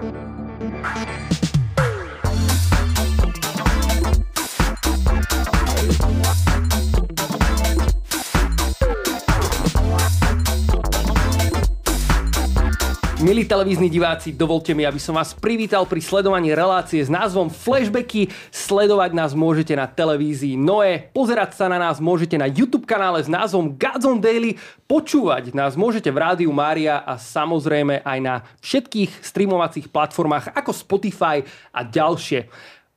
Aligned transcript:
thank 0.00 1.44
you 1.44 1.55
Milí 13.26 13.42
televízni 13.42 13.90
diváci, 13.90 14.30
dovolte 14.30 14.70
mi, 14.70 14.86
aby 14.86 15.02
som 15.02 15.18
vás 15.18 15.34
privítal 15.34 15.82
pri 15.82 15.98
sledovaní 15.98 16.54
relácie 16.54 17.02
s 17.02 17.10
názvom 17.10 17.50
Flashbacky. 17.50 18.30
Sledovať 18.54 19.18
nás 19.18 19.34
môžete 19.34 19.74
na 19.74 19.90
televízii 19.90 20.54
Noe, 20.54 21.10
pozerať 21.10 21.58
sa 21.58 21.66
na 21.66 21.74
nás 21.74 21.98
môžete 21.98 22.38
na 22.38 22.46
YouTube 22.46 22.86
kanále 22.86 23.18
s 23.18 23.26
názvom 23.26 23.74
Godzone 23.74 24.22
Daily, 24.22 24.54
počúvať 24.86 25.58
nás 25.58 25.74
môžete 25.74 26.06
v 26.06 26.22
rádiu 26.22 26.54
Mária 26.54 27.02
a 27.02 27.18
samozrejme 27.18 28.06
aj 28.06 28.18
na 28.22 28.46
všetkých 28.62 29.18
streamovacích 29.18 29.90
platformách 29.90 30.54
ako 30.54 30.70
Spotify 30.70 31.42
a 31.74 31.82
ďalšie. 31.82 32.46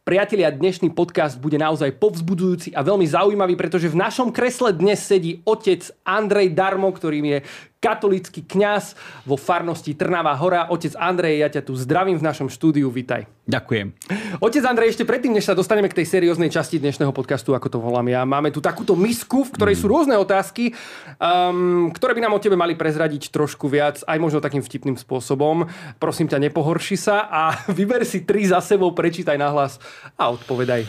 Priatelia, 0.09 0.49
dnešný 0.49 0.90
podcast 0.98 1.38
bude 1.38 1.62
naozaj 1.62 1.93
povzbudzujúci 2.02 2.73
a 2.73 2.82
veľmi 2.82 3.05
zaujímavý, 3.05 3.54
pretože 3.54 3.93
v 3.93 4.02
našom 4.02 4.34
kresle 4.34 4.73
dnes 4.73 5.05
sedí 5.05 5.46
otec 5.46 5.85
Andrej 6.02 6.57
Darmo, 6.57 6.90
ktorým 6.90 7.30
je 7.30 7.38
katolický 7.80 8.44
kňaz 8.44 8.94
vo 9.24 9.40
farnosti 9.40 9.96
Trnavá 9.96 10.36
hora. 10.36 10.68
Otec 10.68 11.00
Andrej, 11.00 11.40
ja 11.40 11.48
ťa 11.48 11.64
tu 11.64 11.80
zdravím 11.80 12.20
v 12.20 12.28
našom 12.28 12.52
štúdiu, 12.52 12.92
vitaj. 12.92 13.24
Ďakujem. 13.48 13.96
Otec 14.44 14.64
Andrej, 14.68 14.94
ešte 14.94 15.08
predtým, 15.08 15.32
než 15.32 15.48
sa 15.48 15.55
dostaneme 15.55 15.88
k 15.88 16.04
tej 16.04 16.20
serióznej 16.20 16.52
časti 16.52 16.76
dnešného 16.78 17.16
podcastu, 17.16 17.55
ako 17.55 17.72
to 17.72 17.80
volám 17.80 18.12
ja, 18.12 18.28
máme 18.28 18.52
tu 18.52 18.60
takúto 18.60 19.00
misku, 19.00 19.48
v 19.48 19.54
ktorej 19.55 19.76
mm. 19.80 19.82
sú 19.82 19.86
rôzne 19.88 20.16
otázky, 20.20 20.76
um, 21.24 21.88
ktoré 21.96 22.20
by 22.20 22.28
nám 22.28 22.36
o 22.36 22.44
tebe 22.44 22.60
mali 22.60 22.76
prezradiť 22.76 23.32
trošku 23.32 23.72
viac, 23.72 24.04
aj 24.04 24.18
možno 24.20 24.44
takým 24.44 24.62
vtipným 24.62 25.00
spôsobom. 25.00 25.72
Prosím 26.04 26.27
ťa, 26.27 26.44
nepohorši 26.52 27.00
sa 27.00 27.32
a 27.32 27.41
vyber 27.80 28.04
si 28.04 28.27
tri 28.27 28.44
za 28.44 28.60
sebou, 28.60 28.91
prečítaj 28.91 29.40
nahlas 29.40 29.80
a 30.20 30.27
odpovedaj. 30.36 30.84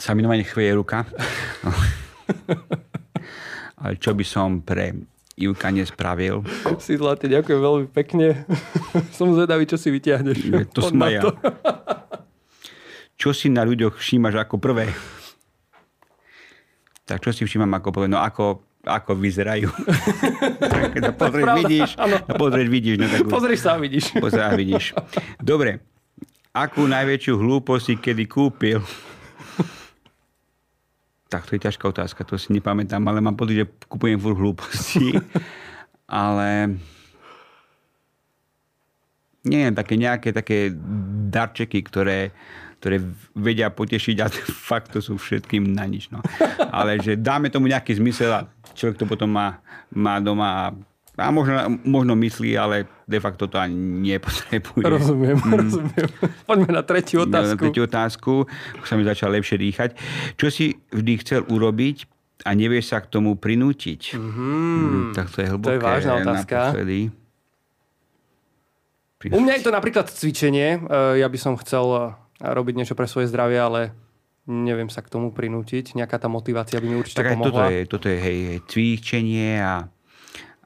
Sa 0.00 0.16
mi 0.16 0.24
chvieje 0.24 0.72
ruka. 0.80 1.04
Ale 3.82 3.98
čo 4.00 4.16
by 4.16 4.24
som 4.24 4.64
pre 4.64 5.11
Ivka 5.32 5.72
nespravil. 5.72 6.44
Si 6.76 7.00
zlatý, 7.00 7.32
ďakujem 7.32 7.60
veľmi 7.60 7.86
pekne. 7.88 8.44
Som 9.16 9.32
zvedavý, 9.32 9.64
čo 9.64 9.80
si 9.80 9.88
vyťahneš. 9.88 10.38
Je, 10.44 10.64
to 10.68 10.84
som 10.84 11.00
ja. 11.08 11.24
Čo 13.22 13.30
si 13.30 13.46
na 13.46 13.62
ľuďoch 13.62 14.02
všímaš 14.02 14.34
ako 14.34 14.58
prvé? 14.58 14.90
Tak 17.06 17.22
čo 17.22 17.30
si 17.30 17.46
všímam 17.46 17.70
ako 17.78 17.94
prvé? 17.94 18.10
No 18.10 18.18
ako, 18.18 18.66
ako 18.82 19.14
vyzerajú. 19.14 19.70
Sa 21.06 21.14
pozrieš, 21.14 21.46
vidíš. 21.62 21.90
No, 22.02 22.18
pozrieš, 22.34 22.66
vidíš. 22.66 22.96
No, 22.98 23.06
tak... 23.06 23.20
Pozrieš 23.30 23.60
sa 23.62 23.78
vidíš. 23.78 24.04
Pozrieš 24.18 24.42
a 24.42 24.58
vidíš. 24.58 24.84
Dobre. 25.38 25.86
Akú 26.50 26.90
najväčšiu 26.90 27.38
hlúposť 27.38 27.84
si 27.86 27.94
kedy 27.94 28.26
kúpil? 28.26 28.82
Tak 31.32 31.48
to 31.48 31.56
je 31.56 31.64
ťažká 31.64 31.88
otázka, 31.88 32.28
to 32.28 32.36
si 32.36 32.52
nepamätám, 32.52 33.00
ale 33.08 33.24
mám 33.24 33.40
pocit, 33.40 33.64
že 33.64 33.66
kupujem 33.88 34.20
furt 34.20 34.36
hlúposti. 34.36 35.16
ale 36.12 36.76
nie, 39.48 39.64
také 39.72 39.96
nejaké 39.96 40.36
také 40.36 40.68
darčeky, 41.32 41.80
ktoré, 41.88 42.36
ktoré 42.84 43.00
vedia 43.32 43.72
potešiť 43.72 44.16
a 44.20 44.26
fakt 44.68 44.92
to 44.92 45.00
sú 45.00 45.16
všetkým 45.16 45.72
na 45.72 45.88
nič. 45.88 46.12
No. 46.12 46.20
Ale 46.68 47.00
že 47.00 47.16
dáme 47.16 47.48
tomu 47.48 47.72
nejaký 47.72 47.96
zmysel 47.96 48.28
a 48.28 48.44
človek 48.76 49.00
to 49.00 49.08
potom 49.08 49.32
má, 49.32 49.64
má 49.88 50.20
doma 50.20 50.48
a 50.52 50.64
a 51.12 51.28
možno, 51.28 51.76
možno 51.84 52.16
myslí, 52.16 52.56
ale 52.56 52.88
de 53.04 53.20
facto 53.20 53.44
to 53.44 53.60
ani 53.60 53.76
nepotrebuje. 54.16 54.80
Rozumiem, 54.80 55.36
mm. 55.36 55.52
rozumiem. 55.60 56.08
Poďme 56.48 56.70
na 56.72 56.82
tretiu 56.82 57.28
otázku. 57.28 57.52
Na 57.52 57.62
tretiu 57.68 57.84
otázku. 57.84 58.32
Už 58.80 58.86
sa 58.88 58.96
mi 58.96 59.04
začal 59.04 59.28
lepšie 59.36 59.60
dýchať. 59.60 59.90
Čo 60.40 60.48
si 60.48 60.80
vždy 60.88 61.12
chcel 61.20 61.40
urobiť 61.44 62.08
a 62.48 62.56
nevieš 62.56 62.96
sa 62.96 63.04
k 63.04 63.12
tomu 63.12 63.36
prinútiť? 63.36 64.16
Mm-hmm. 64.16 64.56
Mm, 64.88 65.12
tak 65.12 65.28
to 65.28 65.44
je 65.44 65.46
hlboké. 65.52 65.68
To 65.68 65.76
je 65.76 65.82
vážna 65.84 66.14
otázka. 66.24 66.56
Naposledy. 66.72 67.00
U 69.30 69.38
mňa 69.38 69.52
je 69.60 69.62
to 69.62 69.70
napríklad 69.70 70.06
cvičenie. 70.10 70.80
E, 70.82 71.20
ja 71.20 71.28
by 71.28 71.38
som 71.38 71.54
chcel 71.60 71.86
e, 71.92 72.00
robiť 72.40 72.74
niečo 72.74 72.94
pre 72.96 73.06
svoje 73.06 73.30
zdravie, 73.30 73.60
ale 73.60 73.80
neviem 74.48 74.88
sa 74.90 75.04
k 75.04 75.12
tomu 75.12 75.30
prinútiť. 75.30 75.94
Nejaká 75.94 76.18
tá 76.18 76.26
motivácia 76.26 76.82
by 76.82 76.86
mi 76.88 76.96
určite 76.98 77.22
tak 77.22 77.38
pomohla. 77.38 77.52
Toto 77.52 77.62
je, 77.68 77.80
toto 77.86 78.06
je 78.10 78.18
hej, 78.18 78.38
hej, 78.48 78.58
cvičenie 78.66 79.62
a 79.62 79.86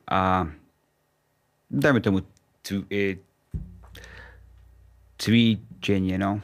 a 0.07 0.47
dajme 1.71 2.01
tomu 2.01 2.23
e, 2.91 3.19
cvičenie, 5.19 6.17
no. 6.19 6.41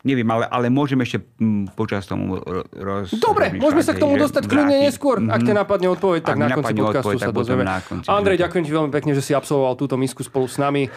Neviem, 0.00 0.24
ale, 0.32 0.48
ale 0.48 0.72
môžeme 0.72 1.04
ešte 1.04 1.20
mm, 1.20 1.76
počas 1.76 2.08
tomu 2.08 2.40
roz... 2.72 3.12
Dobre, 3.20 3.52
môžeme 3.60 3.84
sa 3.84 3.92
k 3.92 4.00
tomu 4.00 4.16
dostať 4.16 4.48
kľudne 4.48 4.88
neskôr. 4.88 5.20
Ak 5.28 5.44
te 5.44 5.52
napadne 5.52 5.92
odpoveď, 5.92 6.24
tak 6.24 6.36
Ak 6.36 6.40
na 6.40 6.48
konci 6.56 6.72
podcastu 6.72 6.96
odpoveď, 7.04 7.18
sa 7.20 7.32
dozvieme. 7.36 7.64
Andrej, 8.08 8.40
ďakujem 8.40 8.64
ti 8.64 8.72
veľmi 8.72 8.92
pekne, 8.96 9.12
že 9.12 9.20
si 9.20 9.36
absolvoval 9.36 9.76
túto 9.76 10.00
misku 10.00 10.24
spolu 10.24 10.48
s 10.48 10.56
nami. 10.56 10.88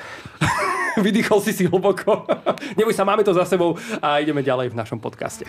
Vydýchol 1.03 1.43
si 1.43 1.51
si 1.51 1.67
hlboko. 1.67 2.23
Neboj 2.79 2.95
sa, 2.95 3.03
máme 3.03 3.27
to 3.27 3.35
za 3.35 3.43
sebou 3.43 3.75
a 3.99 4.23
ideme 4.23 4.39
ďalej 4.39 4.71
v 4.71 4.75
našom 4.79 5.03
podcaste. 5.03 5.43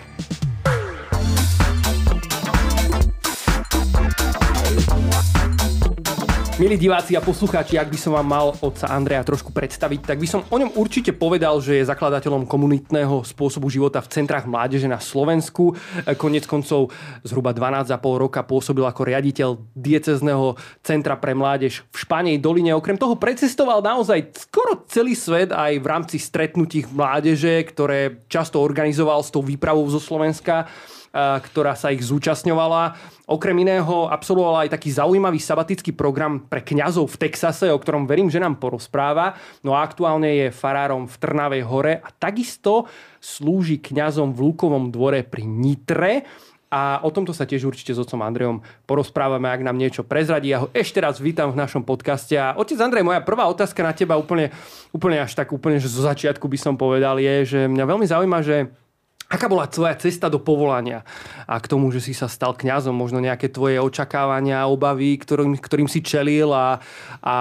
Milí 6.55 6.79
diváci 6.79 7.19
a 7.19 7.21
poslucháči, 7.21 7.75
ak 7.83 7.91
by 7.91 7.99
som 7.99 8.15
vám 8.15 8.31
mal 8.31 8.55
otca 8.63 8.87
Andreja 8.87 9.27
trošku 9.27 9.51
predstaviť, 9.51 10.15
tak 10.15 10.23
by 10.23 10.29
som 10.31 10.47
o 10.47 10.55
ňom 10.55 10.79
určite 10.79 11.11
povedal, 11.11 11.59
že 11.59 11.83
je 11.83 11.91
zakladateľom 11.91 12.47
komunitného 12.47 13.27
spôsobu 13.27 13.67
života 13.67 13.99
v 13.99 14.15
centrách 14.15 14.47
mládeže 14.47 14.87
na 14.87 15.03
Slovensku. 15.03 15.75
Konec 16.15 16.47
koncov 16.47 16.95
zhruba 17.27 17.51
12,5 17.51 17.99
roka 17.99 18.47
pôsobil 18.47 18.87
ako 18.87 19.03
riaditeľ 19.03 19.59
diecezného 19.75 20.55
centra 20.79 21.19
pre 21.19 21.35
mládež 21.35 21.83
v 21.91 21.97
Španej 21.99 22.39
doline. 22.39 22.71
Okrem 22.79 23.03
toho 23.03 23.19
precestoval 23.19 23.83
naozaj 23.83 24.47
skoro 24.47 24.87
celý 24.87 25.19
svet 25.19 25.51
aj 25.51 25.83
v 25.83 25.87
rámci 25.91 26.23
stretnutí 26.23 26.87
mládeže, 26.87 27.67
ktoré 27.67 28.23
často 28.31 28.63
organizoval 28.63 29.27
s 29.27 29.35
tou 29.35 29.43
výpravou 29.43 29.91
zo 29.91 29.99
Slovenska 29.99 30.71
ktorá 31.15 31.79
sa 31.79 31.95
ich 31.95 32.03
zúčastňovala. 32.03 32.99
Okrem 33.31 33.55
iného 33.63 34.11
absolvovala 34.11 34.67
aj 34.67 34.75
taký 34.75 34.91
zaujímavý 34.91 35.39
sabatický 35.39 35.95
program 35.95 36.43
pre 36.43 36.67
kňazov 36.67 37.15
v 37.15 37.21
Texase, 37.31 37.71
o 37.71 37.79
ktorom 37.79 38.11
verím, 38.11 38.27
že 38.27 38.43
nám 38.43 38.59
porozpráva. 38.59 39.39
No 39.63 39.79
a 39.79 39.87
aktuálne 39.87 40.27
je 40.45 40.47
farárom 40.51 41.07
v 41.07 41.15
Trnavej 41.15 41.63
hore 41.71 42.03
a 42.03 42.11
takisto 42.11 42.91
slúži 43.23 43.79
kňazom 43.79 44.35
v 44.35 44.43
Lukovom 44.51 44.91
dvore 44.91 45.23
pri 45.23 45.47
Nitre. 45.47 46.27
A 46.75 46.99
o 47.07 47.15
tomto 47.15 47.31
sa 47.31 47.47
tiež 47.47 47.71
určite 47.71 47.95
s 47.95 48.03
otcom 48.03 48.19
Andrejom 48.19 48.59
porozprávame, 48.83 49.47
ak 49.47 49.63
nám 49.63 49.79
niečo 49.79 50.03
prezradí. 50.03 50.51
Ja 50.51 50.67
ho 50.67 50.75
ešte 50.75 50.99
raz 50.99 51.23
vítam 51.23 51.55
v 51.55 51.61
našom 51.63 51.87
podcaste. 51.87 52.35
A 52.35 52.59
otec 52.59 52.75
Andrej, 52.83 53.07
moja 53.07 53.23
prvá 53.23 53.47
otázka 53.47 53.79
na 53.87 53.95
teba 53.95 54.19
úplne, 54.19 54.51
úplne 54.91 55.23
až 55.23 55.39
tak 55.39 55.55
úplne, 55.55 55.79
že 55.79 55.87
zo 55.87 56.03
začiatku 56.03 56.51
by 56.51 56.59
som 56.59 56.75
povedal, 56.75 57.23
je, 57.23 57.47
že 57.47 57.61
mňa 57.71 57.85
veľmi 57.87 58.07
zaujíma, 58.11 58.43
že 58.43 58.75
Aká 59.25 59.49
bola 59.49 59.65
tvoja 59.65 59.97
cesta 59.97 60.29
do 60.29 60.37
povolania 60.37 61.01
a 61.49 61.57
k 61.57 61.67
tomu, 61.67 61.89
že 61.89 62.05
si 62.05 62.13
sa 62.13 62.29
stal 62.29 62.53
kňazom, 62.53 62.93
možno 62.93 63.25
nejaké 63.25 63.49
tvoje 63.49 63.81
očakávania, 63.81 64.69
obavy, 64.69 65.17
ktorým, 65.17 65.57
ktorým 65.57 65.89
si 65.89 66.05
čelil 66.05 66.53
a, 66.53 66.77
a 67.25 67.37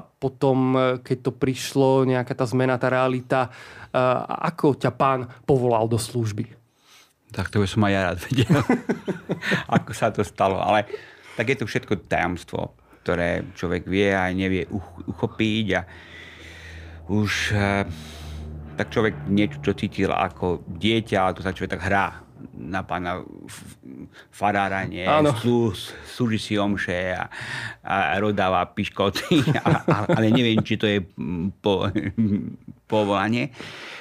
potom, 0.00 0.74
keď 1.04 1.18
to 1.28 1.32
prišlo, 1.36 2.08
nejaká 2.08 2.32
tá 2.32 2.48
zmena, 2.48 2.80
tá 2.80 2.88
realita, 2.88 3.52
ako 4.26 4.80
ťa 4.80 4.90
pán 4.96 5.28
povolal 5.44 5.86
do 5.92 6.00
služby? 6.00 6.56
Tak 7.30 7.52
to 7.52 7.62
by 7.62 7.68
som 7.68 7.86
aj 7.86 7.92
ja 7.92 8.00
rád 8.10 8.18
vedel, 8.26 8.62
ako 9.76 9.90
sa 9.94 10.08
to 10.10 10.24
stalo. 10.26 10.58
Ale 10.58 10.88
tak 11.36 11.46
je 11.52 11.56
to 11.62 11.68
všetko 11.68 12.10
tajomstvo, 12.10 12.74
ktoré 13.04 13.44
človek 13.54 13.86
vie 13.86 14.10
a 14.10 14.32
nevie 14.34 14.66
uchopiť 15.06 15.66
a 15.78 15.80
už 17.10 17.54
tak 18.80 18.96
človek 18.96 19.28
niečo, 19.28 19.60
čo 19.60 19.76
cítil 19.76 20.08
ako 20.08 20.64
dieťa, 20.64 21.36
to 21.36 21.44
sa 21.44 21.52
človek 21.52 21.76
tak 21.76 21.84
hrá 21.84 22.24
na 22.56 22.80
pána 22.80 23.20
farára, 24.32 24.88
nie? 24.88 25.04
Sú, 25.44 25.76
súži 26.08 26.40
si 26.40 26.54
omše 26.56 27.12
a, 27.12 27.28
a 27.84 28.16
rodáva 28.16 28.64
piškoty, 28.72 29.44
a, 29.60 29.84
a, 29.84 29.96
ale 30.16 30.32
neviem, 30.32 30.64
či 30.64 30.80
to 30.80 30.88
je 30.88 31.04
po, 31.60 31.92
povolanie. 32.88 33.52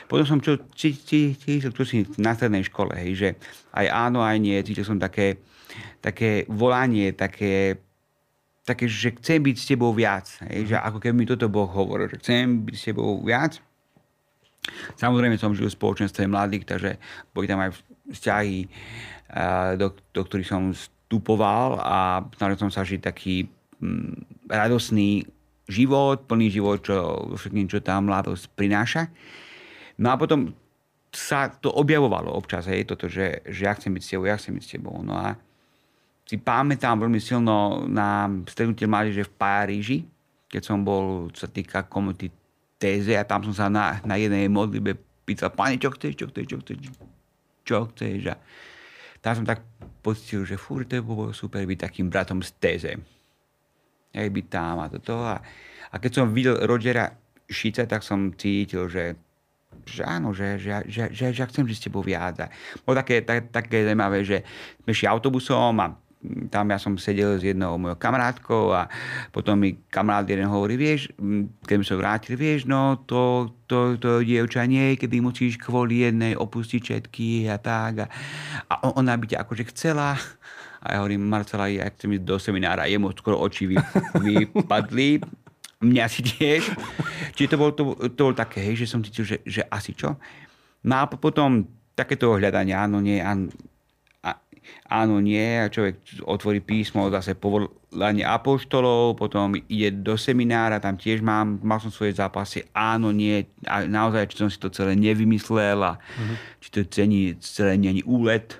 Potom 0.07 0.23
som 0.23 0.39
čo, 0.39 0.55
cítil 0.71 1.35
čo 1.75 1.83
si 1.83 2.07
na 2.15 2.31
strednej 2.31 2.63
škole, 2.63 2.95
hej, 2.95 3.11
že 3.19 3.29
aj 3.75 3.85
áno, 3.91 4.23
aj 4.23 4.39
nie, 4.39 4.55
cítil 4.63 4.87
som 4.87 4.95
také, 4.95 5.43
také 5.99 6.47
volanie, 6.47 7.11
také 7.11 7.83
také, 8.63 8.85
že 8.85 9.17
chcem 9.17 9.41
byť 9.41 9.55
s 9.57 9.65
tebou 9.65 9.89
viac. 9.97 10.29
Hej, 10.45 10.69
že 10.69 10.75
ako 10.77 11.01
keby 11.01 11.15
mi 11.17 11.25
toto 11.25 11.49
Boh 11.49 11.65
hovoril, 11.65 12.05
že 12.05 12.21
chcem 12.21 12.69
byť 12.69 12.75
s 12.77 12.85
tebou 12.85 13.17
viac 13.25 13.57
Samozrejme 15.00 15.39
som 15.39 15.56
žil 15.56 15.67
v 15.67 15.77
spoločenstve 15.77 16.29
mladých, 16.29 16.67
takže 16.67 16.91
boli 17.33 17.45
tam 17.50 17.63
aj 17.63 17.79
vzťahy, 18.11 18.57
eh, 18.65 19.71
do, 19.79 19.95
do 20.13 20.21
ktorých 20.25 20.50
som 20.50 20.73
vstupoval 20.75 21.81
a 21.81 22.21
snažil 22.38 22.57
som 22.59 22.71
sa 22.73 22.85
žiť 22.85 23.01
taký 23.01 23.50
mm, 23.81 24.50
radosný 24.50 25.25
život, 25.69 26.25
plný 26.25 26.50
život, 26.50 26.81
čo, 26.81 27.29
všetkým, 27.38 27.69
čo 27.69 27.79
tá 27.79 28.01
mladosť 28.01 28.50
prináša. 28.57 29.09
No 30.01 30.09
a 30.09 30.17
potom 30.17 30.53
sa 31.09 31.50
to 31.50 31.73
objavovalo 31.73 32.29
občas, 32.33 32.69
hej, 32.69 32.85
toto, 32.85 33.09
že, 33.09 33.41
že 33.45 33.65
ja 33.65 33.73
chcem 33.73 33.94
byť 33.94 34.03
s 34.06 34.09
tebou, 34.13 34.25
ja 34.29 34.38
chcem 34.38 34.53
byť 34.57 34.63
s 34.65 34.73
tebou. 34.77 34.95
No 35.01 35.17
a 35.17 35.38
si 36.29 36.38
pamätám 36.38 37.01
veľmi 37.01 37.17
silno 37.17 37.85
na 37.89 38.29
stretnutie 38.45 38.85
mládeže 38.85 39.25
v 39.25 39.33
Paríži, 39.33 39.97
keď 40.50 40.61
som 40.61 40.85
bol, 40.85 41.33
čo 41.33 41.45
sa 41.45 41.50
týka 41.50 41.85
komunity 41.89 42.29
téze 42.79 43.13
a 43.19 43.27
tam 43.27 43.43
som 43.43 43.53
sa 43.53 43.67
na, 43.67 43.99
na 44.07 44.15
jednej 44.15 44.47
modlibe 44.47 44.95
pýtal, 45.27 45.51
pane, 45.51 45.77
čo 45.77 45.91
chceš, 45.93 46.15
čo 46.15 46.25
chceš, 46.31 46.45
čo 46.47 46.57
chceš, 46.63 46.77
čo 47.67 47.77
chceš. 47.91 48.21
A 48.31 48.35
tam 49.19 49.43
som 49.43 49.45
tak 49.45 49.61
pocítil, 49.99 50.47
že 50.47 50.55
fúr, 50.55 50.87
to 50.87 51.03
bolo 51.03 51.35
super 51.35 51.61
byť 51.67 51.79
takým 51.85 52.07
bratom 52.07 52.39
z 52.39 52.49
téze. 52.57 52.91
Hej, 54.15 54.27
byť 54.31 54.45
tam 54.47 54.79
a 54.81 54.87
toto. 54.89 55.21
A, 55.21 55.37
a 55.91 55.95
keď 55.99 56.11
som 56.23 56.33
videl 56.33 56.57
Rogera 56.65 57.13
Šice, 57.45 57.85
tak 57.85 58.01
som 58.01 58.33
cítil, 58.33 58.87
že 58.89 59.19
že 59.85 60.05
áno, 60.05 60.33
že, 60.33 60.57
že, 60.57 60.85
že, 60.85 61.13
že, 61.13 61.33
že 61.33 61.43
chcem 61.49 61.65
žiť 61.65 61.77
s 61.77 61.85
tebou 61.89 62.01
viac. 62.01 62.49
Bolo 62.85 62.99
také, 63.01 63.21
tak, 63.21 63.53
také 63.53 63.85
zaujímavé, 63.85 64.25
že 64.25 64.45
sme 64.85 64.93
šli 64.93 65.07
autobusom 65.09 65.77
a 65.81 65.93
tam 66.51 66.68
ja 66.68 66.75
som 66.75 67.00
sedel 67.00 67.39
s 67.39 67.44
jednou 67.48 67.80
mojou 67.80 67.95
kamarátkou 67.95 68.75
a 68.75 68.92
potom 69.31 69.56
mi 69.56 69.80
kamarát 69.88 70.27
jeden 70.27 70.51
hovorí, 70.51 70.75
vieš, 70.75 71.16
keď 71.63 71.75
sa 71.88 71.95
vrátil, 71.95 72.36
vieš, 72.36 72.68
no 72.68 73.00
to, 73.07 73.56
to, 73.71 73.95
to 73.95 74.19
dievča 74.19 74.68
nie, 74.68 75.00
kedy 75.00 75.24
musíš 75.24 75.56
kvôli 75.56 76.04
jednej 76.04 76.36
opustiť 76.36 76.81
všetky 76.83 77.48
a 77.48 77.56
tak. 77.56 78.04
A, 78.04 78.07
a 78.68 78.75
ona 79.00 79.16
by 79.16 79.31
ťa 79.31 79.48
akože 79.48 79.63
chcela. 79.71 80.19
A 80.83 80.95
ja 80.95 80.98
hovorím, 81.00 81.24
Marcela, 81.24 81.71
ja 81.71 81.88
chcem 81.88 82.19
ísť 82.19 82.24
do 82.27 82.36
seminára, 82.36 82.88
jemu 82.88 83.16
skoro 83.16 83.39
oči 83.39 83.71
vy, 83.71 83.75
vypadli. 84.19 85.24
Mňa 85.80 86.06
si 86.12 86.19
tiež. 86.24 86.68
Čiže 87.36 87.56
to 87.56 87.60
bolo, 87.60 87.71
to, 87.71 87.83
to 88.12 88.21
bolo 88.27 88.36
také, 88.36 88.60
hej, 88.60 88.83
že 88.83 88.92
som 88.92 89.00
cítil, 89.00 89.24
že, 89.24 89.39
že 89.48 89.63
asi 89.71 89.95
čo. 89.95 90.19
No 90.83 91.00
a 91.00 91.07
potom 91.07 91.68
takéto 91.95 92.36
hľadanie, 92.36 92.75
áno, 92.75 93.00
nie, 93.04 93.19
áno, 93.19 93.51
áno, 94.89 95.21
nie 95.21 95.62
a 95.62 95.69
človek 95.69 96.25
otvorí 96.25 96.60
písmo, 96.66 97.13
zase 97.13 97.38
povolanie 97.38 98.25
apoštolov, 98.25 99.16
potom 99.21 99.54
ide 99.69 99.94
do 99.94 100.18
seminára, 100.18 100.81
tam 100.81 100.98
tiež 100.98 101.21
mám, 101.21 101.62
mal 101.62 101.77
som 101.77 101.94
svoje 101.94 102.18
zápasy, 102.18 102.66
áno, 102.74 103.13
nie, 103.13 103.45
a 103.69 103.86
naozaj, 103.86 104.33
či 104.33 104.36
som 104.42 104.50
si 104.50 104.57
to 104.57 104.74
celé 104.74 104.98
nevymyslel 104.98 105.80
a 105.86 106.01
uh-huh. 106.01 106.36
či 106.57 106.68
to 106.74 106.80
cení, 106.89 107.38
celé 107.38 107.77
není 107.77 108.01
úlet, 108.01 108.57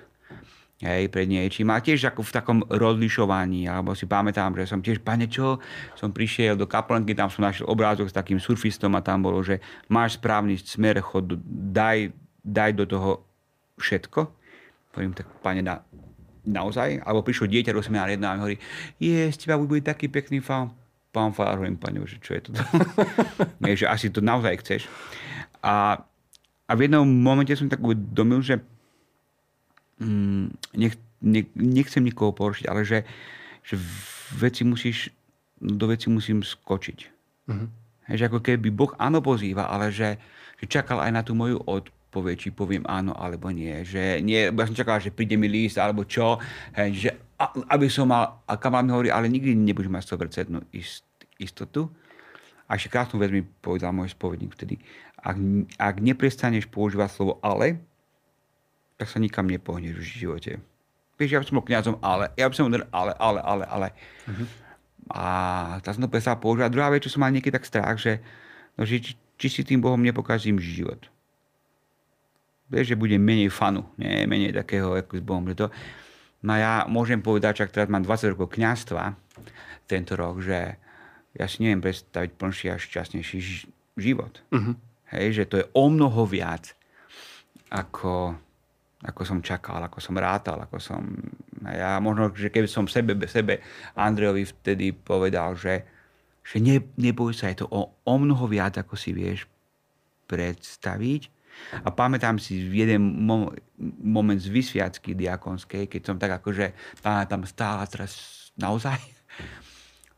hej, 0.80 1.12
pred 1.12 1.28
niečím. 1.28 1.68
A 1.72 1.82
tiež 1.84 2.08
ako 2.08 2.24
v 2.24 2.34
takom 2.34 2.58
rozlišovaní, 2.66 3.68
alebo 3.68 3.92
si 3.92 4.08
pamätám, 4.08 4.56
že 4.56 4.70
som 4.70 4.80
tiež, 4.80 5.04
pane 5.04 5.28
čo, 5.28 5.60
som 5.96 6.10
prišiel 6.10 6.56
do 6.56 6.64
kaplenky, 6.64 7.12
tam 7.12 7.28
som 7.28 7.44
našiel 7.44 7.68
obrázok 7.68 8.08
s 8.08 8.16
takým 8.16 8.40
surfistom 8.40 8.96
a 8.96 9.04
tam 9.04 9.20
bolo, 9.20 9.44
že 9.44 9.60
máš 9.92 10.16
správny 10.16 10.56
smer, 10.56 11.04
chod, 11.04 11.36
daj, 11.74 12.14
daj 12.40 12.70
do 12.72 12.84
toho 12.88 13.10
všetko. 13.76 14.39
Poviem 14.90 15.14
tak, 15.14 15.26
pane, 15.42 15.62
na, 15.62 15.82
naozaj, 16.46 17.02
alebo 17.04 17.22
prišlo 17.22 17.46
dieťa 17.46 17.76
do 17.76 17.84
seminára 17.84 18.12
jedna 18.12 18.32
a 18.32 18.36
mi 18.36 18.42
hovorí, 18.42 18.58
je, 18.98 19.30
z 19.30 19.36
teba 19.36 19.60
bude 19.60 19.84
taký 19.84 20.10
pekný 20.10 20.40
fan, 20.40 20.72
pán 21.10 21.34
Fár, 21.34 21.58
hovorím, 21.58 21.76
pane, 21.76 22.00
že 22.06 22.18
čo 22.22 22.34
je 22.38 22.40
to? 22.48 22.50
Nie, 23.62 23.76
že 23.76 23.90
asi 23.90 24.08
to 24.10 24.22
naozaj 24.22 24.62
chceš. 24.62 24.86
A, 25.60 26.00
a 26.66 26.72
v 26.74 26.86
jednom 26.86 27.04
momente 27.06 27.52
som 27.58 27.68
tak 27.68 27.82
uvedomil, 27.82 28.40
že 28.40 28.62
mm, 30.00 30.44
nech, 30.78 30.94
nech, 31.20 31.46
nechcem 31.54 32.02
nikoho 32.02 32.32
porušiť, 32.32 32.66
ale 32.70 32.86
že, 32.86 33.04
že 33.66 33.76
veci 34.38 34.64
musíš, 34.64 35.12
do 35.60 35.90
veci 35.90 36.08
musím 36.08 36.40
skočiť. 36.40 36.98
Uh-huh. 37.50 37.68
Že 38.10 38.26
ako 38.26 38.40
keby 38.42 38.68
Boh 38.72 38.94
áno 38.96 39.20
pozýva, 39.22 39.68
ale 39.68 39.92
že, 39.92 40.16
že 40.58 40.66
čakal 40.66 40.98
aj 41.02 41.12
na 41.12 41.22
tú 41.22 41.36
moju 41.36 41.60
od, 41.66 41.90
povie, 42.10 42.34
či 42.34 42.50
poviem 42.50 42.82
áno 42.90 43.14
alebo 43.14 43.48
nie. 43.54 43.86
Že 43.86 44.20
nie, 44.26 44.50
ja 44.50 44.64
som 44.66 44.76
čakal, 44.76 44.98
že 44.98 45.14
príde 45.14 45.38
mi 45.38 45.46
list 45.46 45.78
alebo 45.78 46.02
čo, 46.02 46.42
hej, 46.74 46.90
že 46.92 47.10
aby 47.70 47.86
som 47.88 48.10
mal, 48.10 48.44
a 48.44 48.58
kamarát 48.60 48.84
mi 48.84 48.92
hovorí, 48.92 49.08
ale 49.08 49.30
nikdy 49.30 49.56
nebudeš 49.56 49.88
mať 49.88 50.04
100% 50.12 50.60
ist, 50.76 51.06
istotu. 51.40 51.88
A 52.68 52.76
ešte 52.76 52.92
krásnu 52.92 53.16
vec 53.16 53.32
mi 53.32 53.42
povedal 53.42 53.90
môj 53.96 54.12
spovedník 54.12 54.52
vtedy. 54.52 54.76
Ak, 55.16 55.40
ak 55.80 55.94
neprestaneš 56.04 56.68
používať 56.68 57.16
slovo 57.16 57.40
ale, 57.40 57.80
tak 59.00 59.08
sa 59.08 59.16
nikam 59.16 59.48
nepohneš 59.48 59.96
v 59.96 60.04
živote. 60.04 60.52
Vieš, 61.16 61.30
ja 61.32 61.40
som 61.40 61.56
bol 61.56 61.64
kniazom 61.64 61.96
ale, 62.04 62.28
ja 62.36 62.46
by 62.46 62.54
som 62.54 62.68
bol 62.68 62.84
ale, 62.92 63.12
ale, 63.16 63.40
ale, 63.40 63.64
ale. 63.64 63.88
Uh-huh. 64.28 64.46
A 65.10 65.24
tak 65.80 65.96
som 65.96 66.04
to 66.04 66.12
prestal 66.12 66.36
používať. 66.36 66.70
Druhá 66.70 66.92
vec, 66.92 67.02
čo 67.02 67.12
som 67.12 67.24
mal 67.24 67.32
niekedy 67.32 67.56
tak 67.56 67.66
strach, 67.66 67.96
že, 67.96 68.20
no, 68.76 68.84
že 68.84 69.00
či, 69.00 69.12
či 69.40 69.46
si 69.48 69.62
tým 69.64 69.80
Bohom 69.80 69.98
nepokazím 69.98 70.60
život 70.60 71.10
vieš, 72.70 72.94
že 72.94 73.00
bude 73.00 73.18
menej 73.18 73.50
fanu, 73.50 73.84
nie, 73.98 74.24
menej 74.24 74.54
takého 74.54 74.94
ako 74.94 75.18
s 75.18 75.22
Bohom. 75.26 75.44
To, 75.58 75.68
no 76.46 76.52
ja 76.54 76.86
môžem 76.86 77.18
povedať, 77.18 77.66
že 77.66 77.74
teraz 77.74 77.90
mám 77.90 78.06
20 78.06 78.38
rokov 78.38 78.54
kniastva 78.54 79.18
tento 79.90 80.14
rok, 80.14 80.38
že 80.38 80.78
ja 81.34 81.46
si 81.50 81.66
neviem 81.66 81.82
predstaviť 81.82 82.30
plnší 82.38 82.66
a 82.70 82.78
šťastnejší 82.78 83.38
život. 83.98 84.42
Uh-huh. 84.54 84.74
Hej, 85.10 85.42
že 85.42 85.44
to 85.50 85.58
je 85.58 85.66
o 85.74 85.90
mnoho 85.90 86.22
viac, 86.26 86.74
ako, 87.70 88.38
ako 89.02 89.22
som 89.26 89.38
čakal, 89.42 89.82
ako 89.82 89.98
som 89.98 90.14
rátal, 90.14 90.62
ako 90.62 90.78
som... 90.78 91.02
Ja 91.60 91.98
možno, 91.98 92.30
že 92.34 92.50
keby 92.50 92.66
som 92.70 92.86
sebe, 92.86 93.14
sebe 93.26 93.62
Andrejovi 93.98 94.46
vtedy 94.46 94.94
povedal, 94.94 95.58
že, 95.58 95.86
že 96.46 96.62
ne, 96.62 96.82
neboj 96.98 97.34
sa, 97.34 97.50
je 97.50 97.62
to 97.62 97.66
o, 97.70 97.90
o 97.90 98.14
mnoho 98.18 98.46
viac, 98.46 98.78
ako 98.78 98.94
si 98.94 99.10
vieš 99.14 99.46
predstaviť, 100.30 101.39
a 101.84 101.88
pamätám 101.90 102.36
si 102.38 102.66
jeden 102.66 103.24
mo- 103.24 103.54
moment 104.02 104.38
z 104.40 104.50
vysviacky 104.50 105.14
diakonskej, 105.14 105.86
keď 105.86 106.02
som 106.02 106.16
tak 106.18 106.42
akože 106.42 106.72
tá 107.00 107.24
tam 107.24 107.46
stála 107.46 107.86
teraz 107.86 108.12
naozaj. 108.58 108.98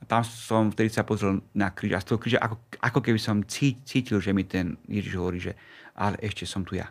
A 0.03 0.07
tam 0.09 0.27
som 0.27 0.75
vtedy 0.75 0.91
sa 0.91 1.07
pozrel 1.07 1.39
na 1.55 1.71
kríž 1.71 1.95
a 1.95 2.03
z 2.03 2.07
toho 2.11 2.19
kríža 2.19 2.43
ako, 2.43 2.59
ako 2.83 2.99
keby 2.99 3.21
som 3.23 3.47
cítil, 3.47 4.19
že 4.19 4.35
mi 4.35 4.43
ten 4.43 4.75
Ježiš 4.91 5.15
hovorí, 5.15 5.39
že 5.39 5.55
ale 5.95 6.19
ešte 6.19 6.43
som 6.43 6.67
tu 6.67 6.75
ja. 6.75 6.91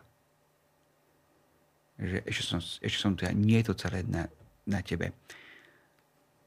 Že 1.99 2.17
ešte 2.23 2.43
som, 2.47 2.59
ešte 2.63 2.99
som 3.01 3.13
tu 3.17 3.27
ja. 3.27 3.35
Nie 3.35 3.59
je 3.61 3.73
to 3.73 3.75
celé 3.83 4.07
na, 4.07 4.31
na 4.63 4.79
tebe. 4.79 5.11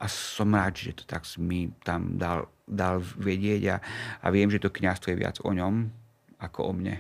A 0.01 0.09
som 0.09 0.57
rád, 0.57 0.81
že 0.81 0.97
to 0.97 1.05
tak 1.05 1.29
mi 1.37 1.69
tam 1.85 2.17
dal, 2.17 2.49
dal 2.65 2.99
vedieť 3.01 3.63
a, 3.69 3.77
a 4.25 4.27
viem, 4.33 4.49
že 4.49 4.63
to 4.63 4.73
kniazstvo 4.73 5.13
je 5.13 5.21
viac 5.21 5.37
o 5.45 5.51
ňom 5.53 5.93
ako 6.41 6.61
o 6.71 6.73
mne. 6.73 6.97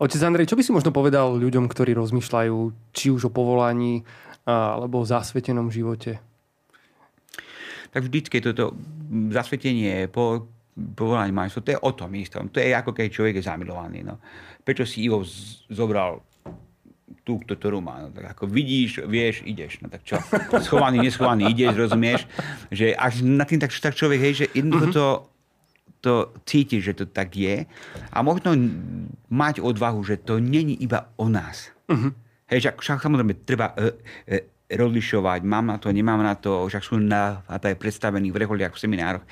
Otec 0.00 0.20
Andrej, 0.24 0.48
čo 0.48 0.56
by 0.56 0.62
si 0.64 0.72
možno 0.72 0.96
povedal 0.96 1.36
ľuďom, 1.36 1.68
ktorí 1.68 1.92
rozmýšľajú 1.92 2.56
či 2.96 3.12
už 3.12 3.28
o 3.28 3.34
povolaní 3.34 4.00
alebo 4.48 5.04
o 5.04 5.08
zasvetenom 5.08 5.68
živote? 5.68 6.16
Tak 7.90 8.06
vždycky 8.06 8.40
toto 8.40 8.72
zasvetenie, 9.28 10.08
po, 10.08 10.48
povolanie 10.94 11.34
majstvo, 11.34 11.60
to 11.60 11.74
je 11.74 11.82
o 11.84 11.90
tom 11.92 12.14
istom. 12.16 12.48
To 12.48 12.62
je 12.62 12.72
ako 12.72 12.94
keď 12.94 13.06
človek 13.12 13.34
je 13.42 13.44
zamilovaný. 13.44 14.06
No. 14.06 14.22
Prečo 14.62 14.86
si 14.86 15.04
Ivo 15.04 15.26
zobral 15.68 16.22
tú, 17.26 17.36
ktorú 17.42 17.84
má. 17.84 18.00
No, 18.00 18.08
tak 18.14 18.32
ako 18.32 18.48
vidíš, 18.48 19.04
vieš, 19.04 19.44
ideš. 19.44 19.84
No 19.84 19.92
tak 19.92 20.06
čo? 20.06 20.16
Schovaný, 20.66 21.04
neschovaný, 21.04 21.52
ideš, 21.52 21.76
rozumieš? 21.76 22.24
Že 22.72 22.96
až 22.96 23.20
na 23.20 23.44
tým 23.44 23.60
tak, 23.60 23.74
tak 23.74 23.94
človek, 23.94 24.18
hej, 24.22 24.34
že 24.34 24.46
jednoducho 24.56 24.86
to 24.94 25.06
to 26.00 26.32
cíti, 26.48 26.80
že 26.80 26.96
to 26.96 27.04
tak 27.04 27.36
je 27.36 27.68
a 28.10 28.18
možno 28.24 28.56
mať 29.28 29.60
odvahu, 29.60 30.00
že 30.00 30.16
to 30.24 30.40
není 30.40 30.80
iba 30.80 31.12
o 31.20 31.28
nás. 31.28 31.70
Uh-huh. 31.86 32.10
Hej, 32.48 32.72
však 32.80 32.98
samozrejme 32.98 33.44
treba 33.44 33.76
e, 33.76 33.94
e, 34.26 34.36
rozlišovať, 34.74 35.44
mám 35.44 35.70
na 35.70 35.76
to, 35.76 35.92
nemám 35.92 36.24
na 36.24 36.34
to, 36.34 36.66
však 36.66 36.82
sú 36.82 36.96
na, 36.98 37.44
na 37.46 37.56
to 37.60 37.70
predstavení 37.76 38.32
v 38.32 38.40
reholiach, 38.42 38.74
v 38.74 38.82
seminároch. 38.82 39.24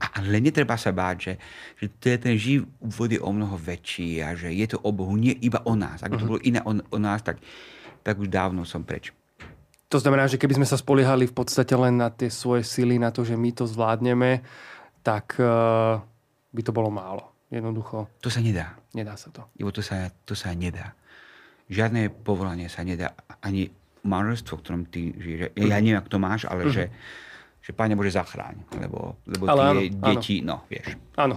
Ale 0.00 0.40
netreba 0.40 0.74
sa 0.80 0.90
báť, 0.90 1.16
že, 1.20 1.32
že 1.78 1.86
to 2.00 2.04
je 2.08 2.18
ten 2.18 2.34
život 2.40 3.10
je 3.10 3.20
o 3.20 3.30
mnoho 3.30 3.54
väčší 3.60 4.24
a 4.24 4.32
že 4.34 4.50
je 4.50 4.66
to 4.74 4.80
o 4.80 4.90
Bohu, 4.90 5.14
nie 5.14 5.36
iba 5.44 5.60
o 5.68 5.76
nás. 5.76 6.02
Ak 6.02 6.10
by 6.10 6.18
to 6.18 6.26
uh-huh. 6.26 6.40
bolo 6.40 6.46
iné 6.46 6.60
o, 6.64 6.72
o 6.72 6.98
nás, 6.98 7.20
tak, 7.20 7.38
tak 8.00 8.16
už 8.16 8.32
dávno 8.32 8.64
som 8.64 8.82
preč. 8.82 9.12
To 9.92 10.02
znamená, 10.02 10.26
že 10.26 10.40
keby 10.40 10.58
sme 10.58 10.66
sa 10.66 10.80
spoliehali 10.80 11.30
v 11.30 11.36
podstate 11.36 11.76
len 11.78 12.00
na 12.00 12.10
tie 12.10 12.26
svoje 12.26 12.66
sily, 12.66 12.98
na 12.98 13.14
to, 13.14 13.22
že 13.22 13.38
my 13.38 13.54
to 13.54 13.68
zvládneme, 13.68 14.42
tak 15.04 15.38
uh 15.38 16.02
by 16.54 16.62
to 16.62 16.70
bolo 16.70 16.88
málo. 16.88 17.34
Jednoducho. 17.50 18.08
To 18.22 18.30
sa 18.30 18.40
nedá. 18.40 18.78
Nedá 18.94 19.18
sa 19.18 19.28
to. 19.34 19.50
Ivo, 19.58 19.74
to 19.74 19.82
sa, 19.82 20.10
to 20.24 20.38
sa 20.38 20.54
nedá. 20.54 20.94
Žiadne 21.68 22.10
povolanie 22.22 22.70
sa 22.70 22.86
nedá. 22.86 23.12
Ani 23.42 23.68
manželstvo, 24.04 24.60
ktorom 24.62 24.86
ty 24.88 25.12
žiješ. 25.16 25.54
Ja, 25.58 25.76
ja 25.76 25.78
neviem, 25.80 25.98
ako 25.98 26.10
to 26.12 26.20
máš, 26.20 26.44
ale 26.44 26.68
mm-hmm. 26.68 26.76
že, 26.76 26.84
že 27.64 27.70
Pane 27.72 27.96
Bože 27.96 28.12
zachráň. 28.12 28.60
Lebo, 28.76 29.16
lebo 29.24 29.44
ale 29.48 29.60
tie 29.60 29.68
áno, 29.70 29.80
deti, 30.12 30.36
áno. 30.40 30.46
no, 30.46 30.56
vieš. 30.68 30.86
Áno. 31.16 31.36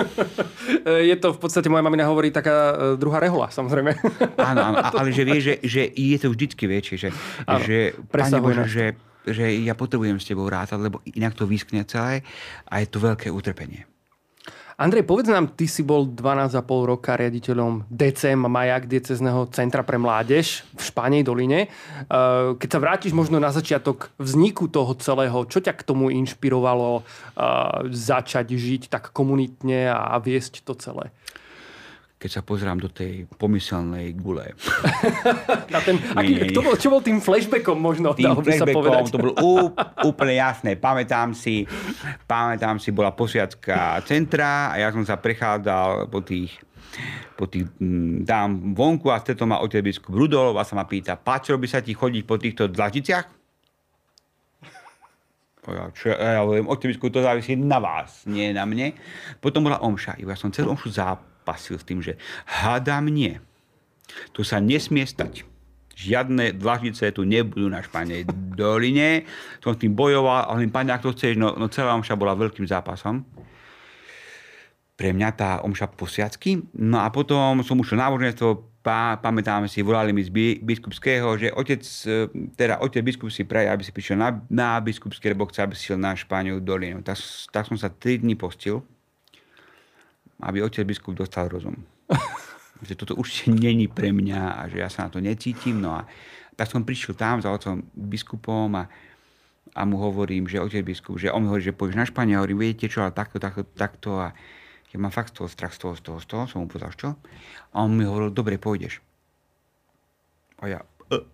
je 1.10 1.16
to 1.18 1.28
v 1.34 1.38
podstate, 1.38 1.70
moja 1.70 1.86
mamina 1.86 2.10
hovorí, 2.10 2.34
taká 2.34 2.74
e, 2.74 2.74
druhá 2.98 3.22
rehola, 3.22 3.54
samozrejme. 3.54 3.94
áno, 4.50 4.60
áno, 4.72 4.78
ale 4.98 5.14
že 5.14 5.22
vieš, 5.22 5.42
že, 5.42 5.54
že 5.62 5.82
je 5.90 6.16
to 6.18 6.28
vždycky 6.34 6.64
väčšie. 6.66 6.96
Že, 7.06 7.08
áno, 7.46 7.62
že 7.62 7.76
Pane 8.10 8.38
Bože, 8.42 8.66
že 8.66 8.84
že 9.20 9.52
ja 9.52 9.76
potrebujem 9.76 10.16
s 10.16 10.24
tebou 10.24 10.48
rátať, 10.48 10.80
lebo 10.80 11.04
inak 11.04 11.36
to 11.36 11.44
vyskne 11.44 11.84
celé 11.84 12.24
a 12.64 12.80
je 12.80 12.88
to 12.88 13.04
veľké 13.04 13.28
utrpenie. 13.28 13.84
Andrej, 14.80 15.04
povedz 15.04 15.28
nám, 15.28 15.52
ty 15.52 15.68
si 15.68 15.84
bol 15.84 16.08
12,5 16.08 16.64
roka 16.88 17.12
riaditeľom 17.12 17.84
DCM 17.92 18.48
Majak, 18.48 18.88
Diecezneho 18.88 19.44
centra 19.52 19.84
pre 19.84 20.00
mládež 20.00 20.64
v 20.72 20.80
Španej 20.80 21.20
doline. 21.20 21.68
Uh, 22.08 22.56
keď 22.56 22.68
sa 22.72 22.80
vrátiš 22.80 23.12
možno 23.12 23.36
na 23.36 23.52
začiatok 23.52 24.08
vzniku 24.16 24.72
toho 24.72 24.96
celého, 24.96 25.44
čo 25.52 25.60
ťa 25.60 25.76
k 25.76 25.84
tomu 25.84 26.08
inšpirovalo 26.08 26.96
uh, 26.96 27.04
začať 27.92 28.56
žiť 28.56 28.88
tak 28.88 29.12
komunitne 29.12 29.92
a 29.92 30.16
viesť 30.16 30.64
to 30.64 30.72
celé? 30.72 31.12
Keď 32.20 32.30
sa 32.36 32.42
pozerám 32.44 32.76
do 32.76 32.92
tej 32.92 33.24
pomyselnej 33.40 34.12
gule. 34.12 34.52
Na 35.72 35.80
ten, 35.80 35.96
aký, 36.12 36.36
nie, 36.36 36.52
nie. 36.52 36.52
To 36.52 36.60
bol, 36.60 36.76
čo 36.76 36.92
bol 36.92 37.00
tým 37.00 37.16
flashbackom 37.16 37.80
možno? 37.80 38.12
Tým 38.12 38.36
flashbackom, 38.36 39.08
to 39.08 39.16
bolo 39.16 39.32
úplne 40.04 40.36
jasné. 40.36 40.76
Pamätám 40.76 41.32
si, 41.32 41.64
pamätám 42.28 42.76
si, 42.76 42.92
bola 42.92 43.16
posiacká 43.16 44.04
centra 44.04 44.68
a 44.68 44.76
ja 44.76 44.92
som 44.92 45.00
sa 45.00 45.16
prechádzal 45.16 46.12
po 46.12 46.20
tých 46.20 46.60
po 47.38 47.48
tých, 47.48 47.70
mm, 47.80 48.28
dám 48.28 48.76
vonku 48.76 49.08
a 49.08 49.22
to 49.22 49.46
ma 49.48 49.62
otec 49.64 49.80
biskup 49.80 50.12
Rudolov 50.12 50.58
a 50.60 50.66
sa 50.66 50.76
ma 50.76 50.84
pýta, 50.84 51.16
páčilo 51.16 51.56
by 51.56 51.70
sa 51.70 51.80
ti 51.80 51.96
chodiť 51.96 52.22
po 52.26 52.36
týchto 52.36 52.68
dlaždiciach? 52.68 53.26
Ja, 55.70 55.86
čo, 55.94 56.10
ja 56.10 56.42
hovorím, 56.42 56.68
otec 56.68 56.90
biskup, 56.90 57.14
to 57.14 57.24
závisí 57.24 57.56
na 57.56 57.78
vás, 57.78 58.26
nie 58.26 58.50
na 58.50 58.66
mne. 58.66 58.92
Potom 59.38 59.64
bola 59.64 59.80
omša. 59.80 60.18
Ja 60.18 60.34
som 60.34 60.50
celú 60.50 60.74
omšu 60.74 60.90
záp 60.90 61.29
pasil 61.42 61.80
s 61.80 61.86
tým, 61.86 62.04
že 62.04 62.20
hádam 62.46 63.08
nie. 63.08 63.40
Tu 64.34 64.42
sa 64.42 64.58
nesmie 64.58 65.06
stať. 65.06 65.46
Žiadne 66.00 66.56
dlaždice 66.56 67.12
tu 67.12 67.28
nebudú 67.28 67.68
na 67.68 67.84
Španej 67.84 68.24
doline. 68.56 69.28
Som 69.60 69.76
s 69.76 69.80
tým 69.84 69.92
bojoval, 69.92 70.48
ale 70.48 70.64
hovorím, 70.64 70.72
pani, 70.72 70.90
ak 70.96 71.04
to 71.04 71.12
chceš, 71.12 71.36
no, 71.36 71.52
no 71.60 71.68
celá 71.68 71.92
omša 71.92 72.16
bola 72.16 72.32
veľkým 72.32 72.64
zápasom. 72.64 73.20
Pre 74.96 75.10
mňa 75.12 75.28
tá 75.36 75.50
omša 75.60 75.92
posiacky. 75.92 76.64
No 76.72 77.04
a 77.04 77.12
potom 77.12 77.60
som 77.60 77.76
ušiel 77.76 78.00
náboženstvo, 78.00 78.80
pá, 78.80 79.20
pamätáme 79.20 79.68
si, 79.68 79.84
volali 79.84 80.12
mi 80.16 80.24
z 80.24 80.32
biskupského, 80.64 81.36
že 81.36 81.52
otec, 81.52 81.84
e, 81.84 82.32
teda 82.56 82.80
otec 82.80 83.04
biskup 83.04 83.28
si 83.28 83.44
praje, 83.44 83.68
aby 83.68 83.84
si 83.84 83.92
prišiel 83.92 84.16
na, 84.16 84.40
na 84.48 84.80
biskupské, 84.80 85.32
lebo 85.32 85.48
chce, 85.48 85.64
aby 85.64 85.76
si 85.76 85.92
šiel 85.92 86.00
na 86.00 86.16
Španiu 86.16 86.64
dolinu. 86.64 87.04
Tak, 87.04 87.16
tak 87.52 87.68
som 87.68 87.76
sa 87.76 87.92
3 87.92 88.24
dní 88.24 88.40
postil 88.40 88.80
aby 90.42 90.64
otec 90.64 90.84
biskup 90.84 91.14
dostal 91.14 91.48
rozum. 91.48 91.76
že 92.86 92.96
toto 92.96 93.16
už 93.16 93.48
není 93.52 93.88
pre 93.88 94.08
mňa 94.12 94.40
a 94.56 94.62
že 94.72 94.80
ja 94.80 94.88
sa 94.88 95.06
na 95.06 95.10
to 95.12 95.20
necítim. 95.20 95.80
No 95.80 95.92
a 96.00 96.08
tak 96.56 96.68
som 96.68 96.84
prišiel 96.84 97.16
tam 97.16 97.40
za 97.40 97.52
otcom 97.52 97.84
biskupom 97.92 98.68
a, 98.76 98.84
a 99.76 99.80
mu 99.84 100.00
hovorím, 100.00 100.48
že 100.48 100.60
otec 100.60 100.84
biskup, 100.84 101.20
že 101.20 101.32
on 101.32 101.44
mi 101.44 101.48
hovorí, 101.48 101.64
že 101.64 101.76
pôjdeš 101.76 101.96
na 101.96 102.08
Špania, 102.08 102.36
a 102.36 102.44
hovorím, 102.44 102.68
viete 102.68 102.88
čo, 102.88 103.04
ale 103.04 103.12
takto, 103.12 103.40
takto, 103.40 103.64
takto 103.64 104.20
a 104.20 104.32
ja 104.90 104.96
mám 104.98 105.14
fakt 105.14 105.32
z 105.32 105.40
toho 105.40 105.48
strach 105.48 105.72
z 105.72 105.86
toho, 105.86 105.94
z 105.94 106.02
toho, 106.02 106.18
z 106.18 106.26
toho, 106.26 106.42
som 106.50 106.58
mu 106.64 106.66
povedal, 106.66 106.90
čo? 106.98 107.08
A 107.70 107.86
on 107.86 107.94
mi 107.94 108.02
hovoril, 108.02 108.34
dobre, 108.34 108.58
pôjdeš. 108.58 108.98
A 110.60 110.66
ja, 110.66 110.80
uh. 110.82 111.24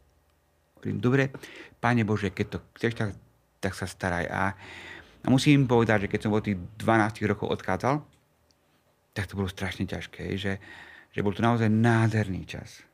hovorím, 0.78 0.98
dobre, 1.00 1.32
Pane 1.80 2.04
Bože, 2.04 2.30
keď 2.30 2.46
to 2.46 2.58
chceš, 2.76 2.92
tak, 2.94 3.10
tak 3.58 3.72
sa 3.72 3.88
staraj. 3.88 4.28
A, 4.28 4.52
a 5.24 5.26
musím 5.32 5.64
povedať, 5.64 6.06
že 6.06 6.10
keď 6.12 6.20
som 6.28 6.36
od 6.36 6.44
tých 6.44 6.60
12 6.78 7.24
rokov 7.26 7.48
odchádzal, 7.56 8.15
tak 9.16 9.32
to 9.32 9.40
bolo 9.40 9.48
strašne 9.48 9.88
ťažké, 9.88 10.36
že, 10.36 10.60
že 11.08 11.20
bol 11.24 11.32
to 11.32 11.40
naozaj 11.40 11.72
nádherný 11.72 12.44
čas. 12.44 12.84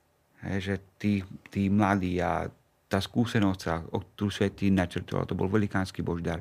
Hej, 0.47 0.59
že 0.63 0.75
tí, 1.03 1.13
tí 1.51 1.67
mladí 1.67 2.23
a 2.23 2.47
tá 2.87 2.99
skúsenosť, 3.03 3.91
o 3.91 3.99
ktorú 3.99 4.31
svetý 4.31 4.71
načrtoval, 4.71 5.27
to 5.27 5.35
bol 5.35 5.51
velikánsky 5.51 6.05
boždar, 6.05 6.39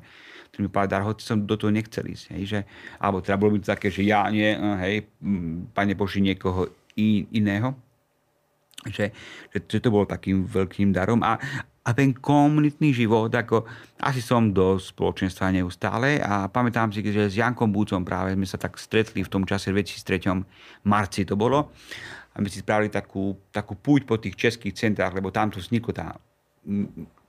ktorý 0.52 0.68
mi 0.68 0.72
povedal, 0.72 1.08
hoci 1.08 1.24
som 1.26 1.42
do 1.48 1.56
toho 1.58 1.74
nechcel 1.74 2.06
ísť. 2.06 2.38
Hej, 2.38 2.44
že, 2.46 2.60
alebo 3.02 3.26
teda 3.26 3.42
bolo 3.42 3.58
by 3.58 3.66
to 3.66 3.74
také, 3.74 3.88
že 3.90 4.06
ja 4.06 4.28
nie, 4.30 4.54
hej, 4.54 5.10
pane 5.74 5.98
Boži, 5.98 6.22
niekoho 6.22 6.70
iného. 7.34 7.74
Že, 8.82 9.14
že, 9.54 9.58
že 9.64 9.78
to 9.80 9.94
bolo 9.94 10.10
takým 10.10 10.44
veľkým 10.44 10.92
darom. 10.92 11.22
A, 11.24 11.38
a 11.82 11.90
ten 11.98 12.14
komunitný 12.14 12.94
život, 12.94 13.34
ako 13.34 13.66
asi 14.06 14.22
som 14.22 14.54
do 14.54 14.78
spoločenstva 14.78 15.50
neustále 15.50 16.22
a 16.22 16.46
pamätám 16.46 16.94
si, 16.94 17.02
že 17.02 17.26
s 17.26 17.42
Jankom 17.42 17.74
Búcom 17.74 18.06
práve 18.06 18.38
sme 18.38 18.46
sa 18.46 18.62
tak 18.62 18.78
stretli 18.78 19.26
v 19.26 19.32
tom 19.32 19.50
čase 19.50 19.74
2003. 19.74 20.86
marci 20.86 21.26
to 21.26 21.34
bolo 21.34 21.74
a 22.32 22.38
my 22.38 22.48
si 22.48 22.62
spravili 22.62 22.94
takú, 22.94 23.34
takú 23.50 23.74
púť 23.74 24.06
po 24.06 24.22
tých 24.22 24.38
českých 24.38 24.78
centrách, 24.78 25.18
lebo 25.18 25.34
tam 25.34 25.50
tu 25.50 25.58
vznikla 25.58 25.94
tá 25.94 26.08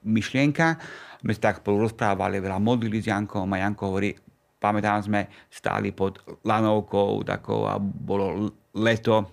myšlienka. 0.05 0.77
My 1.25 1.31
sa 1.33 1.51
tak 1.51 1.65
spolu 1.65 1.89
rozprávali, 1.89 2.37
veľa 2.37 2.61
modlili 2.61 3.01
s 3.01 3.09
Jankom 3.09 3.49
a 3.49 3.57
Janko 3.57 3.89
hovorí, 3.89 4.13
pamätám 4.61 5.01
sme 5.01 5.27
stáli 5.49 5.91
pod 5.91 6.21
lanovkou 6.45 7.25
takou 7.25 7.65
a 7.65 7.81
bolo 7.81 8.53
leto 8.77 9.27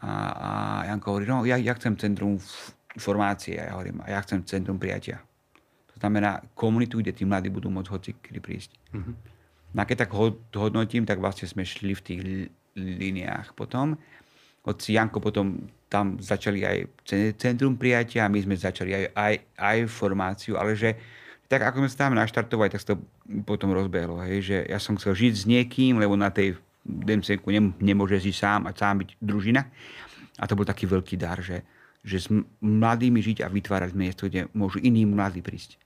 a, 0.00 0.10
a 0.32 0.50
Janko 0.90 1.06
hovorí, 1.12 1.24
no 1.28 1.44
ja, 1.44 1.60
ja 1.60 1.76
chcem 1.76 1.94
centrum 2.00 2.40
formácie. 2.98 3.58
Ja 3.58 3.74
hovorím, 3.74 4.04
a 4.04 4.12
ja 4.14 4.18
chcem 4.22 4.44
centrum 4.44 4.78
prijatia. 4.78 5.22
To 5.94 5.96
znamená 5.98 6.42
komunitu, 6.54 7.02
kde 7.02 7.14
tí 7.14 7.26
mladí 7.26 7.50
budú 7.50 7.70
môcť 7.70 7.90
hoci 7.90 8.10
kedy 8.18 8.40
prísť. 8.42 8.70
Mm-hmm. 8.94 9.14
No 9.74 9.78
a 9.82 9.84
keď 9.84 10.06
tak 10.06 10.14
hodnotím, 10.54 11.04
tak 11.04 11.18
vlastne 11.18 11.50
sme 11.50 11.66
šli 11.66 11.92
v 11.92 12.04
tých 12.04 12.20
liniách 12.78 13.52
potom. 13.52 13.98
Hoci 14.62 14.94
Janko 14.94 15.18
potom 15.18 15.68
tam 15.88 16.20
začali 16.20 16.62
aj 16.62 16.76
centrum 17.40 17.80
prijatia, 17.80 18.28
my 18.28 18.38
sme 18.44 18.54
začali 18.54 18.92
aj, 18.92 19.04
aj, 19.16 19.34
aj 19.56 19.78
formáciu, 19.88 20.60
ale 20.60 20.76
že 20.76 20.92
tak 21.48 21.64
ako 21.64 21.80
sme 21.80 21.88
sa 21.88 21.98
tam 22.04 22.12
naštartovali, 22.20 22.68
tak 22.68 22.84
sa 22.84 22.92
to 22.92 23.00
potom 23.48 23.72
rozbehlo. 23.72 24.20
Hej, 24.20 24.38
že 24.44 24.56
ja 24.68 24.76
som 24.76 25.00
chcel 25.00 25.16
žiť 25.16 25.32
s 25.32 25.44
niekým, 25.48 25.96
lebo 25.96 26.12
na 26.12 26.28
tej 26.28 26.60
DMC 26.84 27.40
nemôže 27.80 28.20
žiť 28.20 28.34
sám 28.36 28.60
a 28.68 28.76
sám 28.76 29.00
byť 29.00 29.10
družina. 29.16 29.64
A 30.38 30.44
to 30.44 30.54
bol 30.54 30.68
taký 30.68 30.84
veľký 30.84 31.16
dar, 31.16 31.40
že, 31.40 31.64
že 32.08 32.18
s 32.24 32.28
mladými 32.64 33.20
žiť 33.20 33.44
a 33.44 33.52
vytvárať 33.52 33.92
miesto, 33.92 34.26
kde 34.26 34.48
môžu 34.56 34.80
iní 34.80 35.04
mladí 35.04 35.44
prísť. 35.44 35.76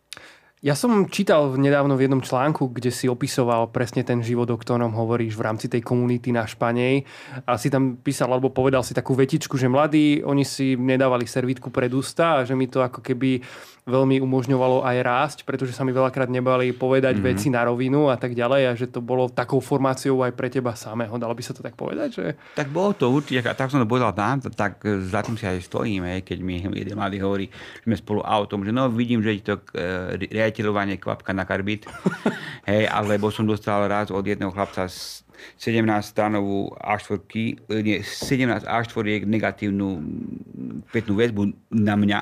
Ja 0.62 0.78
som 0.78 1.10
čítal 1.10 1.58
nedávno 1.58 1.98
v 1.98 2.06
jednom 2.06 2.22
článku, 2.22 2.70
kde 2.70 2.94
si 2.94 3.10
opisoval 3.10 3.74
presne 3.74 4.06
ten 4.06 4.22
život, 4.22 4.46
o 4.46 4.54
ktorom 4.54 4.94
hovoríš 4.94 5.34
v 5.34 5.42
rámci 5.42 5.66
tej 5.66 5.82
komunity 5.82 6.30
na 6.30 6.46
Španej. 6.46 7.02
A 7.50 7.58
si 7.58 7.66
tam 7.66 7.98
písal, 7.98 8.30
alebo 8.30 8.46
povedal 8.46 8.86
si 8.86 8.94
takú 8.94 9.18
vetičku, 9.18 9.58
že 9.58 9.66
mladí, 9.66 10.22
oni 10.22 10.46
si 10.46 10.78
nedávali 10.78 11.26
servítku 11.26 11.74
pred 11.74 11.90
ústa 11.90 12.38
a 12.38 12.46
že 12.46 12.54
mi 12.54 12.70
to 12.70 12.78
ako 12.78 13.02
keby 13.02 13.42
veľmi 13.82 14.22
umožňovalo 14.22 14.86
aj 14.86 14.96
rásť, 15.02 15.38
pretože 15.42 15.74
sa 15.74 15.82
mi 15.82 15.90
veľakrát 15.90 16.30
nebali 16.30 16.70
povedať 16.70 17.18
mm-hmm. 17.18 17.34
veci 17.34 17.50
na 17.50 17.66
rovinu 17.66 18.06
a 18.06 18.14
tak 18.14 18.38
ďalej 18.38 18.62
a 18.70 18.72
že 18.78 18.86
to 18.86 19.02
bolo 19.02 19.26
takou 19.26 19.58
formáciou 19.58 20.22
aj 20.22 20.38
pre 20.38 20.46
teba 20.46 20.78
samého. 20.78 21.10
Dalo 21.18 21.34
by 21.34 21.42
sa 21.42 21.50
to 21.50 21.66
tak 21.66 21.74
povedať? 21.74 22.08
Že... 22.14 22.26
Tak 22.54 22.70
bolo 22.70 22.94
to 22.94 23.10
určite, 23.10 23.42
tak 23.42 23.74
som 23.74 23.82
to 23.82 23.90
povedal 23.90 24.14
tam, 24.14 24.38
tak 24.38 24.78
za 24.86 25.26
tým 25.26 25.34
si 25.34 25.42
aj 25.42 25.66
stojím, 25.66 26.06
keď 26.22 26.38
mi 26.38 26.62
jeden 26.62 26.94
mladý 26.94 27.18
hovorí, 27.18 27.50
že 27.82 27.90
sme 27.90 27.98
spolu 27.98 28.22
autom, 28.22 28.62
že 28.62 28.70
no 28.70 28.86
vidím, 28.86 29.18
že 29.18 29.34
je 29.34 29.42
to 29.42 29.58
uh, 29.58 30.14
riaditeľovanie 30.52 31.00
kvapka 31.00 31.32
na 31.32 31.48
karbit, 31.48 31.88
hej, 32.68 32.84
alebo 32.92 33.32
som 33.32 33.48
dostal 33.48 33.88
raz 33.88 34.12
od 34.12 34.20
jedného 34.20 34.52
chlapca 34.52 34.84
17 34.84 35.80
stanovú 36.04 36.76
A4, 36.76 37.16
nie, 37.80 38.04
17 38.04 38.68
A4 38.68 39.24
negatívnu 39.24 39.88
pätnú 40.92 41.16
väzbu 41.16 41.56
na 41.72 41.96
mňa, 41.96 42.20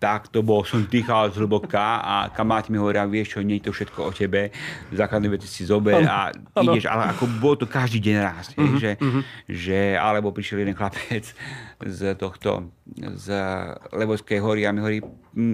tak 0.00 0.32
to 0.32 0.40
bol, 0.40 0.64
som 0.64 0.80
dýchal 0.88 1.28
zhlboka 1.28 2.00
a 2.00 2.32
kamaráti 2.32 2.72
mi 2.72 2.80
hovoria, 2.80 3.04
vieš 3.04 3.36
čo, 3.36 3.44
nie 3.44 3.60
je 3.60 3.68
to 3.68 3.72
všetko 3.76 4.08
o 4.08 4.10
tebe, 4.16 4.48
základné 4.96 5.28
veci 5.28 5.44
si 5.44 5.68
zober 5.68 6.00
a 6.08 6.32
ano. 6.32 6.72
ideš, 6.72 6.88
ale 6.88 7.12
ako 7.12 7.28
bolo 7.36 7.60
to 7.60 7.66
každý 7.68 8.00
deň 8.00 8.16
raz, 8.16 8.56
uh-huh, 8.56 8.80
že, 8.80 8.96
uh-huh. 8.96 9.22
že, 9.44 10.00
alebo 10.00 10.32
prišiel 10.32 10.64
jeden 10.64 10.72
chlapec 10.72 11.36
z 11.84 12.00
tohto, 12.16 12.72
z 12.96 13.26
Levovskej 13.92 14.40
hory 14.40 14.64
a 14.64 14.72
mi 14.72 14.80
hovorí, 14.80 15.04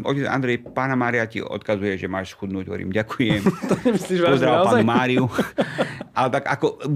otec 0.07 0.31
Andrej, 0.31 0.63
pána 0.71 0.95
Mária 0.95 1.27
ti 1.27 1.43
odkazuje, 1.43 1.99
že 1.99 2.07
máš 2.07 2.39
schudnúť, 2.39 2.71
hovorím, 2.71 2.95
ďakujem. 2.95 3.43
to 3.71 3.75
nemyslíš 3.83 4.21
Pozdrav 4.23 4.63
pánu 4.63 4.87
Máriu. 4.87 5.25
ale 6.15 6.29
tak 6.31 6.47
ako, 6.47 6.87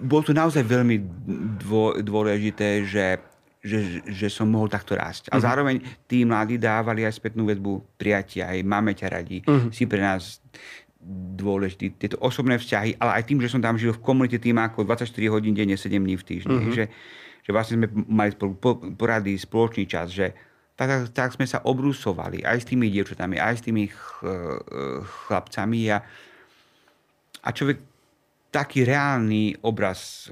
bolo 0.00 0.22
to 0.24 0.32
naozaj 0.32 0.64
veľmi 0.64 0.96
dôležité, 2.00 2.88
že 2.88 3.20
že, 3.66 4.06
že 4.06 4.30
som 4.30 4.46
mohol 4.46 4.70
takto 4.70 4.94
rásť. 4.94 5.34
A 5.34 5.36
uh-huh. 5.36 5.42
zároveň 5.42 5.82
tí 6.06 6.22
mladí 6.22 6.54
dávali 6.54 7.02
aj 7.02 7.18
spätnú 7.18 7.42
väzbu 7.50 7.98
prijatia, 7.98 8.54
aj 8.54 8.62
máme 8.62 8.94
ťa 8.94 9.06
radi, 9.10 9.42
uh-huh. 9.42 9.74
si 9.74 9.90
pre 9.90 9.98
nás 9.98 10.38
dôležitý, 11.36 11.98
tieto 11.98 12.16
osobné 12.22 12.58
vzťahy, 12.58 12.98
ale 13.02 13.22
aj 13.22 13.26
tým, 13.26 13.38
že 13.42 13.50
som 13.50 13.62
tam 13.62 13.74
žil 13.74 13.94
v 13.94 14.02
komunite 14.02 14.38
tým 14.38 14.58
ako 14.58 14.86
24 14.86 15.10
hodín 15.34 15.54
denne, 15.54 15.74
7 15.74 15.90
dní 15.98 16.14
v 16.14 16.24
týždni. 16.24 16.62
Uh-huh. 16.62 16.74
Že, 16.74 16.84
že 17.42 17.50
vlastne 17.50 17.82
sme 17.82 17.88
mali 18.06 18.30
spolu 18.34 18.54
porady, 18.94 19.34
spoločný 19.34 19.84
čas, 19.90 20.14
že 20.14 20.30
tak, 20.78 21.10
tak 21.10 21.34
sme 21.34 21.48
sa 21.48 21.64
obrusovali 21.66 22.46
aj 22.46 22.62
s 22.62 22.66
tými 22.68 22.92
dievčatami, 22.92 23.40
aj 23.40 23.54
s 23.58 23.62
tými 23.64 23.88
ch, 23.88 24.22
chlapcami 25.26 25.80
a, 25.88 25.98
a 27.42 27.48
človek 27.48 27.80
taký 28.52 28.84
reálny 28.84 29.64
obraz 29.64 30.30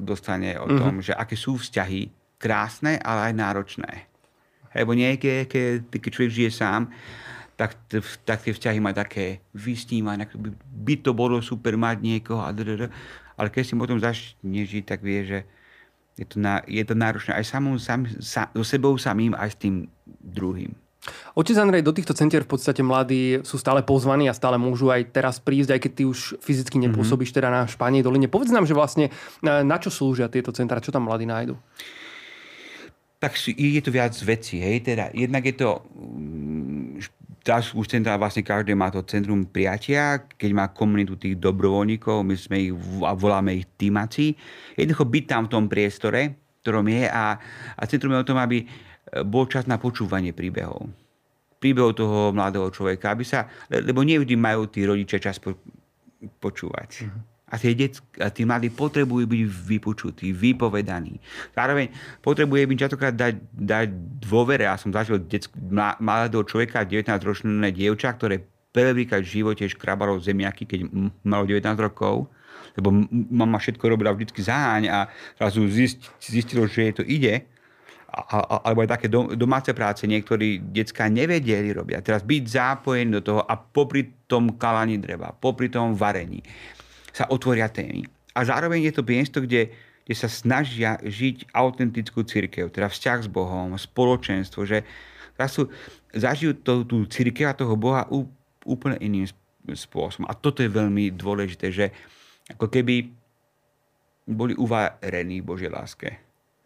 dostane 0.00 0.58
o 0.58 0.66
tom, 0.66 0.98
uh-huh. 0.98 1.06
že 1.06 1.12
aké 1.14 1.38
sú 1.38 1.60
vzťahy 1.60 2.23
krásne, 2.44 3.00
ale 3.00 3.32
aj 3.32 3.34
náročné. 3.40 3.92
Lebo 4.76 4.92
niekedy, 4.92 5.48
keď, 5.48 5.88
keď 5.88 6.10
človek 6.12 6.36
žije 6.36 6.50
sám, 6.52 6.92
tak, 7.56 7.78
tak 8.28 8.44
tie 8.44 8.52
vzťahy 8.52 8.84
majú 8.84 9.00
také 9.00 9.40
vysnívanie, 9.56 10.28
by, 10.28 10.50
by 10.60 10.94
to 11.00 11.16
bolo 11.16 11.40
super 11.40 11.78
mať 11.80 12.04
niekoho 12.04 12.44
a 12.44 12.52
ale 13.34 13.48
keď 13.50 13.62
si 13.64 13.74
potom 13.74 13.98
začne 13.98 14.62
žiť, 14.62 14.84
tak 14.84 15.02
vie, 15.02 15.26
že 15.26 15.38
je 16.14 16.26
to, 16.26 16.38
na, 16.38 16.62
je 16.70 16.84
to 16.86 16.94
náročné 16.94 17.34
aj 17.34 17.46
samou, 17.50 17.74
sam, 17.82 18.06
sa, 18.22 18.46
so 18.54 18.62
sebou 18.62 18.94
samým, 18.94 19.34
aj 19.34 19.50
s 19.50 19.56
tým 19.58 19.74
druhým. 20.22 20.70
Otec 21.36 21.58
Andrej, 21.60 21.84
do 21.84 21.92
týchto 21.92 22.16
centier 22.16 22.46
v 22.46 22.56
podstate 22.56 22.80
mladí 22.80 23.44
sú 23.44 23.60
stále 23.60 23.84
pozvaní 23.84 24.30
a 24.30 24.34
stále 24.38 24.56
môžu 24.56 24.88
aj 24.88 25.12
teraz 25.12 25.36
prísť, 25.36 25.76
aj 25.76 25.80
keď 25.84 25.92
ty 25.92 26.02
už 26.08 26.40
fyzicky 26.40 26.80
mhm. 26.80 26.82
nepôsobíš 26.90 27.34
mm-hmm. 27.34 27.44
teda 27.44 27.48
na 27.52 27.62
Španej 27.68 28.06
doline. 28.06 28.30
Povedz 28.30 28.54
nám, 28.54 28.64
že 28.64 28.72
vlastne 28.72 29.10
na 29.42 29.76
čo 29.76 29.92
slúžia 29.92 30.30
tieto 30.32 30.54
centra, 30.54 30.80
čo 30.80 30.94
tam 30.94 31.10
mladí 31.10 31.28
nájdu? 31.28 31.58
Tak 33.24 33.40
je 33.56 33.80
to 33.80 33.88
viac 33.88 34.12
vecí, 34.20 34.60
hej, 34.60 34.84
teda 34.84 35.08
jednak 35.16 35.48
je 35.48 35.56
to 35.56 35.80
mm, 35.96 37.00
už 37.52 37.86
centra 37.88 38.20
vlastne 38.20 38.40
každý 38.40 38.76
má 38.76 38.88
to 38.88 39.04
centrum 39.04 39.48
priatia, 39.48 40.28
keď 40.36 40.50
má 40.52 40.64
komunitu 40.72 41.16
tých 41.16 41.36
dobrovoľníkov, 41.36 42.24
my 42.24 42.36
sme 42.36 42.56
ich, 42.68 42.72
voláme 43.00 43.56
ich 43.56 43.68
týmaci. 43.80 44.32
Jednoducho 44.76 45.04
byť 45.04 45.24
tam 45.28 45.42
v 45.48 45.52
tom 45.52 45.64
priestore, 45.68 46.36
ktorom 46.64 46.88
je 46.88 47.04
a, 47.04 47.36
a 47.76 47.82
centrum 47.84 48.16
je 48.16 48.24
o 48.24 48.28
tom, 48.28 48.40
aby 48.40 48.64
bol 49.28 49.44
čas 49.44 49.68
na 49.68 49.76
počúvanie 49.76 50.32
príbehov. 50.32 50.88
Príbehov 51.60 51.96
toho 51.96 52.32
mladého 52.32 52.68
človeka, 52.72 53.12
aby 53.12 53.24
sa, 53.28 53.44
lebo 53.68 54.00
nevždy 54.00 54.34
majú 54.36 54.68
tí 54.72 54.88
rodičia 54.88 55.20
čas 55.20 55.36
po, 55.36 55.56
počúvať. 56.40 57.04
Uh-huh. 57.04 57.33
A 57.54 57.58
tí, 57.60 57.70
det, 57.78 58.02
a 58.18 58.34
tí 58.34 58.42
mladí 58.42 58.66
potrebujú 58.74 59.30
byť 59.30 59.42
vypočutí, 59.46 60.34
vypovedaní. 60.34 61.22
Zároveň 61.54 61.94
potrebuje 62.18 62.66
byť 62.66 62.78
častokrát 62.82 63.14
dať, 63.14 63.38
dať 63.54 63.88
dôvere. 64.26 64.66
Ja 64.66 64.74
som 64.74 64.90
zažil 64.90 65.22
detsk, 65.22 65.54
mladého 66.02 66.42
človeka, 66.42 66.82
19-ročné 66.82 67.70
dievča, 67.70 68.18
ktoré 68.18 68.42
prvýkrát 68.74 69.22
v 69.22 69.38
živote 69.38 69.70
škrabalo 69.70 70.18
zemiaky, 70.18 70.66
keď 70.66 70.80
malo 71.22 71.46
19 71.46 71.78
rokov 71.78 72.26
lebo 72.74 72.90
mama 73.30 73.62
všetko 73.62 73.86
robila 73.86 74.10
vždy 74.10 74.34
zaháň 74.34 74.82
a 74.90 75.06
zrazu 75.38 75.62
zist, 75.70 76.10
zistilo, 76.18 76.66
že 76.66 76.90
jej 76.90 76.94
to 76.94 77.04
ide 77.06 77.46
alebo 78.62 78.86
aj 78.86 78.90
také 78.94 79.06
domáce 79.10 79.74
práce 79.74 80.06
niektorí 80.06 80.62
detská 80.70 81.10
nevedeli 81.10 81.74
robiť. 81.74 81.94
A 81.98 82.04
teraz 82.04 82.22
byť 82.22 82.42
zápojený 82.46 83.18
do 83.18 83.22
toho 83.26 83.42
a 83.42 83.58
popri 83.58 84.06
tom 84.30 84.54
kalaní 84.54 85.02
dreva, 85.02 85.34
popri 85.34 85.66
tom 85.66 85.98
varení 85.98 86.38
sa 87.14 87.30
otvoria 87.30 87.70
témy. 87.70 88.02
A 88.34 88.42
zároveň 88.42 88.90
je 88.90 88.94
to 88.98 89.06
miesto, 89.06 89.38
kde, 89.38 89.70
kde 90.02 90.14
sa 90.18 90.26
snažia 90.26 90.98
žiť 90.98 91.54
autentickú 91.54 92.26
církev, 92.26 92.74
teda 92.74 92.90
vzťah 92.90 93.18
s 93.22 93.28
Bohom, 93.30 93.78
spoločenstvo, 93.78 94.66
že 94.66 94.82
sú, 95.46 95.70
zažijú 96.10 96.58
to, 96.66 96.82
tú 96.82 97.06
církev 97.06 97.46
a 97.46 97.54
toho 97.54 97.78
Boha 97.78 98.02
úplne 98.66 98.98
iným 98.98 99.30
spôsobom. 99.70 100.26
A 100.26 100.34
toto 100.34 100.66
je 100.66 100.70
veľmi 100.74 101.14
dôležité, 101.14 101.70
že 101.70 101.94
ako 102.50 102.66
keby 102.66 103.06
boli 104.26 104.58
uvarení 104.58 105.38
v 105.38 105.46
Božej 105.46 105.70
láske 105.70 106.24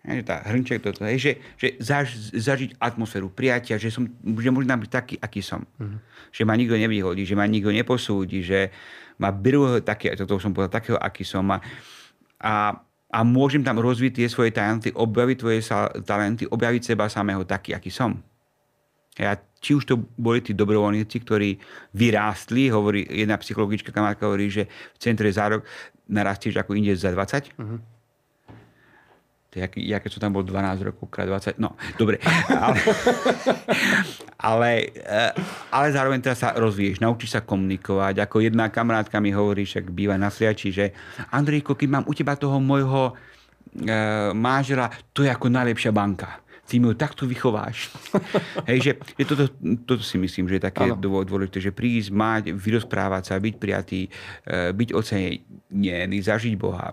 hej, 0.09 0.25
tá 0.25 0.41
hrnček, 0.41 0.81
toto, 0.81 1.05
hej, 1.05 1.19
že, 1.21 1.33
že 1.61 1.69
zaž, 1.83 2.09
zažiť 2.33 2.81
atmosféru 2.81 3.29
prijatia, 3.29 3.77
že, 3.77 3.93
som, 3.93 4.09
že 4.25 4.49
môžem 4.49 4.73
byť 4.73 4.91
taký, 4.91 5.15
aký 5.21 5.45
som. 5.45 5.69
Uh-huh. 5.77 6.01
Že 6.33 6.43
ma 6.49 6.55
nikto 6.57 6.77
nevyhodí, 6.81 7.29
že 7.29 7.37
ma 7.37 7.45
nikto 7.45 7.69
neposúdi, 7.69 8.41
že 8.41 8.73
ma 9.19 9.35
berú 9.35 9.83
také, 9.83 10.15
toto 10.15 10.39
som 10.39 10.55
povedal, 10.55 10.79
takého, 10.79 10.99
aký 10.99 11.27
som. 11.27 11.45
A, 11.51 11.59
a, 12.39 12.55
a 13.11 13.19
môžem 13.27 13.61
tam 13.67 13.83
rozviť 13.83 14.23
tie 14.23 14.27
svoje 14.31 14.55
talenty, 14.55 14.95
objaviť 14.95 15.37
tvoje 15.39 15.61
sa, 15.63 15.91
talenty, 16.07 16.47
objaviť 16.47 16.95
seba 16.95 17.11
samého 17.11 17.43
taký, 17.43 17.75
aký 17.75 17.91
som. 17.91 18.15
A 19.19 19.35
či 19.59 19.75
už 19.75 19.83
to 19.91 19.99
boli 20.15 20.39
tí 20.39 20.55
dobrovoľníci, 20.55 21.27
ktorí 21.27 21.59
vyrástli, 21.91 22.71
hovorí, 22.71 23.03
jedna 23.11 23.35
psychologička 23.43 23.91
kamarátka 23.91 24.31
hovorí, 24.31 24.47
že 24.47 24.71
v 24.71 24.99
centre 25.03 25.27
za 25.35 25.51
rok 25.51 25.67
narastieš 26.07 26.63
ako 26.63 26.79
inde 26.79 26.95
za 26.95 27.11
20. 27.11 27.59
Uh-huh 27.59 27.98
jak, 29.55 29.73
ja 29.81 29.97
keď 29.97 30.11
som 30.13 30.21
tam 30.29 30.33
bol 30.37 30.45
12 30.45 30.89
rokov, 30.93 31.09
krát 31.09 31.25
20, 31.25 31.57
no, 31.57 31.73
dobre. 31.97 32.21
Ale, 32.53 32.77
ale, 34.51 34.71
eh, 34.93 35.33
ale 35.73 35.87
zároveň 35.89 36.21
teraz 36.21 36.45
sa 36.45 36.53
rozvíješ, 36.53 37.01
naučíš 37.01 37.39
sa 37.39 37.41
komunikovať. 37.41 38.29
Ako 38.29 38.45
jedna 38.45 38.69
kamarátka 38.69 39.17
mi 39.25 39.33
hovorí, 39.33 39.65
však 39.65 39.89
býva 39.89 40.21
na 40.21 40.29
Sliači, 40.29 40.69
že 40.69 40.93
Andrejko, 41.33 41.73
keď 41.73 41.89
mám 41.89 42.05
u 42.05 42.13
teba 42.13 42.37
toho 42.37 42.61
môjho 42.61 43.13
e, 43.13 43.93
mážela, 44.37 44.93
to 45.17 45.25
je 45.25 45.31
ako 45.33 45.49
najlepšia 45.49 45.93
banka 45.93 46.48
ty 46.69 46.77
mi 46.77 46.93
ho 46.93 46.95
takto 46.95 47.25
vychováš. 47.25 47.89
Hej, 48.69 48.79
že, 48.85 48.93
že 49.17 49.25
toto, 49.25 49.45
toto 49.89 50.05
si 50.05 50.21
myslím, 50.21 50.45
že 50.53 50.61
je 50.61 50.69
také 50.69 50.93
ano. 50.93 51.01
dôležité, 51.01 51.65
že 51.65 51.73
prísť, 51.73 52.13
mať, 52.13 52.43
vyrozprávať 52.53 53.23
sa, 53.33 53.41
byť 53.41 53.55
prijatý, 53.57 54.05
e, 54.45 54.77
byť 54.77 54.89
ocenený, 54.93 56.19
zažiť 56.21 56.55
Boha. 56.61 56.93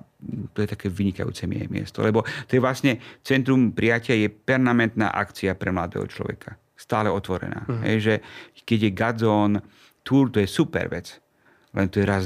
To 0.55 0.63
je 0.63 0.67
také 0.71 0.87
vynikajúce 0.87 1.43
miesto. 1.45 1.99
Lebo 1.99 2.23
to 2.47 2.55
je 2.55 2.63
vlastne 2.63 3.03
centrum 3.19 3.75
prijatia 3.75 4.15
je 4.15 4.31
permanentná 4.31 5.11
akcia 5.11 5.53
pre 5.59 5.75
mladého 5.75 6.07
človeka. 6.07 6.55
Stále 6.79 7.11
otvorená. 7.11 7.67
Uh-huh. 7.67 7.83
Hej, 7.83 7.97
že 7.99 8.13
keď 8.63 8.79
je 8.79 8.91
Gadzón, 8.95 9.53
túr, 10.07 10.31
to 10.31 10.39
je 10.39 10.47
super 10.47 10.87
vec. 10.87 11.19
Len 11.75 11.91
to 11.91 11.99
je 11.99 12.07
raz 12.07 12.25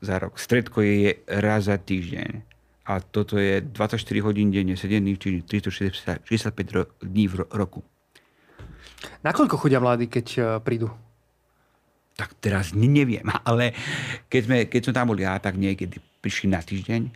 za 0.00 0.16
rok. 0.16 0.40
Stredko 0.40 0.80
je 0.80 1.20
raz 1.28 1.68
za 1.68 1.76
týždeň 1.76 2.55
a 2.86 3.02
toto 3.02 3.34
je 3.36 3.60
24 3.60 3.98
hodín 4.22 4.54
denne, 4.54 4.78
7 4.78 5.02
dní, 5.02 5.18
čiže 5.18 5.42
365 5.42 7.02
dní 7.02 7.26
v 7.26 7.34
roku. 7.50 7.82
Nakoľko 9.26 9.58
chodia 9.58 9.82
mladí, 9.82 10.06
keď 10.06 10.26
e, 10.38 10.40
prídu? 10.62 10.88
Tak 12.16 12.38
teraz 12.38 12.72
neviem, 12.72 13.26
ale 13.48 13.74
keď, 14.30 14.40
sme, 14.46 14.56
keď 14.70 14.80
som 14.86 14.94
tam 14.94 15.10
bol 15.10 15.18
ja, 15.18 15.36
tak 15.42 15.58
niekedy 15.58 15.98
prišli 16.22 16.46
na 16.46 16.62
týždeň, 16.62 17.10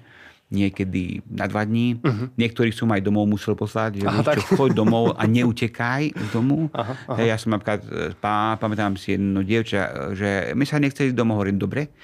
niekedy 0.51 1.23
na 1.31 1.47
dva 1.47 1.63
dní. 1.63 2.03
Uh-huh. 2.03 2.27
Niektorých 2.35 2.75
som 2.75 2.91
aj 2.91 3.07
domov 3.07 3.31
musel 3.31 3.55
poslať, 3.55 4.03
že 4.03 4.07
aha, 4.11 4.27
tak. 4.27 4.43
čo, 4.43 4.59
choď 4.59 4.75
domov 4.75 5.15
a 5.15 5.23
neutekaj 5.31 6.11
z 6.11 6.29
domu. 6.35 6.67
Aha, 6.75 6.95
aha. 7.15 7.23
Ja 7.23 7.39
som 7.39 7.55
napríklad, 7.55 7.87
e, 7.87 8.11
pá, 8.19 8.59
pamätám 8.59 8.99
si 8.99 9.15
jedno 9.15 9.47
dievča, 9.47 10.13
že 10.19 10.51
my 10.59 10.67
sa 10.67 10.83
nechce 10.83 11.07
ísť 11.07 11.15
domov, 11.15 11.39
hovorím, 11.39 11.63
dobre, 11.63 11.95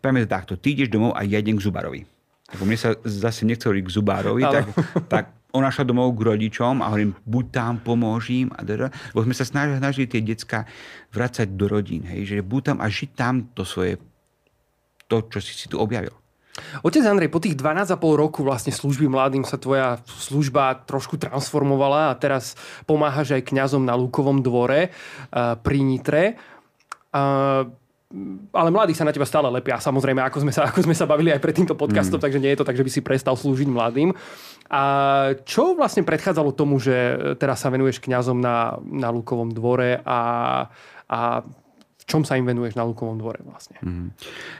spravíme 0.00 0.24
to 0.24 0.32
takto, 0.32 0.52
ty 0.56 0.72
ideš 0.72 0.88
domov 0.88 1.12
a 1.12 1.28
ja 1.28 1.44
idem 1.44 1.60
k 1.60 1.64
Zubarovi. 1.68 2.13
Tak 2.54 2.62
mne 2.62 2.78
sa 2.78 2.94
zase 3.02 3.42
nechceli 3.42 3.82
k 3.82 3.90
zubárovi, 3.90 4.46
tak, 4.46 4.66
tak 5.10 5.24
ona 5.54 5.74
šla 5.74 5.86
domov 5.86 6.14
k 6.14 6.34
rodičom 6.34 6.82
a 6.82 6.90
hovorím, 6.90 7.18
buď 7.26 7.44
tam, 7.50 7.72
pomôžim. 7.82 8.50
A 8.54 8.62
dada. 8.62 8.94
Lebo 9.14 9.26
sme 9.26 9.34
sa 9.34 9.42
snažili, 9.42 9.78
snažili 9.78 10.06
tie 10.06 10.22
decka 10.22 10.70
vrácať 11.10 11.50
do 11.54 11.66
rodín. 11.66 12.06
Hej, 12.06 12.30
že 12.30 12.36
buď 12.46 12.60
tam 12.74 12.76
a 12.78 12.86
žiť 12.86 13.10
tam 13.14 13.34
to 13.54 13.66
svoje, 13.66 13.98
to, 15.10 15.22
čo 15.30 15.38
si 15.42 15.54
si 15.54 15.66
tu 15.66 15.78
objavil. 15.82 16.14
Otec 16.86 17.02
Andrej, 17.02 17.34
po 17.34 17.42
tých 17.42 17.58
12,5 17.58 17.98
roku 18.14 18.46
vlastne 18.46 18.70
služby 18.70 19.10
mladým 19.10 19.42
sa 19.42 19.58
tvoja 19.58 19.98
služba 20.06 20.86
trošku 20.86 21.18
transformovala 21.18 22.14
a 22.14 22.18
teraz 22.18 22.54
pomáhaš 22.86 23.34
aj 23.34 23.50
kňazom 23.50 23.82
na 23.82 23.98
Lukovom 23.98 24.38
dvore 24.38 24.94
uh, 24.94 25.58
pri 25.58 25.82
Nitre. 25.82 26.38
Uh, 27.10 27.74
ale 28.54 28.68
mladí 28.70 28.94
sa 28.94 29.02
na 29.02 29.10
teba 29.10 29.26
stále 29.26 29.50
lepia, 29.50 29.82
samozrejme, 29.82 30.22
ako 30.22 30.46
sme 30.46 30.52
sa, 30.54 30.70
ako 30.70 30.86
sme 30.86 30.94
sa 30.94 31.04
bavili 31.04 31.34
aj 31.34 31.42
pred 31.42 31.54
týmto 31.54 31.74
podcastom, 31.74 32.22
mm. 32.22 32.24
takže 32.24 32.42
nie 32.42 32.50
je 32.54 32.58
to 32.62 32.66
tak, 32.66 32.78
že 32.78 32.86
by 32.86 32.90
si 32.90 33.00
prestal 33.02 33.34
slúžiť 33.34 33.66
mladým. 33.66 34.14
A 34.70 34.82
čo 35.42 35.74
vlastne 35.74 36.06
predchádzalo 36.06 36.54
tomu, 36.54 36.78
že 36.78 36.94
teraz 37.36 37.66
sa 37.66 37.74
venuješ 37.74 37.98
kňazom 37.98 38.38
na, 38.38 38.78
na 38.86 39.10
Lukovom 39.10 39.50
dvore 39.50 39.98
a, 40.06 40.20
a 41.10 41.18
v 41.74 42.04
čom 42.06 42.22
sa 42.22 42.38
im 42.38 42.46
venuješ 42.46 42.78
na 42.78 42.86
Lukovom 42.86 43.18
dvore 43.18 43.42
vlastne? 43.42 43.82
Mm. 43.82 44.14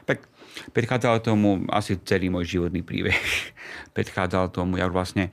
Tak 0.05 0.27
predchádzalo 0.75 1.23
tomu 1.23 1.63
asi 1.71 1.95
celý 2.03 2.35
môj 2.35 2.59
životný 2.59 2.83
príbeh. 2.83 3.17
predchádzalo 3.97 4.51
tomu, 4.51 4.83
ja 4.83 4.91
už 4.91 4.95
vlastne, 4.95 5.31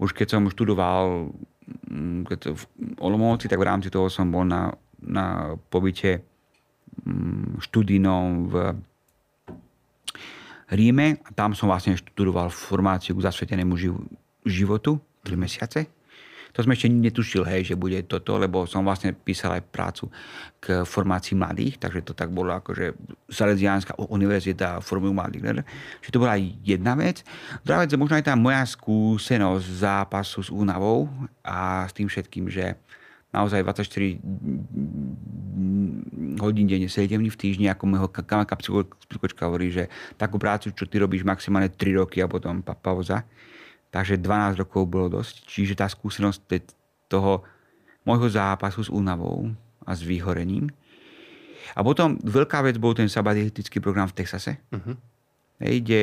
už 0.00 0.16
keď 0.16 0.40
som 0.40 0.48
študoval 0.48 1.36
mm, 1.88 2.32
keď 2.32 2.56
v 2.56 2.62
Olomouci, 2.96 3.44
tak 3.44 3.60
v 3.60 3.68
rámci 3.68 3.92
toho 3.92 4.08
som 4.08 4.32
bol 4.32 4.48
na, 4.48 4.72
na 5.04 5.52
pobyte 5.68 6.24
Študijnom 7.58 8.50
v 8.50 8.54
Ríme 10.68 11.24
a 11.24 11.30
tam 11.32 11.56
som 11.56 11.72
vlastne 11.72 11.96
študoval 11.96 12.52
formáciu 12.52 13.16
k 13.16 13.24
zasvetenému 13.24 13.72
životu 14.44 15.00
3 15.24 15.32
mesiace. 15.40 15.88
To 16.56 16.64
som 16.64 16.72
ešte 16.72 16.88
netušil, 16.88 17.44
hej, 17.44 17.72
že 17.72 17.74
bude 17.76 18.00
toto, 18.08 18.40
lebo 18.40 18.64
som 18.64 18.80
vlastne 18.80 19.12
písal 19.12 19.60
aj 19.60 19.68
prácu 19.68 20.08
k 20.58 20.80
formácii 20.82 21.36
mladých, 21.36 21.76
takže 21.76 22.00
to 22.02 22.12
tak 22.16 22.32
bolo 22.32 22.56
akože 22.56 22.96
Salesiánska 23.28 24.00
univerzita 24.00 24.80
formujú 24.80 25.12
mladých. 25.12 25.62
Čiže 26.02 26.12
to 26.12 26.22
bola 26.24 26.40
jedna 26.40 26.96
vec. 26.96 27.20
Druhá 27.62 27.84
vec 27.84 27.92
je 27.92 28.00
možno 28.00 28.16
aj 28.16 28.26
tá 28.26 28.34
moja 28.34 28.64
skúsenosť 28.64 29.66
zápasu 29.70 30.40
s 30.40 30.50
únavou 30.50 31.06
a 31.44 31.84
s 31.84 31.92
tým 31.92 32.08
všetkým, 32.08 32.48
že 32.48 32.80
naozaj 33.28 33.60
24 33.60 34.18
hodín 36.40 36.66
denne, 36.70 36.88
7 36.88 37.08
dní 37.18 37.28
v 37.28 37.40
týždni, 37.40 37.66
ako 37.68 37.84
môjho 37.84 38.08
kamaká 38.08 38.54
psychočka 38.56 39.50
hovorí, 39.50 39.68
že 39.74 39.90
takú 40.16 40.40
prácu, 40.40 40.72
čo 40.72 40.84
ty 40.88 40.96
robíš 41.02 41.26
maximálne 41.26 41.68
3 41.68 42.00
roky 42.00 42.24
a 42.24 42.30
potom 42.30 42.64
pa- 42.64 42.78
pauza. 42.78 43.26
Takže 43.88 44.20
12 44.20 44.60
rokov 44.60 44.84
bolo 44.84 45.20
dosť. 45.20 45.48
Čiže 45.48 45.74
tá 45.80 45.88
skúsenosť 45.88 46.40
toho 47.08 47.44
môjho 48.04 48.28
zápasu 48.28 48.84
s 48.84 48.90
únavou 48.92 49.52
a 49.84 49.92
s 49.96 50.04
vyhorením. 50.04 50.68
A 51.76 51.84
potom 51.84 52.16
veľká 52.20 52.64
vec 52.64 52.80
bol 52.80 52.96
ten 52.96 53.08
sabatistický 53.08 53.80
program 53.80 54.08
v 54.08 54.16
Texase, 54.24 54.56
uh-huh. 54.72 54.96
hej, 55.60 55.84
kde 55.84 56.00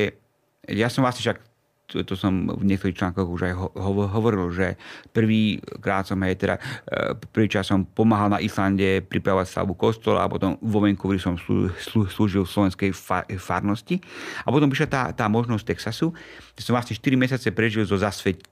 ja 0.70 0.86
som 0.86 1.02
vlastne 1.02 1.26
však 1.26 1.38
to, 1.86 2.14
som 2.18 2.50
v 2.50 2.66
niektorých 2.66 2.98
článkoch 2.98 3.28
už 3.30 3.42
aj 3.46 3.54
ho, 3.54 3.66
ho, 3.70 3.90
hovoril, 4.10 4.50
že 4.50 4.74
prvý 5.14 5.62
krát 5.78 6.02
som 6.02 6.18
aj 6.18 6.34
teda, 6.34 6.56
e, 6.82 7.14
prvý 7.30 7.46
čas 7.46 7.70
som 7.70 7.86
pomáhal 7.86 8.34
na 8.34 8.42
Islande 8.42 9.06
pripravovať 9.06 9.46
stavbu 9.46 9.74
kostola 9.78 10.26
a 10.26 10.30
potom 10.30 10.58
vo 10.58 10.82
Vancouveri 10.82 11.22
som 11.22 11.38
slú, 11.38 11.70
slú, 11.78 12.10
slúžil 12.10 12.42
v 12.42 12.50
slovenskej 12.50 12.90
far, 12.90 13.22
farnosti. 13.38 14.02
A 14.42 14.50
potom 14.50 14.66
prišla 14.66 14.88
tá, 14.90 15.02
tá 15.14 15.30
možnosť 15.30 15.62
Texasu, 15.62 16.10
kde 16.54 16.62
som 16.66 16.74
vlastne 16.74 16.98
4 16.98 17.14
mesiace 17.14 17.48
prežil 17.54 17.86
so 17.86 17.94
zasvet, 17.94 18.42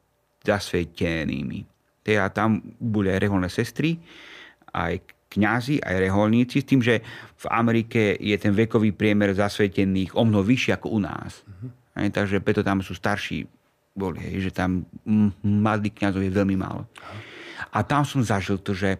zasvetenými. 0.46 1.66
Teda 2.06 2.30
tam 2.30 2.62
boli 2.78 3.10
aj 3.10 3.18
reholné 3.18 3.50
sestry, 3.50 3.98
aj 4.70 5.02
kňazi, 5.34 5.82
aj 5.82 5.94
reholníci, 5.98 6.62
s 6.62 6.68
tým, 6.70 6.78
že 6.78 7.02
v 7.34 7.46
Amerike 7.50 8.14
je 8.14 8.36
ten 8.38 8.54
vekový 8.54 8.94
priemer 8.94 9.34
zasvetených 9.34 10.14
o 10.14 10.22
mnoho 10.22 10.46
vyšší 10.46 10.78
ako 10.78 10.86
u 10.94 11.00
nás. 11.02 11.42
Uh-huh. 11.42 11.74
Hej, 11.94 12.10
takže 12.10 12.42
preto 12.42 12.66
tam 12.66 12.82
sú 12.82 12.94
starší 12.94 13.46
boli, 13.94 14.18
hej, 14.18 14.50
že 14.50 14.52
tam 14.52 14.82
mladých 15.46 16.02
kniazov 16.02 16.26
je 16.26 16.34
veľmi 16.34 16.58
málo. 16.58 16.90
A 17.70 17.86
tam 17.86 18.02
som 18.02 18.18
zažil 18.18 18.58
to, 18.58 18.74
že 18.74 18.98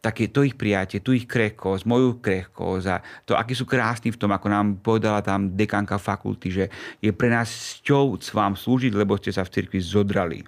také 0.00 0.28
to 0.28 0.44
ich 0.44 0.56
prijatie, 0.56 1.00
tu 1.00 1.12
ich 1.12 1.28
krehkosť, 1.28 1.84
moju 1.84 2.20
krehkosť 2.20 2.86
a 2.88 2.96
to, 3.24 3.36
akí 3.36 3.52
sú 3.52 3.68
krásni 3.68 4.12
v 4.12 4.20
tom, 4.20 4.32
ako 4.32 4.46
nám 4.48 4.66
povedala 4.80 5.20
tam 5.20 5.52
dekanka 5.52 6.00
fakulty, 6.00 6.48
že 6.48 6.64
je 7.00 7.12
pre 7.12 7.28
nás 7.28 7.80
cťou 7.84 8.16
vám 8.32 8.56
slúžiť, 8.56 8.92
lebo 8.96 9.20
ste 9.20 9.32
sa 9.32 9.44
v 9.44 9.52
cirkvi 9.52 9.80
zodrali. 9.80 10.40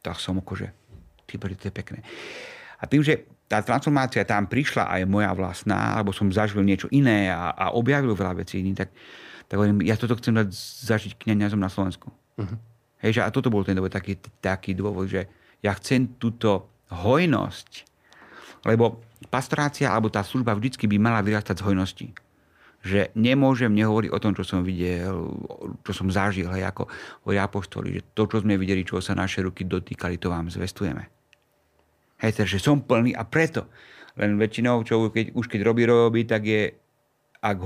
Tak 0.00 0.16
som 0.16 0.40
akože, 0.40 0.68
ty 1.28 1.36
to 1.36 1.68
je 1.68 1.72
pekné. 1.72 2.00
A 2.80 2.88
tým, 2.88 3.04
že 3.04 3.28
tá 3.44 3.60
transformácia 3.60 4.24
tam 4.24 4.48
prišla 4.48 4.88
aj 4.88 5.00
moja 5.04 5.28
vlastná, 5.36 6.00
alebo 6.00 6.16
som 6.16 6.32
zažil 6.32 6.64
niečo 6.64 6.88
iné 6.88 7.28
a, 7.28 7.52
a 7.52 7.64
objavil 7.76 8.16
veľa 8.16 8.40
vecí 8.40 8.64
iných, 8.64 8.78
tak 8.78 8.90
tak 9.50 9.58
hovorím, 9.58 9.82
ja 9.82 9.98
toto 9.98 10.14
chcem 10.14 10.30
dať 10.30 10.54
zažiť 10.86 11.18
kniazom 11.18 11.58
na 11.58 11.66
Slovensku. 11.66 12.14
Uh-huh. 12.38 12.56
Hej, 13.02 13.18
že 13.18 13.20
a 13.26 13.34
toto 13.34 13.50
bol 13.50 13.66
ten 13.66 13.74
dôvod, 13.74 13.90
taký, 13.90 14.14
taký 14.38 14.78
dôvod, 14.78 15.10
že 15.10 15.26
ja 15.58 15.74
chcem 15.74 16.06
túto 16.22 16.70
hojnosť, 16.94 17.82
lebo 18.62 19.02
pastorácia 19.26 19.90
alebo 19.90 20.06
tá 20.06 20.22
služba 20.22 20.54
vždycky 20.54 20.86
by 20.86 20.96
mala 21.02 21.18
vyrastať 21.18 21.58
z 21.58 21.66
hojnosti. 21.66 22.06
Že 22.80 23.12
nemôžem 23.12 23.74
nehovoriť 23.74 24.10
o 24.14 24.22
tom, 24.22 24.32
čo 24.32 24.46
som 24.46 24.64
videl, 24.64 25.34
čo 25.84 25.92
som 25.92 26.08
zažil, 26.08 26.48
hej, 26.54 26.64
ako 26.70 26.88
hovorí 27.26 27.36
apoštoli, 27.36 27.88
že 27.98 28.02
to, 28.16 28.24
čo 28.30 28.40
sme 28.40 28.54
videli, 28.56 28.86
čo 28.86 29.02
sa 29.02 29.18
naše 29.18 29.42
ruky 29.44 29.66
dotýkali, 29.66 30.16
to 30.16 30.32
vám 30.32 30.48
zvestujeme. 30.48 31.10
Hej, 32.22 32.38
takže 32.38 32.62
som 32.62 32.80
plný 32.80 33.12
a 33.18 33.26
preto. 33.26 33.66
Len 34.16 34.36
väčšinou, 34.36 34.84
čo 34.84 35.08
keď, 35.08 35.32
už 35.36 35.48
keď 35.48 35.60
robí, 35.64 35.84
robí, 35.88 36.24
tak 36.24 36.44
je 36.44 36.79
ak 37.40 37.56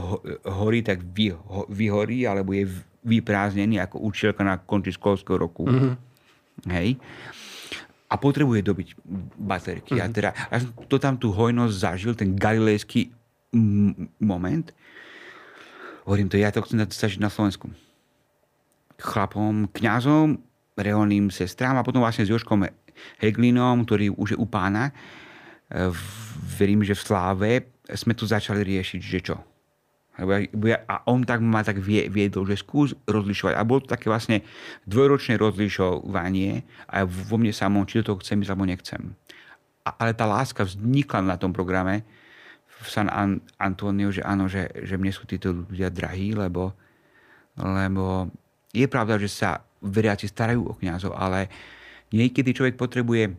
horí, 0.46 0.87
tak 0.87 1.02
vy, 1.02 1.34
vyhorí, 1.66 2.30
alebo 2.30 2.54
je 2.54 2.70
vyprázdnený 3.02 3.82
ako 3.82 4.06
učiteľka 4.06 4.42
na 4.46 4.56
konci 4.62 4.94
školského 4.94 5.37
roku. 5.37 5.66
Mm-hmm. 5.66 5.94
Hej. 6.70 6.96
A 8.06 8.14
potrebuje 8.14 8.62
dobiť 8.62 8.88
baterky. 9.34 9.98
Mm-hmm. 9.98 10.10
A 10.10 10.14
teda, 10.14 10.30
ja 10.30 10.58
som 10.62 10.70
to 10.87 10.96
tam 11.02 11.18
tú 11.18 11.34
hojnosť 11.34 11.74
zažil, 11.74 12.14
ten 12.14 12.38
galilejský 12.38 13.10
m- 13.50 14.08
moment. 14.22 14.70
Hovorím 16.06 16.30
to, 16.30 16.38
ja 16.38 16.54
to 16.54 16.62
chcem 16.62 16.78
zažiť 16.87 17.18
na 17.18 17.28
Slovensku. 17.28 17.66
Chlapom, 19.02 19.66
kňazom, 19.74 20.38
reholným 20.78 21.34
sestrám 21.34 21.74
a 21.78 21.87
potom 21.87 22.02
vlastne 22.02 22.22
s 22.22 22.30
Joškom 22.30 22.66
Heglinom, 23.18 23.82
ktorý 23.82 24.14
už 24.14 24.34
je 24.34 24.38
u 24.38 24.46
pána. 24.46 24.90
E, 24.90 25.90
verím, 26.54 26.87
že 26.87 26.94
v 26.94 27.02
Sláve 27.02 27.52
sme 27.90 28.14
tu 28.14 28.22
začali 28.26 28.62
riešiť, 28.62 29.00
že 29.02 29.20
čo? 29.22 29.37
A 30.14 30.94
on 31.11 31.27
tak 31.27 31.42
ma 31.42 31.66
tak 31.66 31.83
viedol, 31.83 32.46
že 32.46 32.62
skús 32.62 32.94
rozlišovať. 33.11 33.55
A 33.59 33.66
bolo 33.66 33.83
to 33.83 33.98
také 33.98 34.07
vlastne 34.07 34.46
dvojročné 34.87 35.35
rozlišovanie 35.35 36.62
a 36.87 37.03
vo 37.03 37.35
mne 37.35 37.50
samom, 37.50 37.83
či 37.83 37.98
do 38.03 38.14
toho 38.14 38.22
chcem 38.22 38.38
ísť, 38.38 38.50
alebo 38.55 38.70
nechcem. 38.70 39.03
A, 39.83 39.90
ale 39.98 40.14
tá 40.14 40.22
láska 40.24 40.62
vznikla 40.62 41.35
na 41.35 41.37
tom 41.37 41.50
programe 41.50 42.07
v 42.79 42.87
San 42.87 43.11
Antonio, 43.59 44.14
že 44.14 44.22
áno, 44.22 44.46
že, 44.46 44.70
že 44.87 44.94
mne 44.94 45.11
sú 45.11 45.27
títo 45.27 45.50
ľudia 45.66 45.90
drahí, 45.90 46.31
lebo, 46.37 46.70
lebo 47.59 48.31
je 48.70 48.87
pravda, 48.87 49.18
že 49.18 49.27
sa 49.27 49.66
veriaci 49.83 50.31
starajú 50.31 50.62
o 50.62 50.79
kňazov, 50.79 51.12
ale 51.18 51.50
niekedy 52.14 52.55
človek 52.55 52.79
potrebuje 52.79 53.35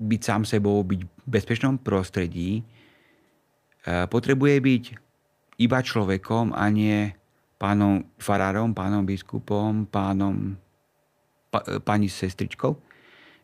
byť 0.00 0.20
sám 0.24 0.48
sebou, 0.48 0.80
byť 0.80 1.00
v 1.04 1.28
bezpečnom 1.28 1.76
prostredí, 1.76 2.64
potrebuje 3.84 4.56
byť 4.60 4.84
iba 5.60 5.84
človekom 5.84 6.56
a 6.56 6.72
nie 6.72 7.12
pánom 7.60 8.08
farárom, 8.16 8.72
pánom 8.72 9.04
biskupom, 9.04 9.84
pánom, 9.84 10.56
pa, 11.52 11.60
pani 11.84 12.08
sestričkou. 12.08 12.72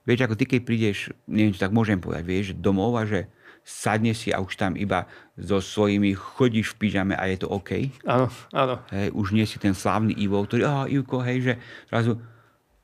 Vieš, 0.08 0.24
ako 0.24 0.34
ty 0.40 0.44
keď 0.48 0.60
prídeš, 0.64 1.12
neviem, 1.28 1.52
či 1.52 1.60
tak 1.60 1.76
môžem 1.76 2.00
povedať, 2.00 2.24
vieš, 2.24 2.46
domov 2.56 2.96
a 2.96 3.04
že 3.04 3.28
sadne 3.66 4.14
si 4.14 4.30
a 4.30 4.38
už 4.38 4.54
tam 4.56 4.78
iba 4.78 5.04
so 5.34 5.58
svojimi 5.58 6.14
chodíš 6.14 6.72
v 6.72 6.86
pyžame 6.86 7.14
a 7.18 7.26
je 7.26 7.42
to 7.42 7.50
OK. 7.50 7.90
Áno, 8.06 8.30
áno. 8.54 8.78
Hej, 8.94 9.10
už 9.12 9.34
nie 9.34 9.42
si 9.42 9.58
ten 9.58 9.74
slávny 9.74 10.14
Ivo, 10.16 10.38
ktorý, 10.46 10.62
aha, 10.62 10.84
Ivko, 10.86 11.18
hej, 11.26 11.38
že 11.42 11.54
zrazu, 11.90 12.22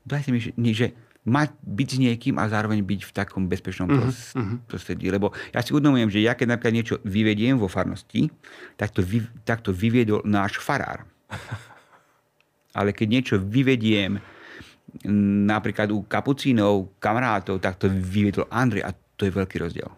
dajte 0.03 0.29
mi, 0.35 0.43
že, 0.43 0.51
že 0.75 0.87
mať, 1.23 1.55
byť 1.63 1.87
s 1.87 1.97
niekým 2.03 2.35
a 2.35 2.51
zároveň 2.51 2.83
byť 2.83 3.01
v 3.07 3.11
takom 3.15 3.47
bezpečnom 3.47 3.87
mm-hmm. 3.87 4.67
prostredí. 4.67 5.07
Lebo 5.07 5.31
ja 5.55 5.63
si 5.63 5.71
uvedomujem, 5.71 6.11
že 6.11 6.19
ja 6.19 6.35
keď 6.35 6.55
napríklad 6.55 6.75
niečo 6.75 6.95
vyvediem 7.07 7.55
vo 7.55 7.71
farnosti, 7.71 8.27
tak 8.75 8.91
to, 8.91 8.99
vy, 8.99 9.23
tak 9.47 9.63
to 9.63 9.71
vyviedol 9.71 10.19
náš 10.27 10.59
farár. 10.59 11.07
Ale 12.77 12.91
keď 12.91 13.07
niečo 13.07 13.35
vyvediem 13.39 14.19
napríklad 15.47 15.89
u 15.89 16.05
kapucínov, 16.05 16.91
kamarátov, 16.99 17.57
tak 17.63 17.79
to 17.79 17.87
vyviedol 17.89 18.45
Andrej 18.51 18.83
a 18.85 18.91
to 19.17 19.25
je 19.25 19.31
veľký 19.33 19.57
rozdiel. 19.63 19.89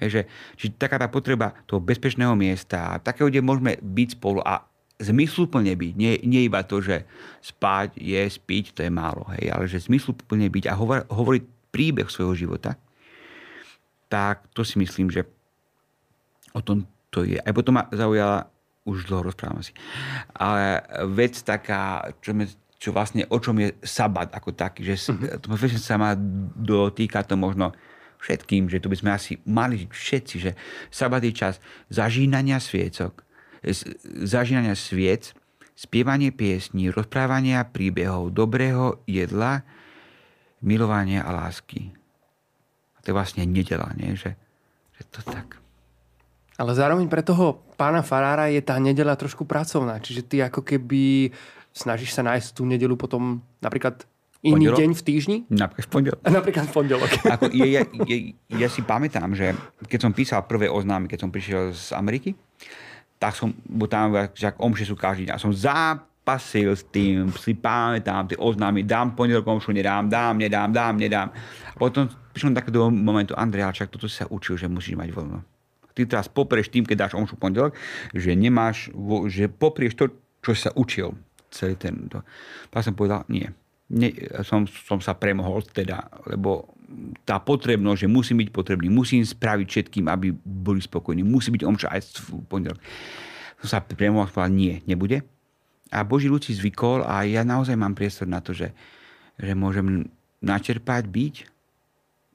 Že, 0.00 0.24
čiže 0.56 0.78
taká 0.80 0.96
tá 0.96 1.10
potreba 1.10 1.52
toho 1.66 1.82
bezpečného 1.82 2.32
miesta, 2.38 3.02
takého, 3.02 3.28
kde 3.28 3.44
môžeme 3.44 3.76
byť 3.82 4.08
spolu 4.16 4.40
a 4.40 4.69
zmysluplne 5.00 5.72
byť. 5.72 5.92
Nie, 5.96 6.20
nie 6.22 6.44
iba 6.44 6.60
to, 6.62 6.84
že 6.84 7.08
spať, 7.40 7.96
je, 7.96 8.20
spiť, 8.20 8.76
to 8.76 8.80
je 8.84 8.92
málo. 8.92 9.24
Hej, 9.34 9.50
ale 9.50 9.64
že 9.66 9.80
zmysluplne 9.88 10.46
byť 10.52 10.64
a 10.68 10.76
hovor, 10.76 11.08
hovoriť 11.08 11.42
príbeh 11.72 12.06
svojho 12.06 12.36
života, 12.36 12.76
tak 14.10 14.44
to 14.52 14.66
si 14.66 14.76
myslím, 14.76 15.08
že 15.08 15.24
o 16.52 16.60
tom 16.60 16.84
to 17.08 17.22
je. 17.24 17.38
Aj 17.38 17.54
potom 17.54 17.78
ma 17.78 17.86
zaujala, 17.90 18.50
už 18.84 19.06
dlho 19.06 19.30
rozprávam 19.30 19.62
si, 19.62 19.70
ale 20.34 20.82
vec 21.14 21.36
taká, 21.46 22.10
čo, 22.18 22.34
me, 22.34 22.48
čo 22.80 22.90
vlastne, 22.90 23.22
o 23.28 23.38
čom 23.38 23.54
je 23.60 23.76
sabat 23.86 24.32
ako 24.34 24.50
taký, 24.56 24.82
že 24.82 24.98
mm-hmm. 24.98 25.46
to 25.46 25.78
sa 25.78 26.00
má 26.00 26.16
dotýka 26.58 27.22
to 27.22 27.38
možno 27.38 27.70
všetkým, 28.20 28.68
že 28.68 28.82
to 28.82 28.90
by 28.92 28.96
sme 28.98 29.10
asi 29.14 29.32
mali 29.48 29.88
všetci, 29.88 30.34
že 30.40 30.52
sabat 30.92 31.24
je 31.24 31.32
čas 31.32 31.62
zažínania 31.88 32.60
sviecok, 32.60 33.24
zažínania 34.24 34.76
sviec, 34.76 35.36
spievanie 35.76 36.32
piesní, 36.32 36.92
rozprávania 36.92 37.64
príbehov, 37.64 38.36
dobrého 38.36 39.00
jedla, 39.08 39.64
milovania 40.60 41.24
a 41.24 41.32
lásky. 41.32 41.92
A 42.96 42.98
to 43.00 43.12
je 43.12 43.16
vlastne 43.16 43.48
nedela, 43.48 43.88
nie? 43.96 44.12
Že, 44.12 44.36
že 44.96 45.02
to 45.08 45.20
tak. 45.24 45.56
Ale 46.60 46.76
zároveň 46.76 47.08
pre 47.08 47.24
toho 47.24 47.64
pána 47.80 48.04
Farára 48.04 48.52
je 48.52 48.60
tá 48.60 48.76
nedela 48.76 49.16
trošku 49.16 49.48
pracovná. 49.48 49.96
Čiže 49.96 50.28
ty 50.28 50.36
ako 50.44 50.60
keby 50.60 51.32
snažíš 51.72 52.12
sa 52.12 52.20
nájsť 52.20 52.60
tú 52.60 52.68
nedelu 52.68 52.92
potom 53.00 53.40
napríklad 53.64 54.04
iný 54.44 54.68
pondelok? 54.68 54.78
deň 54.84 54.90
v 54.92 55.02
týždni? 55.04 55.36
Napríklad 55.48 55.88
v 55.88 55.92
pondelok. 55.96 56.20
Napríklad 56.38 56.64
v 56.68 56.72
pondelok. 56.76 57.10
Ako, 57.40 57.44
je, 57.48 57.64
je, 57.64 57.80
je, 58.04 58.16
ja 58.60 58.68
si 58.68 58.84
pamätám, 58.84 59.32
že 59.32 59.56
keď 59.88 59.98
som 60.04 60.12
písal 60.12 60.44
prvé 60.44 60.68
oznámy, 60.68 61.08
keď 61.08 61.18
som 61.24 61.32
prišiel 61.32 61.72
z 61.72 61.96
Ameriky, 61.96 62.36
tak 63.20 63.36
som, 63.36 63.52
bo 63.68 63.84
tam, 63.84 64.16
že 64.32 64.48
omše 64.56 64.88
sú 64.88 64.96
každý 64.96 65.28
deň. 65.28 65.36
Som 65.36 65.52
zápasil 65.52 66.72
s 66.72 66.88
tým, 66.88 67.28
si 67.36 67.52
pamätám 67.52 68.32
tie 68.32 68.40
oznámy, 68.40 68.88
dám 68.88 69.12
pondelok 69.12 69.44
omšu, 69.44 69.76
nedám, 69.76 70.08
dám, 70.08 70.40
nedám, 70.40 70.72
dám, 70.72 70.96
nedám. 70.96 71.28
A 71.28 71.76
potom 71.76 72.08
prišiel 72.32 72.56
tak 72.56 72.72
do 72.72 72.88
momentu, 72.88 73.36
Andrej, 73.36 73.76
však 73.76 73.92
toto 73.92 74.08
si 74.08 74.24
sa 74.24 74.26
učil, 74.32 74.56
že 74.56 74.72
musíš 74.72 74.96
mať 74.96 75.12
voľno. 75.12 75.44
Ty 75.92 76.08
teraz 76.08 76.32
poprieš 76.32 76.72
tým, 76.72 76.88
keď 76.88 76.96
dáš 77.06 77.14
omšu 77.20 77.36
pondelok, 77.36 77.76
že 78.16 78.32
nemáš, 78.32 78.88
že 79.28 79.52
poprieš 79.52 80.00
to, 80.00 80.04
čo 80.40 80.56
sa 80.56 80.72
učil 80.72 81.12
celý 81.52 81.76
ten. 81.76 82.08
Tak 82.72 82.80
som 82.80 82.96
povedal, 82.96 83.28
nie. 83.28 83.44
nie 83.92 84.16
som, 84.48 84.64
som 84.64 84.96
sa 85.04 85.12
premohol 85.12 85.60
teda, 85.68 86.08
lebo 86.24 86.72
tá 87.22 87.38
potrebnosť, 87.38 88.06
že 88.06 88.08
musím 88.10 88.42
byť 88.42 88.50
potrebný, 88.50 88.90
musím 88.90 89.22
spraviť 89.22 89.66
všetkým, 89.66 90.10
aby 90.10 90.34
boli 90.34 90.82
spokojní, 90.82 91.22
musí 91.22 91.54
byť 91.54 91.62
omča 91.62 91.88
aj 91.90 92.00
v 92.18 92.42
pondelok. 92.50 92.80
Som 93.62 93.68
sa 93.68 93.78
priamo 93.84 94.26
nie, 94.50 94.82
nebude. 94.88 95.22
A 95.90 96.06
Boží 96.06 96.30
ľudí 96.30 96.54
zvykol 96.54 97.02
a 97.02 97.26
ja 97.26 97.42
naozaj 97.42 97.74
mám 97.74 97.98
priestor 97.98 98.26
na 98.26 98.38
to, 98.38 98.54
že, 98.54 98.70
že 99.38 99.52
môžem 99.54 100.06
načerpať, 100.42 101.06
byť 101.06 101.34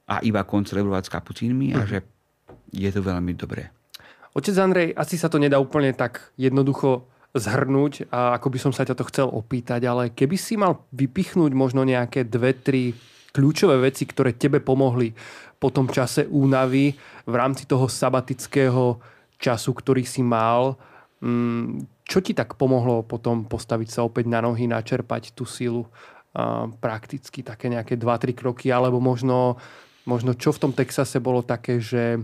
a 0.06 0.22
iba 0.22 0.44
koncelebrovať 0.46 1.02
s 1.08 1.12
kapucínmi 1.12 1.74
a 1.74 1.82
že 1.88 2.04
je 2.70 2.90
to 2.92 3.00
veľmi 3.02 3.34
dobré. 3.34 3.72
Otec 4.36 4.56
Andrej, 4.60 4.92
asi 4.92 5.16
sa 5.16 5.32
to 5.32 5.40
nedá 5.40 5.56
úplne 5.56 5.96
tak 5.96 6.30
jednoducho 6.36 7.08
zhrnúť, 7.32 8.08
a 8.12 8.36
ako 8.36 8.48
by 8.52 8.58
som 8.60 8.72
sa 8.72 8.84
ťa 8.84 8.96
to 8.96 9.08
chcel 9.08 9.28
opýtať, 9.32 9.84
ale 9.88 10.12
keby 10.12 10.36
si 10.36 10.56
mal 10.56 10.84
vypichnúť 10.92 11.52
možno 11.52 11.84
nejaké 11.84 12.24
dve, 12.24 12.52
tri 12.56 12.92
kľúčové 13.36 13.76
veci, 13.76 14.08
ktoré 14.08 14.32
tebe 14.32 14.64
pomohli 14.64 15.12
po 15.60 15.68
tom 15.68 15.92
čase 15.92 16.24
únavy 16.24 16.96
v 17.28 17.34
rámci 17.36 17.68
toho 17.68 17.84
sabatického 17.84 18.96
času, 19.36 19.70
ktorý 19.76 20.08
si 20.08 20.24
mal, 20.24 20.80
mm, 21.20 22.04
čo 22.08 22.24
ti 22.24 22.32
tak 22.32 22.56
pomohlo 22.56 23.04
potom 23.04 23.44
postaviť 23.44 23.88
sa 23.92 24.00
opäť 24.08 24.24
na 24.32 24.40
nohy, 24.40 24.64
načerpať 24.64 25.36
tú 25.36 25.44
silu 25.44 25.84
prakticky, 26.84 27.40
také 27.40 27.72
nejaké 27.72 27.96
2-3 27.96 28.36
kroky, 28.36 28.68
alebo 28.68 29.00
možno, 29.00 29.56
možno 30.04 30.36
čo 30.36 30.52
v 30.52 30.68
tom 30.68 30.72
Texase 30.76 31.16
bolo 31.16 31.40
také, 31.40 31.80
že 31.80 32.20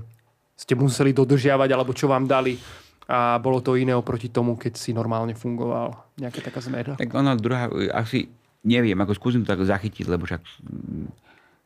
ste 0.52 0.76
museli 0.76 1.16
dodržiavať, 1.16 1.68
alebo 1.72 1.96
čo 1.96 2.12
vám 2.12 2.28
dali 2.28 2.60
a 3.08 3.40
bolo 3.40 3.64
to 3.64 3.74
iné 3.74 3.96
oproti 3.96 4.30
tomu, 4.30 4.54
keď 4.60 4.78
si 4.78 4.94
normálne 4.94 5.34
fungoval. 5.34 6.12
Nejaká 6.20 6.40
taká 6.44 6.60
zmena. 6.60 6.94
Tak 6.94 7.10
ono 7.10 7.34
druhá, 7.34 7.72
asi 7.96 8.30
neviem, 8.62 8.98
ako 8.98 9.18
skúsim 9.18 9.42
to 9.42 9.52
tak 9.52 9.62
zachytiť, 9.62 10.06
lebo 10.06 10.26
však 10.26 10.42
mm, 10.42 11.06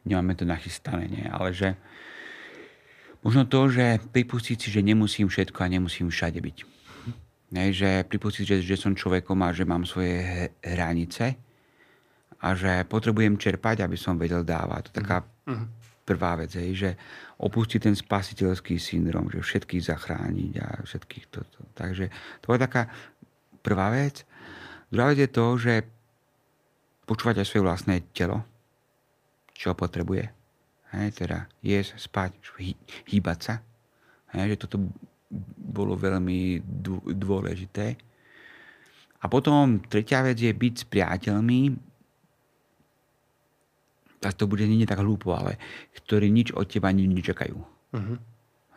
nemáme 0.08 0.32
to 0.36 0.48
nachystané, 0.48 1.08
nie? 1.08 1.24
ale 1.28 1.52
že 1.52 1.76
možno 3.20 3.44
to, 3.44 3.68
že 3.68 4.00
pripustiť 4.12 4.56
si, 4.56 4.68
že 4.72 4.80
nemusím 4.84 5.28
všetko 5.28 5.58
a 5.60 5.72
nemusím 5.72 6.08
všade 6.08 6.40
byť. 6.40 6.58
Ne, 7.46 7.70
že 7.70 8.02
pripustiť, 8.02 8.42
že, 8.42 8.56
že 8.58 8.74
som 8.74 8.98
človekom 8.98 9.38
a 9.46 9.54
že 9.54 9.62
mám 9.62 9.86
svoje 9.86 10.50
hranice 10.66 11.38
a 12.42 12.48
že 12.58 12.82
potrebujem 12.90 13.38
čerpať, 13.38 13.86
aby 13.86 13.94
som 13.94 14.18
vedel 14.18 14.42
dávať. 14.42 14.90
To 14.90 14.90
je 14.90 14.98
taká 14.98 15.18
mm-hmm. 15.22 15.68
prvá 16.02 16.34
vec, 16.42 16.58
hej, 16.58 16.70
že 16.74 16.90
opustiť 17.38 17.80
ten 17.86 17.94
spasiteľský 17.94 18.82
syndrom, 18.82 19.30
že 19.30 19.38
všetkých 19.38 19.78
zachrániť 19.78 20.52
a 20.58 20.68
všetkých 20.82 21.26
toto. 21.30 21.62
Takže 21.78 22.10
to 22.42 22.50
je 22.50 22.58
taká 22.58 22.90
prvá 23.62 23.94
vec. 23.94 24.26
Druhá 24.90 25.14
vec 25.14 25.22
je 25.22 25.30
to, 25.30 25.46
že 25.54 25.86
počúvať 27.06 27.42
aj 27.42 27.46
svoje 27.46 27.64
vlastné 27.64 27.94
telo, 28.10 28.42
čo 29.54 29.72
potrebuje. 29.72 30.28
Hej, 30.94 31.24
teda 31.24 31.46
jesť, 31.62 31.98
spať, 31.98 32.30
hýbať 33.10 33.38
sa. 33.40 33.54
Hej, 34.34 34.54
že 34.54 34.60
toto 34.66 34.76
bolo 35.56 35.98
veľmi 35.98 36.62
dôležité. 37.14 37.96
A 39.22 39.24
potom 39.26 39.82
tretia 39.86 40.22
vec 40.22 40.38
je 40.38 40.52
byť 40.52 40.74
s 40.76 40.84
priateľmi, 40.86 41.60
tak 44.22 44.32
to 44.38 44.48
bude 44.48 44.64
nie 44.66 44.86
tak 44.88 45.02
hlúpo, 45.02 45.34
ale 45.34 45.58
ktorí 45.94 46.30
nič 46.30 46.50
od 46.54 46.66
teba 46.66 46.90
nič 46.90 47.06
nečakajú. 47.06 47.58
Uh-huh. 47.94 48.18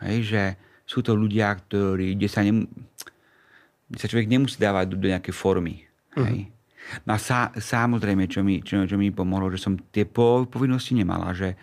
Hej, 0.04 0.16
že 0.26 0.42
sú 0.86 1.02
to 1.02 1.14
ľudia, 1.14 1.54
ktorí, 1.54 2.18
kde 2.18 2.28
sa, 2.28 2.42
nem, 2.42 2.66
kde 3.88 3.98
sa 3.98 4.10
človek 4.10 4.30
nemusí 4.30 4.58
dávať 4.58 4.94
do, 4.94 4.96
do 4.98 5.06
nejakej 5.10 5.34
formy. 5.34 5.86
Uh-huh. 6.14 6.26
Hej. 6.26 6.38
No 7.06 7.14
a 7.14 7.18
sa, 7.20 7.54
samozrejme, 7.54 8.26
čo 8.26 8.42
mi, 8.42 8.64
čo, 8.64 8.82
čo 8.84 8.96
mi 8.98 9.14
pomohlo, 9.14 9.52
že 9.52 9.62
som 9.62 9.78
tie 9.78 10.04
povinnosti 10.06 10.96
nemala, 10.96 11.30
že 11.36 11.54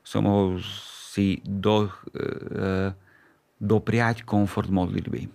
som 0.00 0.24
mohol 0.24 0.62
si 1.10 1.42
do, 1.42 1.90
e, 2.14 2.94
dopriať 3.60 4.24
komfort 4.24 4.72
modlitby. 4.72 5.28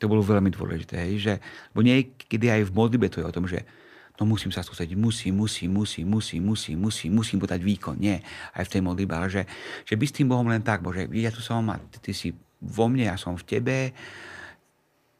To 0.00 0.06
bolo 0.08 0.24
veľmi 0.24 0.52
dôležité. 0.52 1.08
Hej, 1.08 1.14
že, 1.20 1.34
bo 1.74 1.84
niekedy 1.84 2.46
aj 2.48 2.68
v 2.68 2.74
modlitbe 2.76 3.08
to 3.10 3.20
je 3.20 3.28
o 3.28 3.34
tom, 3.34 3.44
že 3.44 3.66
no 4.20 4.28
musím 4.28 4.52
sa 4.52 4.60
sústrediť, 4.60 4.96
musím, 5.00 5.40
musím, 5.40 5.72
musím, 5.72 6.06
musím, 6.08 6.40
musím, 6.44 6.76
musím, 6.76 7.10
musím 7.16 7.38
podať 7.40 7.60
výkon. 7.64 7.96
Nie, 7.96 8.20
aj 8.52 8.68
v 8.68 8.72
tej 8.76 8.82
modlitbe, 8.84 9.12
ale 9.16 9.28
že, 9.32 9.42
že 9.88 9.96
byť 9.96 10.08
s 10.08 10.16
tým 10.20 10.28
Bohom 10.28 10.44
len 10.44 10.60
tak, 10.60 10.84
Bože, 10.84 11.08
ja 11.16 11.32
tu 11.32 11.40
som 11.40 11.64
a 11.72 11.80
ty, 11.80 11.98
ty 12.00 12.12
si 12.12 12.28
vo 12.60 12.86
mne, 12.92 13.08
ja 13.08 13.16
som 13.16 13.32
v 13.32 13.44
tebe, 13.48 13.96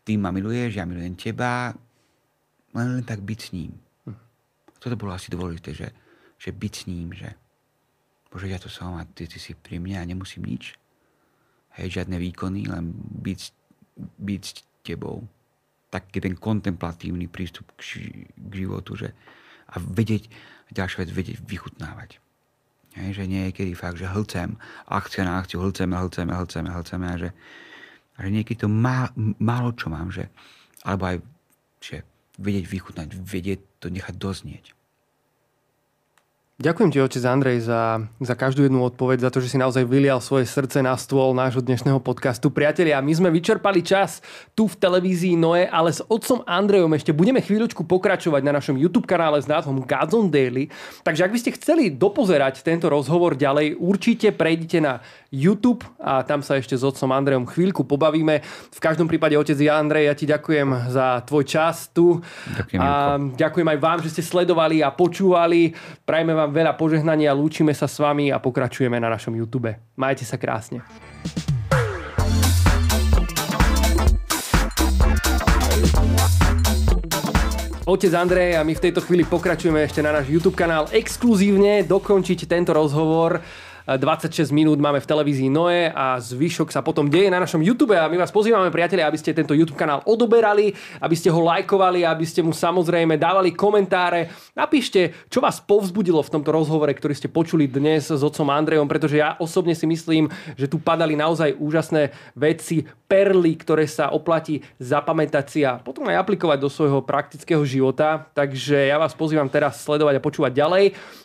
ty 0.05 0.21
ma 0.21 0.29
miluješ, 0.29 0.77
ja 0.77 0.85
milujem 0.85 1.17
teba, 1.17 1.73
len, 2.75 2.87
len 3.01 3.05
tak 3.05 3.21
byť 3.23 3.39
s 3.41 3.51
ním. 3.53 3.73
Toto 4.81 4.97
bolo 4.97 5.13
asi 5.13 5.29
dôležité, 5.29 5.77
že, 5.77 5.89
že 6.41 6.51
byť 6.57 6.73
s 6.73 6.85
ním, 6.89 7.13
že 7.13 7.37
Bože, 8.31 8.47
ja 8.47 8.63
tu 8.63 8.71
som 8.71 8.95
a 8.95 9.03
ty, 9.03 9.27
ty 9.27 9.43
si 9.43 9.59
pri 9.59 9.83
mne 9.83 9.99
a 9.99 10.07
nemusím 10.07 10.47
nič. 10.47 10.79
Hej, 11.75 11.99
žiadne 11.99 12.15
výkony, 12.23 12.71
len 12.71 12.95
byť, 12.95 13.41
byť 14.23 14.43
s 14.47 14.53
tebou 14.87 15.27
taký 15.91 16.23
ten 16.23 16.39
kontemplatívny 16.39 17.27
prístup 17.27 17.67
k, 17.75 17.83
k 18.31 18.53
životu, 18.55 18.95
že 18.95 19.11
a 19.71 19.83
vedieť, 19.83 20.31
ďalšia 20.71 21.03
vec, 21.03 21.11
vedieť 21.11 21.39
vychutnávať. 21.43 22.23
Hej, 22.95 23.23
že 23.23 23.25
niekedy 23.27 23.75
fakt, 23.75 23.99
že 23.99 24.11
hlcem, 24.11 24.59
akcia 24.87 25.27
na 25.27 25.39
akciu, 25.39 25.63
hlceme, 25.63 25.95
hlceme, 25.95 26.31
hlceme, 26.35 26.69
hlceme 26.71 27.07
a 27.07 27.17
že, 27.19 27.31
a 28.15 28.19
že 28.27 28.31
niekedy 28.35 28.67
to 28.67 28.69
má, 28.71 29.11
málo 29.39 29.75
čo 29.75 29.91
mám, 29.91 30.11
že, 30.11 30.31
alebo 30.83 31.07
aj, 31.07 31.17
že 31.83 32.03
vedieť 32.41 32.65
vychutnať, 32.67 33.09
vedieť 33.21 33.61
to 33.79 33.93
nechať 33.93 34.17
doznieť. 34.17 34.73
Ďakujem 36.61 36.93
ti, 36.93 37.01
otec 37.01 37.25
Andrej, 37.25 37.65
za, 37.65 38.05
za 38.21 38.37
každú 38.37 38.69
jednu 38.69 38.85
odpoveď, 38.85 39.25
za 39.25 39.33
to, 39.33 39.41
že 39.41 39.49
si 39.49 39.57
naozaj 39.57 39.81
vylial 39.89 40.21
svoje 40.21 40.45
srdce 40.45 40.85
na 40.85 40.93
stôl 41.01 41.33
nášho 41.33 41.65
dnešného 41.65 41.97
podcastu. 42.05 42.53
Priatelia, 42.53 43.01
my 43.01 43.09
sme 43.17 43.33
vyčerpali 43.33 43.81
čas 43.81 44.21
tu 44.53 44.69
v 44.69 44.77
televízii 44.77 45.41
Noe, 45.41 45.65
ale 45.65 45.89
s 45.89 46.05
otcom 46.05 46.45
Andrejom 46.45 46.93
ešte 46.93 47.17
budeme 47.17 47.41
chvíľočku 47.41 47.89
pokračovať 47.89 48.45
na 48.45 48.53
našom 48.61 48.77
YouTube 48.77 49.09
kanále 49.09 49.41
s 49.41 49.49
názvom 49.49 49.89
God's 49.89 50.13
on 50.13 50.29
Daily. 50.29 50.69
Takže 51.01 51.25
ak 51.25 51.33
by 51.33 51.41
ste 51.41 51.57
chceli 51.57 51.97
dopozerať 51.97 52.61
tento 52.61 52.93
rozhovor 52.93 53.41
ďalej, 53.41 53.81
určite 53.81 54.29
prejdite 54.37 54.85
na 54.85 55.01
YouTube 55.31 55.87
a 56.03 56.27
tam 56.27 56.43
sa 56.43 56.59
ešte 56.59 56.75
s 56.75 56.83
otcom 56.83 57.15
Andrejom 57.15 57.47
chvíľku 57.47 57.87
pobavíme. 57.87 58.43
V 58.75 58.81
každom 58.83 59.07
prípade, 59.07 59.39
otec 59.39 59.55
Andrej, 59.71 60.11
ja 60.11 60.15
ti 60.19 60.27
ďakujem 60.27 60.91
za 60.91 61.23
tvoj 61.23 61.47
čas 61.47 61.87
tu. 61.95 62.19
Ďakujem, 62.51 62.81
a 62.83 63.15
ďakujem 63.39 63.69
aj 63.71 63.79
vám, 63.79 63.99
že 64.03 64.11
ste 64.11 64.27
sledovali 64.27 64.83
a 64.83 64.91
počúvali. 64.91 65.71
Prajme 66.03 66.35
vám 66.35 66.51
veľa 66.51 66.75
požehnania, 66.75 67.31
lúčime 67.31 67.71
sa 67.71 67.87
s 67.87 68.03
vami 68.03 68.35
a 68.35 68.43
pokračujeme 68.43 68.99
na 68.99 69.07
našom 69.07 69.31
YouTube. 69.39 69.71
Majte 69.95 70.27
sa 70.27 70.35
krásne. 70.35 70.83
Otec 77.87 78.15
Andrej 78.15 78.55
a 78.55 78.63
my 78.63 78.75
v 78.75 78.83
tejto 78.87 79.03
chvíli 79.03 79.27
pokračujeme 79.27 79.83
ešte 79.83 79.99
na 79.99 80.15
náš 80.15 80.31
YouTube 80.31 80.55
kanál 80.55 80.87
exkluzívne 80.95 81.83
dokončiť 81.87 82.47
tento 82.47 82.71
rozhovor 82.71 83.43
26 83.89 84.53
minút 84.53 84.77
máme 84.77 85.01
v 85.01 85.09
televízii 85.09 85.49
Noe 85.49 85.89
a 85.89 86.21
zvyšok 86.21 86.69
sa 86.69 86.85
potom 86.85 87.09
deje 87.09 87.33
na 87.33 87.41
našom 87.41 87.65
YouTube 87.65 87.97
a 87.97 88.11
my 88.13 88.21
vás 88.21 88.29
pozývame 88.29 88.69
priatelia, 88.69 89.09
aby 89.09 89.17
ste 89.17 89.33
tento 89.33 89.57
YouTube 89.57 89.81
kanál 89.81 90.05
odoberali, 90.05 90.77
aby 91.01 91.17
ste 91.17 91.33
ho 91.33 91.41
lajkovali, 91.41 92.05
aby 92.05 92.25
ste 92.29 92.45
mu 92.45 92.53
samozrejme 92.53 93.17
dávali 93.17 93.57
komentáre. 93.57 94.29
Napíšte, 94.53 95.27
čo 95.33 95.41
vás 95.41 95.65
povzbudilo 95.65 96.21
v 96.21 96.33
tomto 96.33 96.53
rozhovore, 96.53 96.93
ktorý 96.93 97.17
ste 97.17 97.33
počuli 97.33 97.65
dnes 97.65 98.13
s 98.13 98.21
otcom 98.21 98.53
Andrejom, 98.53 98.85
pretože 98.85 99.17
ja 99.17 99.41
osobne 99.41 99.73
si 99.73 99.89
myslím, 99.89 100.29
že 100.61 100.69
tu 100.69 100.77
padali 100.77 101.17
naozaj 101.17 101.57
úžasné 101.57 102.13
veci, 102.37 102.85
perly, 103.11 103.59
ktoré 103.59 103.91
sa 103.91 104.15
oplatí 104.15 104.63
zapamätať 104.79 105.45
si 105.51 105.61
a 105.67 105.83
potom 105.83 106.07
aj 106.07 106.23
aplikovať 106.23 106.59
do 106.63 106.71
svojho 106.71 107.03
praktického 107.03 107.67
života. 107.67 108.31
Takže 108.39 108.87
ja 108.87 109.03
vás 109.03 109.19
pozývam 109.19 109.51
teraz 109.51 109.83
sledovať 109.83 110.23
a 110.23 110.25
počúvať 110.25 110.53
ďalej. 110.55 110.85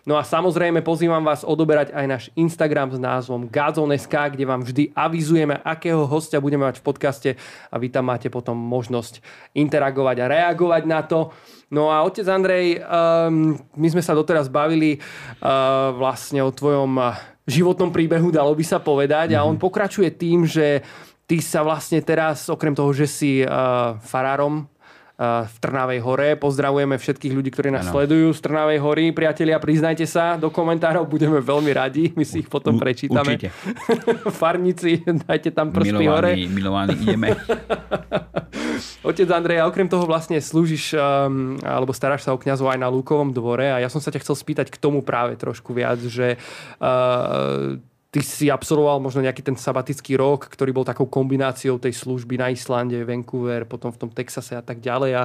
No 0.09 0.17
a 0.17 0.25
samozrejme 0.25 0.81
pozývam 0.81 1.21
vás 1.21 1.45
odoberať 1.45 1.93
aj 1.93 2.05
náš 2.09 2.23
Instagram 2.33 2.44
s 2.49 2.99
názvom 3.01 3.47
Gazon.sk, 3.51 4.13
kde 4.33 4.45
vám 4.45 4.61
vždy 4.63 4.91
avizujeme, 4.95 5.59
akého 5.61 6.05
hostia 6.05 6.43
budeme 6.43 6.65
mať 6.65 6.79
v 6.79 6.85
podcaste 6.85 7.29
a 7.69 7.75
vy 7.77 7.87
tam 7.89 8.09
máte 8.09 8.29
potom 8.31 8.55
možnosť 8.55 9.19
interagovať 9.55 10.17
a 10.23 10.29
reagovať 10.31 10.83
na 10.85 11.01
to. 11.03 11.33
No 11.73 11.89
a 11.89 12.05
otec 12.05 12.25
Andrej, 12.29 12.79
um, 12.81 13.57
my 13.75 13.87
sme 13.89 14.03
sa 14.05 14.13
doteraz 14.13 14.47
bavili 14.47 14.97
uh, 14.97 15.91
vlastne 15.97 16.45
o 16.45 16.53
tvojom 16.53 17.01
životnom 17.45 17.89
príbehu, 17.93 18.33
dalo 18.33 18.53
by 18.53 18.65
sa 18.65 18.81
povedať, 18.81 19.33
mm-hmm. 19.33 19.43
a 19.43 19.47
on 19.47 19.57
mhm. 19.57 19.63
pokračuje 19.63 20.09
tým, 20.13 20.45
že 20.45 20.81
ty 21.25 21.41
sa 21.41 21.65
vlastne 21.65 22.01
teraz, 22.05 22.49
okrem 22.49 22.73
toho, 22.77 22.93
že 22.93 23.09
si 23.09 23.41
uh, 23.41 23.97
farárom 24.01 24.69
v 25.19 25.55
Trnavej 25.63 25.99
hore. 26.03 26.35
Pozdravujeme 26.35 26.99
všetkých 26.99 27.33
ľudí, 27.33 27.49
ktorí 27.55 27.71
nás 27.71 27.87
ano. 27.87 27.95
sledujú 27.95 28.35
z 28.35 28.39
Trnavej 28.43 28.79
hory. 28.83 29.05
Priatelia, 29.15 29.55
priznajte 29.63 30.03
sa 30.03 30.35
do 30.35 30.51
komentárov, 30.51 31.07
budeme 31.07 31.39
veľmi 31.39 31.71
radi. 31.71 32.11
My 32.19 32.27
si 32.27 32.43
ich 32.43 32.49
potom 32.51 32.75
prečítame. 32.75 33.39
Určite. 33.39 33.49
Farníci, 34.43 35.07
dajte 35.07 35.55
tam 35.55 35.71
prsty 35.71 35.95
milovaní, 35.95 36.11
hore. 36.11 36.31
Milovaní, 36.51 36.93
ideme. 36.99 37.27
Otec 39.07 39.29
Andrej, 39.31 39.63
okrem 39.63 39.87
toho 39.87 40.03
vlastne 40.03 40.35
slúžiš 40.41 40.99
um, 40.99 41.55
alebo 41.63 41.95
staráš 41.95 42.27
sa 42.27 42.35
o 42.35 42.41
kňazov 42.41 42.75
aj 42.75 42.79
na 42.81 42.91
Lúkovom 42.91 43.31
dvore 43.31 43.71
a 43.71 43.79
ja 43.79 43.87
som 43.87 44.03
sa 44.03 44.11
ťa 44.11 44.19
chcel 44.19 44.35
spýtať 44.35 44.67
k 44.67 44.81
tomu 44.81 44.99
práve 44.99 45.39
trošku 45.39 45.71
viac, 45.71 46.01
že 46.01 46.35
uh, 46.83 47.79
Ty 48.15 48.23
si 48.23 48.47
absolvoval 48.47 49.03
možno 49.03 49.27
nejaký 49.27 49.43
ten 49.43 49.59
sabatický 49.59 50.15
rok, 50.15 50.47
ktorý 50.47 50.71
bol 50.71 50.87
takou 50.87 51.03
kombináciou 51.03 51.75
tej 51.75 51.91
služby 51.99 52.39
na 52.39 52.47
Islande, 52.47 53.03
Vancouver, 53.03 53.67
potom 53.67 53.91
v 53.91 53.99
tom 53.99 54.07
Texase 54.07 54.55
a 54.55 54.63
tak 54.63 54.79
ďalej. 54.79 55.11
A 55.19 55.23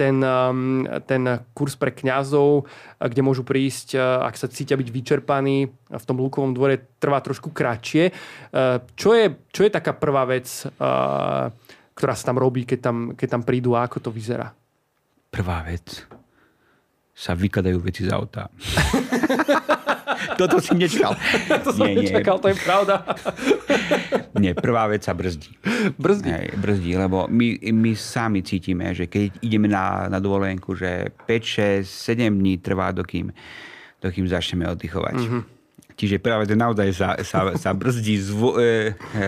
ten, 0.00 0.24
um, 0.24 0.88
ten 1.04 1.44
kurz 1.52 1.76
pre 1.76 1.92
kňazov, 1.92 2.64
kde 2.96 3.20
môžu 3.20 3.44
prísť, 3.44 4.00
ak 4.00 4.32
sa 4.32 4.48
cítia 4.48 4.80
byť 4.80 4.88
vyčerpaní 4.88 5.68
v 5.92 6.04
tom 6.08 6.16
Lukovom 6.16 6.56
dvore, 6.56 6.96
trvá 6.96 7.20
trošku 7.20 7.52
kratšie. 7.52 8.08
Čo 8.96 9.10
je, 9.12 9.36
čo 9.52 9.60
je 9.68 9.70
taká 9.76 9.92
prvá 9.92 10.24
vec, 10.24 10.48
ktorá 11.92 12.14
sa 12.16 12.24
tam 12.32 12.40
robí, 12.40 12.64
keď 12.64 12.78
tam, 12.80 12.96
keď 13.12 13.28
tam 13.28 13.42
prídu 13.44 13.76
a 13.76 13.84
ako 13.84 14.08
to 14.08 14.10
vyzerá? 14.12 14.56
Prvá 15.28 15.60
vec 15.68 16.08
sa 17.16 17.32
vykladajú 17.32 17.80
veci 17.80 18.04
z 18.04 18.12
auta. 18.12 18.52
Toto 20.40 20.60
si 20.60 20.76
nečakal. 20.76 21.16
to 21.64 21.70
som 21.72 21.88
nie, 21.88 22.04
nečakal, 22.04 22.36
nie. 22.36 22.42
to 22.44 22.48
je 22.52 22.56
pravda. 22.60 22.94
nie, 24.42 24.52
prvá 24.52 24.84
vec 24.92 25.00
sa 25.00 25.16
brzdí. 25.16 25.56
Brzdí? 25.96 26.28
Hej, 26.28 26.46
brzdí, 26.60 26.92
lebo 26.92 27.24
my, 27.28 27.56
my 27.72 27.92
sami 27.96 28.44
cítime, 28.44 28.92
že 28.92 29.08
keď 29.08 29.32
ideme 29.40 29.68
na, 29.68 30.12
na 30.12 30.20
dovolenku, 30.20 30.76
že 30.76 31.08
5, 31.24 31.84
6, 31.84 31.88
7 31.88 32.36
dní 32.36 32.60
trvá, 32.60 32.92
dokým, 32.92 33.32
dokým 34.00 34.28
začneme 34.28 34.68
oddychovať. 34.68 35.16
Mm-hmm 35.16 35.55
Čiže 35.96 36.20
práve 36.20 36.44
to 36.44 36.52
naozaj 36.52 36.92
sa, 36.92 37.16
sa, 37.24 37.56
sa 37.56 37.72
brzdí, 37.72 38.20
zvo, 38.20 38.60
e, 38.60 38.92
e, 38.92 39.26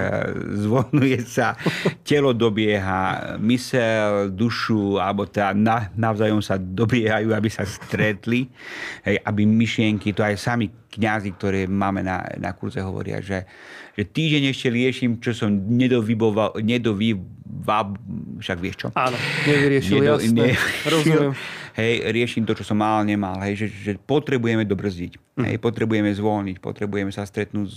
zvonuje 0.61 1.25
sa, 1.25 1.57
telo 2.05 2.37
dobieha, 2.37 3.35
mysel, 3.41 4.29
dušu, 4.29 5.01
alebo 5.01 5.25
teda 5.25 5.57
na, 5.57 5.89
navzájom 5.97 6.45
sa 6.45 6.61
dobiehajú, 6.61 7.33
aby 7.33 7.49
sa 7.49 7.65
stretli, 7.65 8.53
hej, 9.01 9.17
aby 9.17 9.49
myšlienky, 9.49 10.13
to 10.13 10.21
aj 10.21 10.37
sami 10.37 10.69
kňazi, 10.93 11.31
ktoré 11.41 11.65
máme 11.65 12.05
na, 12.05 12.21
na 12.37 12.53
kurze, 12.53 12.85
hovoria, 12.85 13.25
že, 13.25 13.49
že 13.97 14.05
týždeň 14.05 14.53
ešte 14.53 14.69
riešim, 14.69 15.11
čo 15.25 15.33
som 15.33 15.49
nedovyboval, 15.49 16.61
nedovyvab, 16.61 17.97
však 18.45 18.59
vieš 18.61 18.77
čo? 18.77 18.89
Áno, 18.93 19.17
nevyriešil, 19.49 20.05
Nedo, 20.05 20.21
jasné, 20.21 20.37
ne, 20.37 20.49
rozumiem 20.85 21.33
hej, 21.79 22.03
riešim 22.11 22.43
to, 22.43 22.59
čo 22.59 22.67
som 22.67 22.83
mal, 22.83 23.07
nemal, 23.07 23.39
hej, 23.47 23.65
že, 23.65 23.67
že 23.71 23.93
potrebujeme 23.95 24.67
dobrzdiť, 24.67 25.39
mm. 25.39 25.45
hej, 25.47 25.57
potrebujeme 25.63 26.11
zvolniť, 26.11 26.59
potrebujeme 26.59 27.15
sa 27.15 27.23
stretnúť 27.23 27.71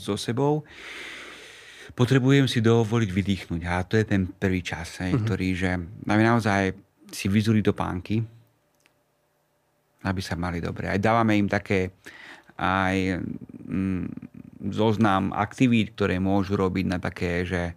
so 0.00 0.16
sebou, 0.16 0.64
potrebujem 1.92 2.48
si 2.48 2.64
dovoliť 2.64 3.10
vydýchnuť 3.12 3.60
a 3.68 3.84
to 3.84 4.00
je 4.00 4.04
ten 4.08 4.24
prvý 4.24 4.64
čas, 4.64 4.96
hej, 5.04 5.12
mm-hmm. 5.12 5.24
ktorý, 5.28 5.48
že 5.52 5.70
naozaj 6.08 6.72
si 7.12 7.28
vyzuli 7.28 7.60
do 7.60 7.76
pánky, 7.76 8.24
aby 10.04 10.20
sa 10.24 10.36
mali 10.36 10.60
dobre. 10.60 10.88
Aj 10.88 11.00
dávame 11.00 11.36
im 11.36 11.48
také 11.48 11.92
aj 12.56 13.20
mm, 13.66 14.04
zoznam 14.72 15.34
aktivít, 15.36 15.92
ktoré 15.96 16.16
môžu 16.16 16.56
robiť 16.56 16.84
na 16.86 16.98
také, 17.02 17.44
že 17.44 17.76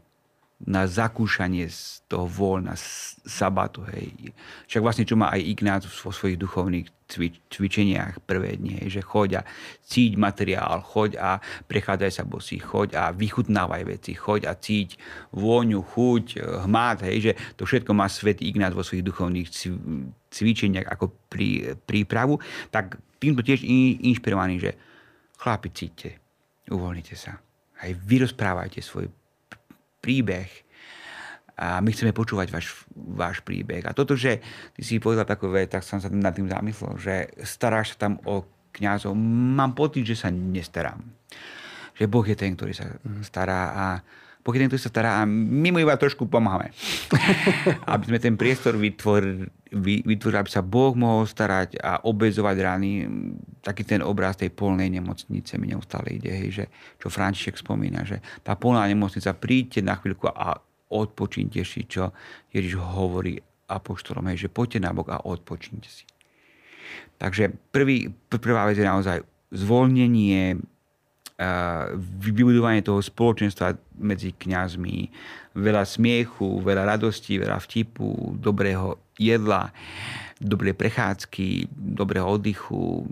na 0.66 0.90
zakúšanie 0.90 1.70
z 1.70 2.02
toho 2.10 2.26
voľna, 2.26 2.74
sabatu. 3.28 3.86
Hej. 3.94 4.34
Však 4.66 4.82
vlastne, 4.82 5.06
čo 5.06 5.14
má 5.14 5.30
aj 5.30 5.46
Ignác 5.46 5.86
vo 5.86 6.10
svojich 6.10 6.42
duchovných 6.42 6.90
cvič, 7.06 7.38
cvičeniach 7.54 8.26
prvé 8.26 8.58
dni, 8.58 8.82
hej, 8.82 9.00
že 9.00 9.02
choď 9.06 9.30
a 9.40 9.42
cíť 9.86 10.18
materiál, 10.18 10.82
choď 10.82 11.22
a 11.22 11.38
prechádzaj 11.70 12.12
sa 12.12 12.24
bosí, 12.26 12.58
choď 12.58 12.98
a 12.98 13.14
vychutnávaj 13.14 13.84
veci, 13.86 14.18
choď 14.18 14.50
a 14.50 14.58
cíť 14.58 14.98
vôňu, 15.32 15.86
chuť, 15.86 16.42
hmát, 16.66 17.06
hej, 17.06 17.32
že 17.32 17.32
to 17.54 17.70
všetko 17.70 17.94
má 17.94 18.10
svätý 18.10 18.50
Ignác 18.50 18.74
vo 18.74 18.82
svojich 18.82 19.06
duchovných 19.06 19.48
cvičeniach 20.34 20.90
ako 20.90 21.14
prí, 21.30 21.70
prípravu, 21.86 22.42
tak 22.74 22.98
týmto 23.22 23.46
tiež 23.46 23.62
inšpirovaný, 24.04 24.58
že 24.58 24.72
chlapi, 25.38 25.70
cíťte, 25.70 26.10
uvoľnite 26.74 27.14
sa. 27.14 27.38
Aj 27.78 27.94
vyrozprávajte 27.94 28.82
svoj 28.82 29.08
príbeh 30.08 30.48
a 31.60 31.84
my 31.84 31.90
chceme 31.92 32.16
počúvať 32.16 32.48
váš, 32.54 32.88
váš 32.96 33.44
príbeh. 33.44 33.84
A 33.84 33.92
toto, 33.92 34.16
že 34.16 34.40
ty 34.78 34.86
si 34.86 35.04
povedal 35.04 35.28
takové, 35.28 35.68
tak 35.68 35.84
som 35.84 36.00
sa 36.00 36.08
nad 36.08 36.32
tým 36.32 36.48
zamyslel, 36.48 36.96
že 36.96 37.16
staráš 37.44 37.98
sa 37.98 38.08
tam 38.08 38.22
o 38.24 38.46
kňazov. 38.72 39.18
Mám 39.58 39.76
pocit, 39.76 40.06
že 40.06 40.16
sa 40.16 40.30
nestarám. 40.30 41.02
Že 41.98 42.06
Boh 42.08 42.22
je 42.22 42.38
ten, 42.38 42.54
ktorý 42.54 42.78
sa 42.78 42.86
stará 43.26 43.74
a 43.74 43.86
Boh 44.48 44.56
ten, 44.56 44.72
ktorý 44.72 44.80
sa 44.80 44.88
stará 44.88 45.20
a 45.20 45.28
my 45.28 45.76
mu 45.76 45.84
iba 45.84 46.00
trošku 46.00 46.24
pomáhame. 46.24 46.72
aby 47.92 48.04
sme 48.08 48.20
ten 48.24 48.40
priestor 48.40 48.80
vytvorili, 48.80 49.44
vytvorili, 50.08 50.40
aby 50.40 50.48
sa 50.48 50.64
Boh 50.64 50.96
mohol 50.96 51.28
starať 51.28 51.76
a 51.84 52.00
obezovať 52.08 52.56
rany. 52.64 53.04
Taký 53.60 53.84
ten 53.84 54.00
obraz 54.00 54.40
tej 54.40 54.56
polnej 54.56 54.88
nemocnice 54.88 55.60
mi 55.60 55.68
neustále 55.68 56.16
ide, 56.16 56.32
hej, 56.32 56.64
že, 56.64 56.66
čo 56.96 57.12
František 57.12 57.60
spomína, 57.60 58.08
že 58.08 58.24
tá 58.40 58.56
polná 58.56 58.88
nemocnica, 58.88 59.36
príďte 59.36 59.84
na 59.84 60.00
chvíľku 60.00 60.32
a 60.32 60.56
odpočínte 60.88 61.60
si, 61.68 61.84
čo 61.84 62.16
Ježiš 62.48 62.80
hovorí 62.80 63.36
apoštolom, 63.68 64.32
hej, 64.32 64.48
že 64.48 64.54
poďte 64.56 64.80
na 64.80 64.96
bok 64.96 65.12
a 65.12 65.28
odpočínte 65.28 65.92
si. 65.92 66.08
Takže 67.20 67.52
prvý, 67.76 68.16
prvá 68.32 68.64
vec 68.72 68.80
je 68.80 68.88
naozaj 68.88 69.28
zvolnenie, 69.52 70.56
vybudovanie 72.18 72.82
toho 72.82 72.98
spoločenstva 72.98 73.78
medzi 74.02 74.34
kňazmi, 74.34 75.14
veľa 75.54 75.86
smiechu, 75.86 76.66
veľa 76.66 76.98
radosti, 76.98 77.38
veľa 77.38 77.62
vtipu, 77.62 78.34
dobrého 78.42 78.98
jedla, 79.22 79.70
dobré 80.42 80.74
prechádzky, 80.74 81.70
dobrého 81.74 82.26
oddychu, 82.26 83.06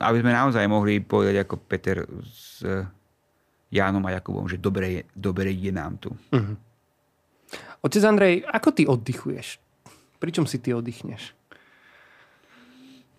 aby 0.00 0.20
sme 0.20 0.36
naozaj 0.36 0.64
mohli 0.68 1.00
povedať 1.00 1.48
ako 1.48 1.54
Peter 1.64 2.04
s 2.28 2.60
Jánom 3.72 4.04
a 4.04 4.20
Jakubom, 4.20 4.44
že 4.48 4.60
dobre, 4.60 5.08
dobre 5.16 5.56
je 5.56 5.72
nám 5.72 5.96
tu. 5.96 6.12
Uh-huh. 6.12 6.56
Otec 7.80 8.04
Andrej, 8.04 8.44
ako 8.52 8.68
ty 8.76 8.84
oddychuješ? 8.84 9.56
Pričom 10.20 10.44
si 10.44 10.60
ty 10.60 10.76
oddychneš? 10.76 11.32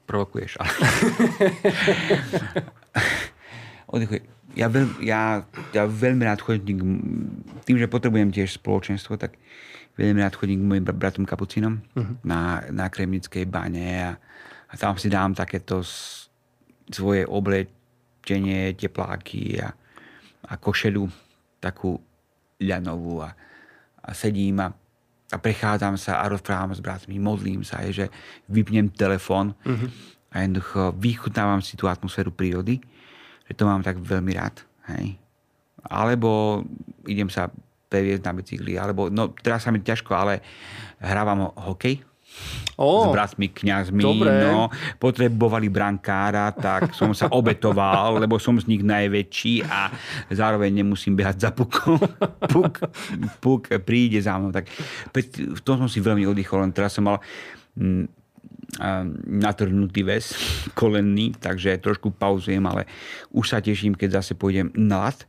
Provokuješ. 0.05 0.61
Ale... 0.61 0.69
Oddychuj. 3.93 4.32
Ja, 4.53 4.69
veľ, 4.69 5.01
ja, 5.01 5.41
ja 5.73 5.83
veľmi 5.89 6.23
rád 6.29 6.45
chodím, 6.45 6.77
tým, 7.65 7.77
že 7.81 7.89
potrebujem 7.89 8.29
tiež 8.29 8.61
spoločenstvo, 8.61 9.17
tak 9.17 9.33
veľmi 9.97 10.21
rád 10.21 10.37
chodím 10.37 10.61
k 10.61 10.69
mojim 10.69 10.85
bratom 10.85 11.25
kapucinom 11.25 11.81
uh-huh. 11.81 12.21
na, 12.21 12.61
na 12.69 12.85
Kremnickej 12.89 13.49
bane 13.49 13.87
a, 14.01 14.11
a 14.69 14.73
tam 14.77 14.97
si 14.97 15.09
dám 15.09 15.33
takéto 15.33 15.81
svoje 16.89 17.25
oblečenie, 17.25 18.77
tepláky 18.77 19.57
a, 19.57 19.73
a 20.49 20.53
košelu 20.57 21.05
takú 21.57 21.97
ľanovú 22.61 23.25
a, 23.25 23.33
a 24.05 24.09
sedím 24.13 24.61
a, 24.61 24.69
a 25.33 25.37
prechádzam 25.41 25.97
sa 25.97 26.21
a 26.21 26.29
rozprávam 26.29 26.73
s 26.73 26.81
bratmi, 26.81 27.17
modlím 27.17 27.65
sa, 27.65 27.81
je, 27.89 28.05
že 28.05 28.07
vypnem 28.49 28.93
telefón 28.93 29.57
uh-huh. 29.65 29.89
a 30.29 30.45
jednoducho 30.45 30.93
vychutnávam 30.93 31.61
si 31.61 31.73
tú 31.73 31.89
atmosféru 31.89 32.29
prírody, 32.29 32.81
že 33.47 33.53
to 33.53 33.63
mám 33.67 33.83
tak 33.83 33.99
veľmi 33.99 34.31
rád. 34.35 34.63
Hej. 34.93 35.19
Alebo 35.83 36.63
idem 37.07 37.27
sa 37.27 37.51
previesť 37.91 38.23
na 38.25 38.33
bicykli, 38.33 38.73
alebo, 38.79 39.11
no 39.13 39.29
teraz 39.29 39.67
sa 39.67 39.69
mi 39.69 39.83
ťažko, 39.83 40.11
ale 40.17 40.41
hrávam 40.97 41.53
hokej, 41.53 42.01
Oh, 42.73 43.05
s 43.05 43.13
bratmi, 43.13 43.53
kňazmi, 43.53 44.01
no, 44.01 44.65
potrebovali 44.97 45.69
brankára, 45.69 46.49
tak 46.49 46.97
som 46.97 47.13
sa 47.13 47.29
obetoval, 47.29 48.17
lebo 48.25 48.41
som 48.41 48.57
z 48.57 48.65
nich 48.65 48.81
najväčší 48.81 49.61
a 49.69 49.93
zároveň 50.33 50.81
nemusím 50.81 51.13
behať 51.13 51.37
za 51.37 51.49
pukom. 51.53 52.01
Puk, 52.53 52.81
puk 53.37 53.69
príde 53.85 54.17
za 54.17 54.41
mnou. 54.41 54.49
Tak 54.49 54.65
v 55.37 55.61
tom 55.61 55.85
som 55.85 55.89
si 55.89 56.01
veľmi 56.01 56.25
oddychol, 56.25 56.65
len 56.65 56.73
teraz 56.73 56.97
som 56.97 57.05
mal 57.05 57.21
mm, 57.77 58.09
natrhnutý 59.27 60.03
väz 60.03 60.33
kolenný, 60.79 61.35
takže 61.37 61.81
trošku 61.81 62.13
pauzujem, 62.15 62.63
ale 62.65 62.87
už 63.33 63.45
sa 63.53 63.59
teším, 63.59 63.93
keď 63.97 64.23
zase 64.23 64.33
pôjdem 64.37 64.71
na 64.75 65.09
lat 65.09 65.27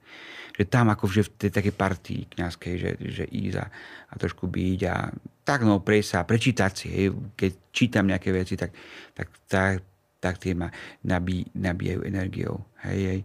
že 0.55 0.71
tam 0.71 0.87
ako 0.87 1.11
že 1.11 1.27
v 1.27 1.31
tej 1.35 1.51
takej 1.51 1.75
partii 1.75 2.21
kniazkej, 2.31 2.75
že, 2.79 2.91
že 3.11 3.25
ísť 3.27 3.57
a, 3.59 3.67
a 4.11 4.15
trošku 4.15 4.47
byť 4.47 4.81
a 4.87 5.11
tak 5.43 5.67
no 5.67 5.83
prejsť 5.83 6.09
sa, 6.09 6.23
prečítať 6.23 6.73
si, 6.73 6.87
hej, 6.89 7.07
keď 7.35 7.51
čítam 7.75 8.07
nejaké 8.07 8.31
veci, 8.31 8.55
tak, 8.55 8.71
tak, 9.13 9.29
tak, 9.51 9.83
tak 10.23 10.39
tie 10.39 10.55
ma 10.55 10.71
nabí, 11.05 11.45
nabíjajú 11.59 12.01
energiou. 12.07 12.63
Hej, 12.87 13.01
hej, 13.03 13.21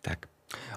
tak. 0.00 0.30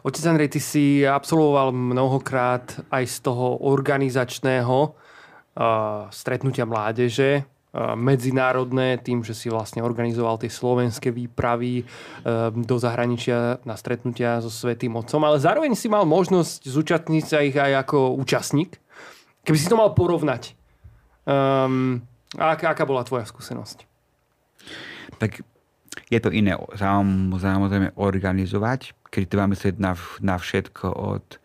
Otec 0.03 0.25
Andrej, 0.27 0.57
ty 0.57 0.59
si 0.59 0.85
absolvoval 1.07 1.71
mnohokrát 1.71 2.81
aj 2.91 3.03
z 3.07 3.17
toho 3.23 3.63
organizačného 3.63 4.77
uh, 4.91 6.11
stretnutia 6.11 6.67
mládeže, 6.67 7.47
medzinárodné, 7.95 8.99
tým, 8.99 9.23
že 9.23 9.31
si 9.31 9.47
vlastne 9.47 9.79
organizoval 9.79 10.35
tie 10.43 10.51
slovenské 10.51 11.07
výpravy 11.07 11.87
do 12.51 12.75
zahraničia 12.75 13.63
na 13.63 13.79
stretnutia 13.79 14.43
so 14.43 14.51
Svetým 14.51 14.91
Otcom, 14.99 15.23
ale 15.23 15.39
zároveň 15.39 15.71
si 15.71 15.87
mal 15.87 16.03
možnosť 16.03 16.67
zúčastniť 16.67 17.23
sa 17.23 17.39
ich 17.39 17.55
aj 17.55 17.87
ako 17.87 18.19
účastník. 18.19 18.75
Keby 19.47 19.57
si 19.57 19.71
to 19.71 19.79
mal 19.79 19.95
porovnať, 19.95 20.51
um, 21.23 22.03
aká, 22.35 22.75
aká 22.75 22.83
bola 22.83 23.07
tvoja 23.07 23.23
skúsenosť? 23.23 23.87
Tak 25.15 25.39
je 26.11 26.19
to 26.19 26.29
iné 26.29 26.59
samozrejme 26.75 27.95
organizovať, 27.95 28.91
keď 29.07 29.23
treba 29.31 29.47
myslieť 29.47 29.79
na, 29.79 29.95
na 30.19 30.35
všetko 30.35 30.87
od 30.91 31.39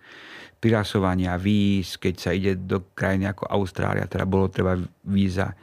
prihlasovania 0.59 1.39
víz, 1.39 1.95
keď 2.03 2.14
sa 2.18 2.35
ide 2.35 2.59
do 2.59 2.83
krajiny 2.99 3.31
ako 3.31 3.47
Austrália, 3.47 4.11
teda 4.11 4.27
bolo 4.27 4.51
treba 4.51 4.74
víza 5.07 5.55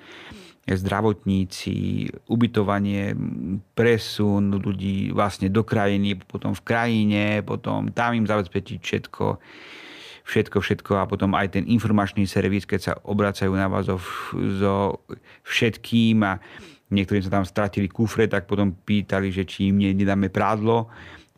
zdravotníci, 0.63 2.07
ubytovanie, 2.31 3.11
presun 3.75 4.55
ľudí 4.63 5.11
vlastne 5.11 5.51
do 5.51 5.67
krajiny, 5.67 6.15
potom 6.15 6.55
v 6.55 6.63
krajine, 6.63 7.23
potom 7.43 7.91
tam 7.91 8.15
im 8.15 8.23
zabezpečiť 8.23 8.79
všetko, 8.79 9.25
všetko, 10.23 10.57
všetko 10.63 10.91
a 10.95 11.03
potom 11.03 11.35
aj 11.35 11.59
ten 11.59 11.67
informačný 11.67 12.23
servis, 12.23 12.63
keď 12.63 12.79
sa 12.79 12.93
obracajú 13.03 13.51
na 13.51 13.67
vás 13.67 13.91
so, 13.91 13.99
so 14.55 15.03
všetkým 15.43 16.23
a 16.23 16.39
niektorí 16.95 17.19
sa 17.19 17.35
tam 17.35 17.43
stratili 17.43 17.91
kufre, 17.91 18.31
tak 18.31 18.47
potom 18.47 18.71
pýtali, 18.71 19.35
že 19.35 19.43
či 19.43 19.67
im 19.67 19.83
nedáme 19.83 20.31
prádlo 20.31 20.87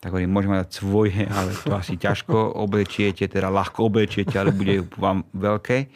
tak 0.06 0.14
hovorím, 0.14 0.38
môžeme 0.38 0.62
dať 0.62 0.70
svoje, 0.70 1.26
ale 1.26 1.50
to 1.66 1.74
asi 1.74 1.98
ťažko 1.98 2.62
oblečiete, 2.62 3.26
teda 3.26 3.50
ľahko 3.50 3.90
oblečiete, 3.90 4.38
ale 4.38 4.54
bude 4.54 4.86
vám 5.02 5.26
veľké. 5.34 5.90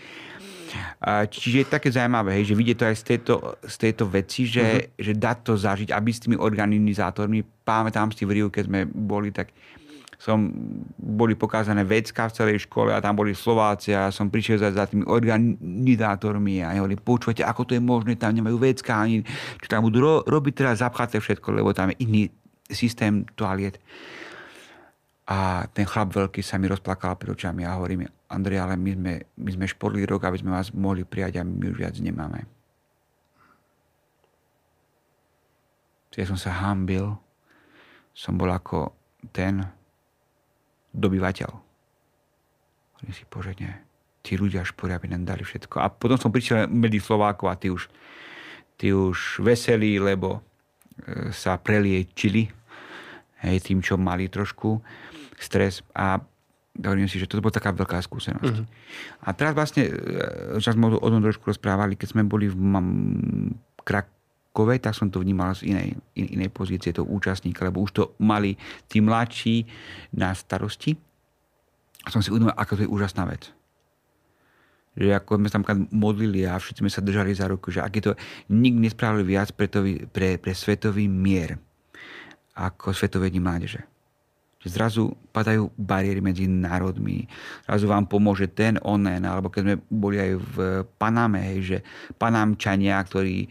Čiže 1.29 1.57
je 1.63 1.67
také 1.67 1.89
zaujímavé, 1.89 2.39
hej, 2.39 2.53
že 2.53 2.57
vidieť 2.57 2.77
to 2.77 2.85
aj 2.85 2.95
z 2.95 3.03
tejto, 3.03 3.33
z 3.65 3.75
tejto 3.77 4.03
veci, 4.09 4.45
že, 4.45 4.65
uh-huh. 4.65 5.01
že 5.01 5.11
dať 5.17 5.37
to 5.41 5.53
zažiť, 5.57 5.89
aby 5.89 6.09
s 6.13 6.21
tými 6.21 6.37
organizátormi, 6.37 7.41
pamätám 7.65 8.13
si 8.13 8.25
v 8.25 8.33
Riu, 8.37 8.47
keď 8.53 8.63
sme 8.69 8.79
boli, 8.85 9.33
tak 9.33 9.49
som, 10.19 10.51
boli 10.99 11.33
pokázané 11.39 11.87
vecka 11.87 12.27
v 12.27 12.35
celej 12.35 12.57
škole 12.67 12.91
a 12.91 12.99
tam 12.99 13.15
boli 13.15 13.31
Slováci 13.31 13.95
a 13.95 14.11
som 14.11 14.27
prišiel 14.27 14.59
za, 14.59 14.69
za 14.75 14.83
tými 14.83 15.07
organizátormi 15.07 16.59
a 16.59 16.75
hovorili, 16.75 16.99
počúvate, 16.99 17.39
ako 17.39 17.61
to 17.63 17.79
je 17.79 17.81
možné, 17.81 18.19
tam 18.19 18.35
nemajú 18.35 18.59
vecka 18.59 18.99
ani, 18.99 19.23
čo 19.63 19.67
tam 19.71 19.87
budú 19.87 20.03
ro, 20.03 20.13
robiť 20.27 20.53
teraz 20.53 20.83
zapchaté 20.83 21.23
všetko, 21.23 21.55
lebo 21.55 21.71
tam 21.71 21.95
je 21.95 22.03
iný 22.03 22.21
systém 22.67 23.23
toaliet. 23.39 23.79
A 25.29 25.69
ten 25.69 25.85
chlap 25.85 26.09
veľký 26.09 26.41
sa 26.41 26.57
mi 26.57 26.65
rozplakal 26.65 27.13
pred 27.13 27.37
očami 27.37 27.61
a 27.61 27.77
hovorí 27.77 28.01
mi, 28.01 28.05
Andrej, 28.33 28.65
ale 28.65 28.81
my 28.81 28.91
sme, 28.97 29.13
my 29.37 29.49
sme 29.53 29.65
šporli 29.69 30.01
rok, 30.09 30.25
aby 30.25 30.41
sme 30.41 30.57
vás 30.57 30.73
mohli 30.73 31.05
prijať 31.05 31.37
a 31.37 31.45
my 31.45 31.69
už 31.69 31.77
viac 31.77 31.95
nemáme. 32.01 32.49
Ja 36.17 36.27
som 36.27 36.35
sa 36.35 36.51
hambil, 36.51 37.15
som 38.11 38.35
bol 38.35 38.51
ako 38.51 38.91
ten 39.31 39.63
dobyvateľ. 40.91 41.47
Hovorím 41.47 43.13
si, 43.15 43.23
bože, 43.31 43.55
nie. 43.55 43.71
Tí 44.19 44.35
ľudia 44.35 44.67
šporia, 44.67 44.99
aby 44.99 45.07
nám 45.07 45.23
dali 45.23 45.47
všetko. 45.47 45.79
A 45.79 45.87
potom 45.87 46.19
som 46.19 46.27
prišiel 46.27 46.67
medzi 46.67 46.99
Slovákov 46.99 47.47
a 47.47 47.55
tí 47.55 47.71
už, 47.71 47.87
tí 48.75 48.91
už 48.91 49.39
veselí, 49.39 49.95
lebo 49.95 50.43
e, 51.07 51.31
sa 51.31 51.55
preliečili 51.55 52.51
hej, 53.47 53.57
tým, 53.63 53.79
čo 53.79 53.95
mali 53.95 54.27
trošku 54.27 54.83
stres 55.39 55.81
a 55.95 56.19
hovorím 56.77 57.09
si, 57.11 57.19
že 57.19 57.27
to 57.27 57.41
bola 57.43 57.55
taká 57.55 57.75
veľká 57.75 57.99
skúsenosť. 57.99 58.57
Uh-huh. 58.61 59.25
A 59.25 59.35
teraz 59.35 59.51
vlastne, 59.51 59.89
že 60.59 60.71
sme 60.71 60.95
o 60.95 61.09
tom 61.09 61.23
trošku 61.23 61.49
rozprávali, 61.49 61.99
keď 61.99 62.07
sme 62.15 62.23
boli 62.27 62.47
v 62.47 62.55
mam, 62.55 62.87
Krakove, 63.83 64.79
tak 64.79 64.93
som 64.95 65.09
to 65.11 65.19
vnímal 65.19 65.55
z 65.55 65.71
inej, 65.73 65.87
in, 66.15 66.39
inej 66.39 66.49
pozície, 66.53 66.93
to 66.93 67.03
účastníka, 67.03 67.65
lebo 67.67 67.83
už 67.83 67.91
to 67.91 68.03
mali 68.21 68.55
tí 68.85 69.01
mladší 69.01 69.65
na 70.15 70.31
starosti. 70.31 70.95
A 72.05 72.13
som 72.13 72.23
si 72.23 72.31
uvedomil, 72.31 72.55
ako 72.55 72.79
to 72.79 72.83
je 72.85 72.93
úžasná 72.93 73.27
vec. 73.27 73.51
Že 74.95 75.19
ako 75.19 75.31
sme 75.39 75.49
tam 75.51 75.63
modlili 75.91 76.47
a 76.47 76.55
všetci 76.59 76.79
sme 76.79 76.91
sa 76.91 77.03
držali 77.03 77.31
za 77.35 77.47
ruku, 77.47 77.71
že 77.71 77.83
ak 77.83 77.91
je 77.91 78.03
to, 78.07 78.13
nikdy 78.51 78.87
nespravili 78.87 79.35
viac 79.35 79.51
pre, 79.51 79.67
to, 79.67 79.83
pre, 80.11 80.39
pre 80.39 80.51
svetový 80.55 81.11
mier 81.11 81.59
ako 82.55 82.91
Svetové 82.91 83.31
dni 83.31 83.39
mládeže. 83.39 83.83
Že 84.59 84.67
zrazu 84.75 85.03
padajú 85.31 85.71
bariéry 85.79 86.19
medzi 86.19 86.43
národmi, 86.43 87.31
zrazu 87.63 87.87
vám 87.87 88.03
pomôže 88.11 88.51
ten, 88.51 88.75
onen, 88.83 89.23
alebo 89.23 89.47
keď 89.47 89.61
sme 89.63 89.75
boli 89.87 90.19
aj 90.19 90.31
v 90.35 90.55
Paname, 90.99 91.39
hej, 91.55 91.59
že 91.63 91.77
Panámčania, 92.19 92.99
ktorí 92.99 93.47
e, 93.47 93.49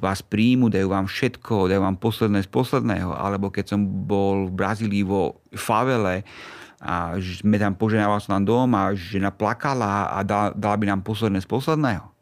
vás 0.00 0.24
príjmu, 0.24 0.72
dajú 0.72 0.88
vám 0.88 1.04
všetko, 1.04 1.68
dajú 1.68 1.84
vám 1.84 2.00
posledné 2.00 2.40
z 2.44 2.48
posledného, 2.48 3.12
alebo 3.12 3.52
keď 3.52 3.76
som 3.76 3.80
bol 3.84 4.48
v 4.48 4.56
Brazílii 4.56 5.04
vo 5.04 5.44
favele, 5.52 6.24
a 6.78 7.18
sme 7.18 7.58
tam 7.58 7.74
poženával 7.74 8.22
som 8.22 8.38
nám 8.38 8.46
dom 8.46 8.70
a 8.78 8.94
žena 8.94 9.34
plakala 9.34 10.14
a 10.14 10.22
dala, 10.22 10.54
dala 10.54 10.78
by 10.78 10.86
nám 10.86 11.02
posledné 11.02 11.42
z 11.42 11.50
posledného 11.50 12.17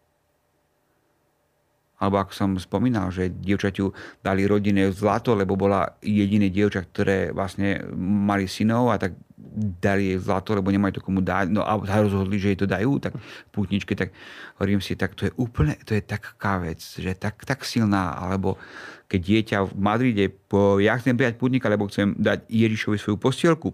alebo 1.97 2.21
ako 2.21 2.33
som 2.37 2.51
spomínal, 2.61 3.09
že 3.09 3.33
dievčaťu 3.33 3.89
dali 4.21 4.45
rodine 4.45 4.93
zlato, 4.93 5.33
lebo 5.33 5.57
bola 5.57 5.97
jediné 6.05 6.53
dievča, 6.53 6.85
ktoré 6.85 7.33
vlastne 7.33 7.81
mali 7.97 8.45
synov 8.45 8.93
a 8.93 9.01
tak 9.01 9.17
dali 9.57 10.13
jej 10.13 10.21
zlato, 10.21 10.53
lebo 10.53 10.69
nemajú 10.69 11.01
to 11.01 11.05
komu 11.05 11.25
dať. 11.25 11.49
No 11.49 11.65
a 11.65 11.81
rozhodli, 11.81 12.37
že 12.37 12.53
jej 12.53 12.61
to 12.61 12.69
dajú, 12.69 13.01
tak 13.01 13.17
pútničke, 13.49 13.97
tak 13.97 14.13
hovorím 14.61 14.85
si, 14.85 14.93
tak 14.93 15.17
to 15.17 15.29
je 15.29 15.33
úplne, 15.41 15.81
to 15.89 15.97
je 15.97 16.05
taká 16.05 16.61
vec, 16.61 16.85
že 16.85 17.17
tak, 17.17 17.41
tak 17.49 17.65
silná, 17.65 18.13
alebo 18.13 18.61
keď 19.09 19.21
dieťa 19.23 19.59
v 19.65 19.73
Madride, 19.81 20.27
po, 20.29 20.77
ja 20.83 20.99
chcem 21.01 21.17
prijať 21.17 21.41
pútnika, 21.41 21.73
lebo 21.73 21.89
chcem 21.89 22.13
dať 22.19 22.45
Ježišovi 22.53 22.97
svoju 23.01 23.17
postielku, 23.17 23.73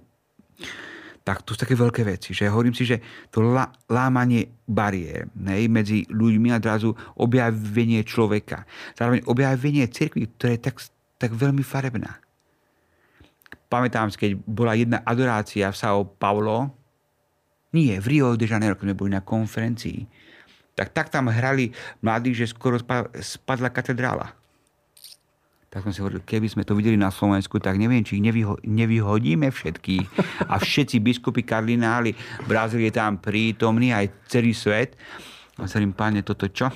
tak 1.23 1.47
to 1.47 1.55
sú 1.55 1.63
také 1.63 1.79
veľké 1.79 2.03
veci. 2.03 2.35
Že 2.35 2.51
hovorím 2.51 2.75
si, 2.75 2.83
že 2.83 2.99
to 3.31 3.47
lámanie 3.87 4.51
bariér 4.67 5.31
hej, 5.31 5.71
medzi 5.71 6.03
ľuďmi 6.11 6.51
a 6.51 6.59
odrazu 6.59 6.91
objavenie 7.19 8.03
človeka. 8.03 8.67
Zároveň 8.99 9.23
objavenie 9.31 9.87
cirkvi, 9.87 10.27
ktorá 10.35 10.59
je 10.59 10.63
tak, 10.67 10.77
tak 11.23 11.31
veľmi 11.35 11.63
farebná. 11.63 12.19
Pamätám 13.71 14.13
si, 14.13 14.19
keď 14.21 14.31
bola 14.45 14.77
jedna 14.77 15.01
adorácia 15.07 15.71
v 15.71 15.79
Sao 15.79 16.05
Paulo, 16.05 16.75
nie, 17.73 17.97
v 17.97 18.07
Rio 18.19 18.37
de 18.37 18.45
Janeiro, 18.45 18.77
keď 18.77 18.93
sme 18.93 18.99
boli 18.99 19.11
na 19.17 19.25
konferencii, 19.25 20.05
tak 20.77 20.93
tak 20.93 21.09
tam 21.09 21.33
hrali 21.33 21.73
mladí, 22.05 22.37
že 22.37 22.49
skoro 22.49 22.77
spadla 23.17 23.73
katedrála 23.73 24.42
tak 25.73 25.89
som 25.89 25.91
si 25.97 26.05
hovoril, 26.05 26.21
keby 26.21 26.53
sme 26.53 26.69
to 26.69 26.77
videli 26.77 27.01
na 27.01 27.09
Slovensku, 27.09 27.57
tak 27.57 27.81
neviem, 27.81 28.05
či 28.05 28.21
ich 28.21 28.25
nevyho- 28.29 28.61
nevyhodíme 28.61 29.49
všetkých. 29.49 30.07
A 30.53 30.61
všetci 30.61 31.01
biskupy, 31.01 31.49
kardináli, 31.49 32.13
Brazílie 32.45 32.93
tam 32.93 33.17
prítomní, 33.17 33.89
aj 33.89 34.29
celý 34.29 34.53
svet. 34.53 35.01
A 35.57 35.65
sa 35.65 35.81
páne, 35.97 36.21
toto 36.21 36.45
čo? 36.53 36.69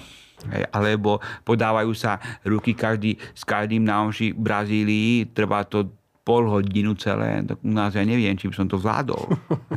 Alebo 0.72 1.20
podávajú 1.44 1.92
sa 1.92 2.16
ruky 2.49 2.72
každý 2.72 3.20
s 3.36 3.44
každým 3.44 3.84
na 3.84 4.01
omši 4.01 4.32
Brazílii, 4.32 5.28
trvá 5.28 5.68
to 5.68 5.92
pol 6.24 6.49
hodinu 6.49 6.97
celé, 6.97 7.44
tak 7.44 7.61
u 7.61 7.70
nás 7.76 7.92
ja 7.92 8.03
neviem, 8.03 8.32
či 8.32 8.49
by 8.49 8.55
som 8.57 8.66
to 8.66 8.80
zvládol. 8.80 9.28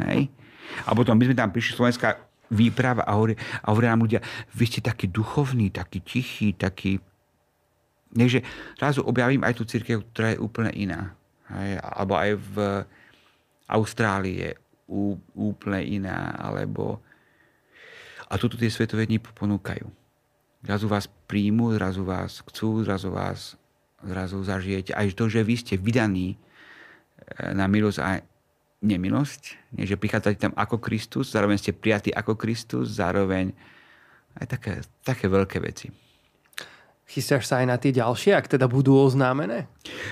Hej. 0.07 0.31
A 0.87 0.95
potom 0.95 1.19
my 1.19 1.27
sme 1.27 1.35
tam 1.35 1.51
prišli 1.51 1.75
Slovenská 1.75 2.23
výprava 2.49 3.03
a 3.03 3.19
hovorí, 3.19 3.35
a 3.35 3.65
hovorí 3.69 3.85
nám 3.85 4.01
ľudia, 4.01 4.23
vy 4.55 4.63
ste 4.63 4.79
taký 4.79 5.11
duchovný, 5.11 5.69
taký 5.69 6.01
tichý, 6.01 6.55
taký 6.55 6.97
Takže 8.09 8.41
zrazu 8.77 9.05
objavím 9.05 9.45
aj 9.45 9.53
tú 9.57 9.63
církev, 9.69 10.01
ktorá 10.13 10.33
je 10.33 10.41
úplne 10.41 10.71
iná. 10.73 11.13
Hej, 11.49 11.81
alebo 11.81 12.13
aj 12.17 12.31
v 12.37 12.55
Austrálii 13.69 14.35
je 14.49 14.51
úplne 15.37 15.81
iná, 15.85 16.33
alebo... 16.37 17.01
A 18.29 18.37
toto 18.37 18.57
tie 18.57 18.69
svetové 18.69 19.09
dni 19.09 19.17
ponúkajú. 19.21 19.89
Zrazu 20.61 20.85
vás 20.85 21.09
príjmu, 21.25 21.73
zrazu 21.77 22.05
vás 22.05 22.45
chcú, 22.45 22.85
zrazu 22.85 23.09
vás 23.09 23.57
zrazu 24.03 24.39
zažijete. 24.43 24.95
Aj 24.95 25.07
to, 25.11 25.27
že 25.27 25.43
vy 25.43 25.55
ste 25.59 25.75
vydaní 25.75 26.35
eh, 26.35 27.51
na 27.51 27.67
milosť 27.67 27.99
a 27.99 28.23
nemilosť, 28.79 29.75
nie, 29.75 29.83
že 29.83 29.99
prichádzate 29.99 30.39
tam 30.39 30.55
ako 30.55 30.79
Kristus, 30.79 31.35
zároveň 31.35 31.59
ste 31.59 31.75
prijatí 31.75 32.15
ako 32.15 32.39
Kristus, 32.39 32.95
zároveň 32.95 33.51
aj 34.39 34.45
také, 34.47 34.73
také 35.03 35.27
veľké 35.27 35.59
veci. 35.59 35.91
Chystáš 37.09 37.49
sa 37.49 37.65
aj 37.65 37.65
na 37.65 37.77
tie 37.81 37.89
ďalšie, 37.89 38.37
ak 38.37 38.45
teda 38.45 38.69
budú 38.69 38.93
oznámené? 38.93 39.65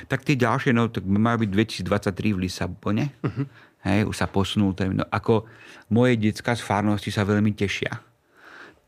Tak 0.09 0.25
tie 0.25 0.33
ďalšie, 0.33 0.73
no 0.73 0.89
tak 0.89 1.05
majú 1.05 1.45
byť 1.45 1.49
2023 1.85 2.33
v 2.33 2.39
Lisabone. 2.49 3.05
Uh-huh. 3.21 3.45
Hej, 3.85 4.09
už 4.09 4.17
sa 4.17 4.25
posunul 4.25 4.73
termín. 4.73 5.05
No, 5.05 5.07
ako 5.13 5.45
moje 5.93 6.17
detská 6.17 6.57
z 6.57 6.65
farnosti 6.65 7.13
sa 7.13 7.21
veľmi 7.21 7.53
tešia. 7.53 8.01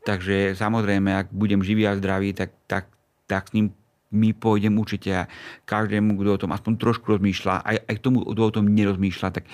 Takže 0.02 0.58
samozrejme, 0.58 1.14
ak 1.14 1.30
budem 1.30 1.62
živý 1.62 1.86
a 1.86 1.94
zdravý, 1.94 2.34
tak, 2.34 2.50
tak, 2.66 2.90
tak 3.30 3.46
s 3.46 3.54
ním 3.54 3.70
my 4.10 4.34
pôjdem 4.34 4.74
určite 4.74 5.14
a 5.14 5.30
každému, 5.70 6.18
kto 6.18 6.30
o 6.34 6.42
tom 6.42 6.50
aspoň 6.50 6.72
trošku 6.82 7.14
rozmýšľa, 7.14 7.62
aj, 7.62 7.76
aj 7.86 7.94
k 7.94 8.02
tomu, 8.02 8.26
kto 8.26 8.42
o 8.42 8.54
tom 8.58 8.66
nerozmýšľa, 8.66 9.28
tak, 9.30 9.46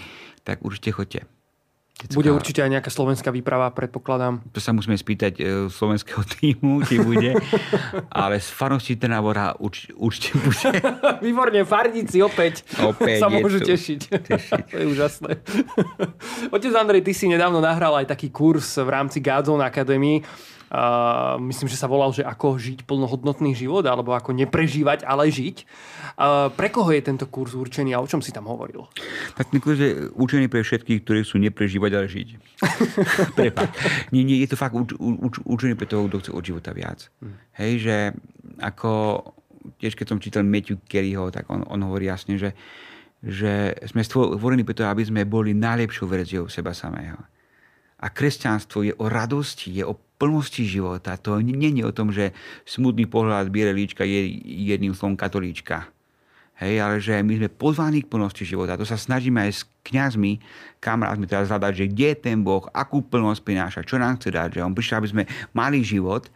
tak 0.48 0.64
určite 0.64 0.96
chodte. 0.96 1.20
Detská... 1.96 2.12
Bude 2.12 2.28
určite 2.28 2.60
aj 2.60 2.76
nejaká 2.76 2.92
slovenská 2.92 3.32
výprava, 3.32 3.72
predpokladám. 3.72 4.44
To 4.52 4.60
sa 4.60 4.76
musíme 4.76 5.00
spýtať 5.00 5.32
e, 5.40 5.44
slovenského 5.72 6.20
týmu, 6.28 6.84
či 6.84 7.00
bude. 7.00 7.32
Ale 8.12 8.36
z 8.36 8.52
farnosti 8.52 9.00
Trnavora 9.00 9.56
urč, 9.56 9.88
určite 9.96 10.36
bude. 10.36 10.76
Výborne, 11.24 11.64
farníci 11.64 12.20
opäť, 12.20 12.68
opäť 12.84 13.24
sa 13.24 13.32
môžu 13.32 13.64
tešiť. 13.64 14.00
tešiť. 14.12 14.60
to 14.72 14.76
je 14.76 14.86
úžasné. 14.92 15.40
Otec 16.52 16.72
Andrej, 16.76 17.00
ty 17.00 17.16
si 17.16 17.32
nedávno 17.32 17.64
nahral 17.64 17.96
aj 17.96 18.12
taký 18.12 18.28
kurz 18.28 18.76
v 18.76 18.92
rámci 18.92 19.24
Godzone 19.24 19.64
Academy 19.64 20.20
Uh, 20.66 21.38
myslím, 21.46 21.70
že 21.70 21.78
sa 21.78 21.86
volal, 21.86 22.10
že 22.10 22.26
ako 22.26 22.58
žiť 22.58 22.90
plnohodnotný 22.90 23.54
život, 23.54 23.86
alebo 23.86 24.18
ako 24.18 24.34
neprežívať, 24.34 25.06
ale 25.06 25.30
žiť. 25.30 25.62
Uh, 26.18 26.50
pre 26.50 26.74
koho 26.74 26.90
je 26.90 27.06
tento 27.06 27.30
kurz 27.30 27.54
určený 27.54 27.94
a 27.94 28.02
o 28.02 28.10
čom 28.10 28.18
si 28.18 28.34
tam 28.34 28.50
hovoril? 28.50 28.82
Tak 29.38 29.54
ten 29.54 29.62
kurz 29.62 29.78
je 29.78 30.10
určený 30.10 30.50
pre 30.50 30.66
všetkých, 30.66 31.06
ktorí 31.06 31.22
sú 31.22 31.38
neprežívať, 31.38 31.90
ale 31.94 32.06
žiť. 32.10 32.28
Prepak. 33.38 33.70
Nie, 34.10 34.26
nie, 34.26 34.42
je 34.42 34.50
to 34.50 34.58
fakt 34.58 34.74
uč, 34.74 34.90
uč, 34.98 35.38
určený 35.46 35.78
pre 35.78 35.86
toho, 35.86 36.10
kto 36.10 36.18
chce 36.18 36.30
od 36.34 36.42
života 36.42 36.74
viac. 36.74 37.06
Hmm. 37.22 37.38
Hej, 37.54 37.72
že 37.86 37.96
ako 38.58 39.22
tiež 39.78 39.98
keď 39.98 40.06
som 40.10 40.22
čítal 40.22 40.46
Matthew 40.46 40.82
Kerryho, 40.86 41.30
tak 41.34 41.50
on, 41.50 41.66
on 41.66 41.80
hovorí 41.86 42.06
jasne, 42.06 42.38
že, 42.38 42.54
že 43.22 43.74
sme 43.90 44.06
stvorení 44.06 44.62
preto, 44.62 44.86
aby 44.86 45.02
sme 45.02 45.26
boli 45.26 45.54
najlepšou 45.54 46.06
verziou 46.06 46.46
seba 46.46 46.70
samého. 46.70 47.18
A 47.96 48.12
kresťanstvo 48.12 48.84
je 48.84 48.92
o 49.00 49.08
radosti, 49.08 49.72
je 49.72 49.84
o 49.84 49.96
plnosti 50.16 50.64
života. 50.64 51.16
To 51.20 51.40
nie 51.40 51.72
je 51.76 51.84
o 51.84 51.92
tom, 51.92 52.12
že 52.12 52.32
smutný 52.68 53.08
pohľad 53.08 53.52
líčka 53.52 54.04
je 54.04 54.32
jedným 54.44 54.96
slovom 54.96 55.16
katolíčka. 55.16 55.88
Hej, 56.56 56.74
ale 56.80 56.96
že 57.04 57.20
my 57.20 57.36
sme 57.36 57.48
pozvaní 57.52 58.00
k 58.00 58.08
plnosti 58.08 58.40
života. 58.48 58.80
To 58.80 58.88
sa 58.88 58.96
snažíme 58.96 59.44
aj 59.44 59.52
s 59.52 59.62
kňazmi, 59.84 60.40
kamarátmi 60.80 61.28
teraz 61.28 61.52
hľadať, 61.52 61.72
že 61.76 61.84
kde 61.92 62.06
je 62.08 62.16
ten 62.16 62.40
Boh, 62.40 62.64
akú 62.72 63.04
plnosť 63.04 63.44
prináša, 63.44 63.84
čo 63.84 64.00
nám 64.00 64.16
chce 64.16 64.32
dať, 64.32 64.56
že 64.56 64.64
on 64.64 64.72
prišiel, 64.72 65.04
aby 65.04 65.12
sme 65.12 65.24
mali 65.52 65.84
život. 65.84 66.32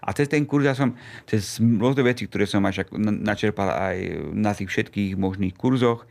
A 0.00 0.16
cez 0.16 0.24
ten 0.32 0.48
kurz 0.48 0.64
ja 0.64 0.72
som, 0.72 0.96
cez 1.28 1.60
rôzne 1.60 2.00
veci, 2.00 2.24
ktoré 2.24 2.48
som 2.48 2.64
načerpal 3.20 3.68
aj 3.68 3.96
na 4.32 4.56
tých 4.56 4.72
všetkých 4.72 5.20
možných 5.20 5.52
kurzoch, 5.52 6.08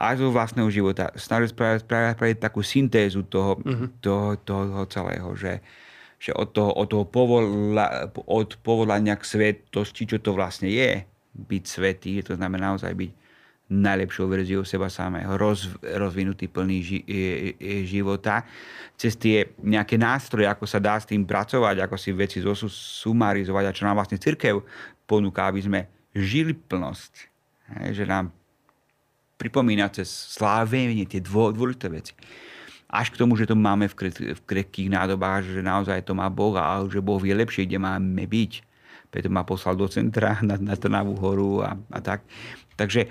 aj 0.00 0.14
zo 0.16 0.32
vlastného 0.32 0.72
života, 0.72 1.12
snažil 1.12 1.52
spraviť, 1.52 1.84
spraviť, 1.84 2.36
takú 2.40 2.64
syntézu 2.64 3.20
toho, 3.28 3.60
mm-hmm. 3.60 4.00
toho, 4.00 4.40
toho 4.40 4.88
celého, 4.88 5.28
že, 5.36 5.60
že 6.16 6.32
od 6.32 6.56
toho, 6.56 6.72
od 6.72 6.88
toho 6.88 7.04
povola, 7.04 8.08
od 8.24 8.56
povolania 8.64 9.20
k 9.20 9.28
svetosti, 9.28 10.08
čo 10.08 10.16
to 10.24 10.32
vlastne 10.32 10.72
je, 10.72 11.04
byť 11.36 11.64
svetý, 11.68 12.24
to 12.24 12.32
znamená 12.32 12.72
naozaj 12.72 12.96
byť 12.96 13.10
najlepšou 13.70 14.26
verziou 14.26 14.66
seba 14.66 14.90
samého, 14.90 15.38
roz, 15.38 15.70
rozvinutý 15.78 16.50
plný 16.50 16.78
ži, 16.82 16.98
e, 17.06 17.86
života, 17.86 18.42
cez 18.98 19.14
tie 19.14 19.54
nejaké 19.62 19.94
nástroje, 19.94 20.50
ako 20.50 20.66
sa 20.66 20.82
dá 20.82 20.98
s 20.98 21.06
tým 21.06 21.22
pracovať, 21.22 21.86
ako 21.86 21.94
si 21.94 22.10
veci 22.10 22.42
zosumarizovať 22.42 23.64
a 23.68 23.76
čo 23.76 23.86
nám 23.86 24.02
vlastne 24.02 24.18
církev 24.18 24.58
ponúka, 25.06 25.46
aby 25.46 25.62
sme 25.62 25.80
žili 26.10 26.58
plnosť. 26.58 27.30
Že 27.94 28.04
nám 28.10 28.34
pripomína 29.40 29.88
cez 29.88 30.12
slávenie 30.12 31.08
tie 31.08 31.24
dôležité 31.24 31.88
veci 31.88 32.12
až 32.90 33.14
k 33.14 33.22
tomu, 33.22 33.38
že 33.38 33.46
to 33.46 33.54
máme 33.54 33.86
v, 33.86 33.94
kre, 33.94 34.10
v 34.10 34.42
krehkých 34.42 34.90
nádobách, 34.90 35.46
že 35.46 35.62
naozaj 35.62 36.02
to 36.02 36.12
má 36.18 36.26
Boh 36.26 36.58
a 36.58 36.82
že 36.90 36.98
Boh 36.98 37.22
vie 37.22 37.30
lepšie, 37.30 37.70
kde 37.70 37.78
máme 37.78 38.26
byť. 38.26 38.52
Preto 39.14 39.30
ma 39.30 39.46
poslal 39.46 39.78
do 39.78 39.86
centra 39.86 40.38
na, 40.48 40.58
na 40.58 40.74
Trnavú 40.74 41.14
horu 41.22 41.62
a, 41.62 41.78
a 41.78 41.98
tak. 42.02 42.26
Takže 42.74 43.06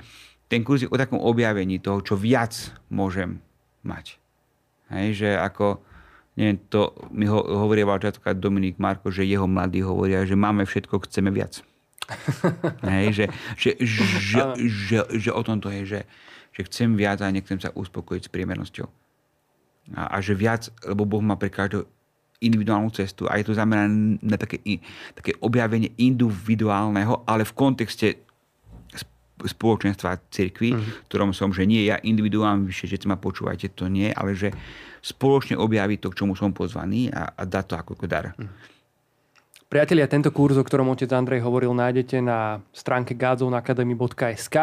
ten 0.52 0.68
kurz 0.68 0.84
je 0.84 0.92
o 0.92 1.00
takom 1.00 1.24
objavení 1.24 1.80
toho, 1.80 2.04
čo 2.04 2.20
viac 2.20 2.76
môžem 2.92 3.40
mať. 3.88 4.20
Hej, 4.92 5.08
že 5.24 5.30
ako, 5.40 5.80
neviem, 6.36 6.60
to 6.68 6.92
mi 7.14 7.30
ho, 7.30 7.40
častokrát 8.02 8.36
Dominik 8.36 8.82
Marko, 8.82 9.14
že 9.14 9.24
jeho 9.24 9.48
mladí 9.48 9.80
hovoria, 9.80 10.28
že 10.28 10.36
máme 10.36 10.68
všetko, 10.68 11.08
chceme 11.08 11.32
viac. 11.32 11.62
Hej, 12.86 13.07
že, 13.14 13.26
že, 13.55 13.72
že, 13.80 14.41
že, 14.57 14.99
že, 15.10 15.30
o 15.34 15.41
tom 15.45 15.62
to 15.62 15.70
je, 15.70 15.82
že, 15.86 16.01
že 16.53 16.62
chcem 16.66 16.93
viac 16.97 17.22
a 17.22 17.30
nechcem 17.30 17.62
sa 17.62 17.70
uspokojiť 17.74 18.28
s 18.28 18.34
priemernosťou 18.34 18.88
a, 19.95 20.14
a 20.14 20.18
že 20.22 20.38
viac, 20.38 20.70
lebo 20.86 21.05
Boh 21.05 21.24
má 21.24 21.34
pre 21.39 21.49
každú 21.49 21.86
individuálnu 22.39 22.93
cestu 22.95 23.28
a 23.28 23.36
je 23.36 23.51
to 23.51 23.57
zamerané 23.57 24.16
na 24.24 24.39
také, 24.39 24.62
také 25.12 25.36
objavenie 25.43 25.91
individuálneho, 25.99 27.28
ale 27.28 27.43
v 27.43 27.53
kontexte 27.57 28.07
spoločenstva 29.39 30.20
cirkvi, 30.28 30.76
v 30.76 31.07
ktorom 31.07 31.32
som, 31.32 31.55
že 31.55 31.64
nie 31.64 31.88
ja 31.88 31.95
individuálne 32.03 32.68
vyššie, 32.68 32.99
že 32.99 33.07
ma 33.07 33.16
počúvajte, 33.16 33.72
to 33.72 33.88
nie, 33.88 34.12
ale 34.12 34.36
že 34.36 34.51
spoločne 34.99 35.55
objaviť 35.55 35.99
to, 36.03 36.12
k 36.12 36.18
čomu 36.24 36.36
som 36.36 36.51
pozvaný 36.51 37.07
a, 37.07 37.32
a 37.32 37.43
dať 37.47 37.64
to 37.72 37.76
ako 37.80 38.03
dar. 38.03 38.36
Mm-hmm. 38.36 38.79
Priatelia, 39.70 40.09
tento 40.09 40.34
kurz, 40.34 40.57
o 40.57 40.65
ktorom 40.65 40.89
otec 40.97 41.13
Andrej 41.13 41.45
hovoril, 41.45 41.78
nájdete 41.78 42.26
na 42.26 42.57
stránke 42.74 43.13
godzonacademy.sk. 43.13 44.57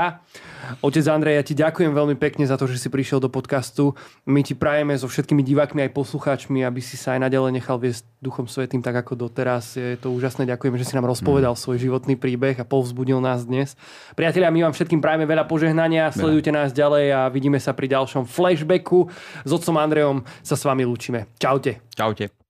Otec 0.82 1.04
Andrej, 1.06 1.38
ja 1.38 1.42
ti 1.46 1.54
ďakujem 1.54 1.94
veľmi 1.94 2.18
pekne 2.18 2.42
za 2.42 2.58
to, 2.58 2.66
že 2.66 2.82
si 2.82 2.90
prišiel 2.90 3.22
do 3.22 3.30
podcastu. 3.30 3.94
My 4.26 4.42
ti 4.42 4.58
prajeme 4.58 4.98
so 4.98 5.06
všetkými 5.06 5.46
divákmi 5.46 5.86
aj 5.86 5.94
poslucháčmi, 5.94 6.66
aby 6.66 6.82
si 6.82 6.98
sa 6.98 7.14
aj 7.14 7.22
naďalej 7.22 7.54
nechal 7.54 7.78
viesť 7.78 8.02
Duchom 8.18 8.50
Svetým 8.50 8.82
tak 8.82 8.98
ako 8.98 9.30
doteraz. 9.30 9.78
Je 9.78 9.94
to 9.94 10.10
úžasné. 10.10 10.42
Ďakujem, 10.42 10.74
že 10.74 10.90
si 10.90 10.98
nám 10.98 11.06
rozpovedal 11.06 11.54
mm. 11.54 11.60
svoj 11.62 11.78
životný 11.78 12.18
príbeh 12.18 12.58
a 12.58 12.66
povzbudil 12.66 13.22
nás 13.22 13.46
dnes. 13.46 13.78
Priatelia, 14.18 14.50
my 14.50 14.66
vám 14.66 14.74
všetkým 14.74 14.98
prajeme 14.98 15.22
veľa 15.22 15.46
požehnania. 15.46 16.10
Sledujte 16.10 16.50
nás 16.50 16.74
ďalej 16.74 17.14
a 17.14 17.20
vidíme 17.30 17.62
sa 17.62 17.70
pri 17.78 17.94
ďalšom 17.94 18.26
flashbacku. 18.26 19.06
S 19.46 19.50
otcom 19.54 19.78
Andrejom 19.78 20.26
sa 20.42 20.58
s 20.58 20.66
vami 20.66 20.82
lúčime. 20.82 21.30
Čaute. 21.38 21.78
Čaute. 21.94 22.45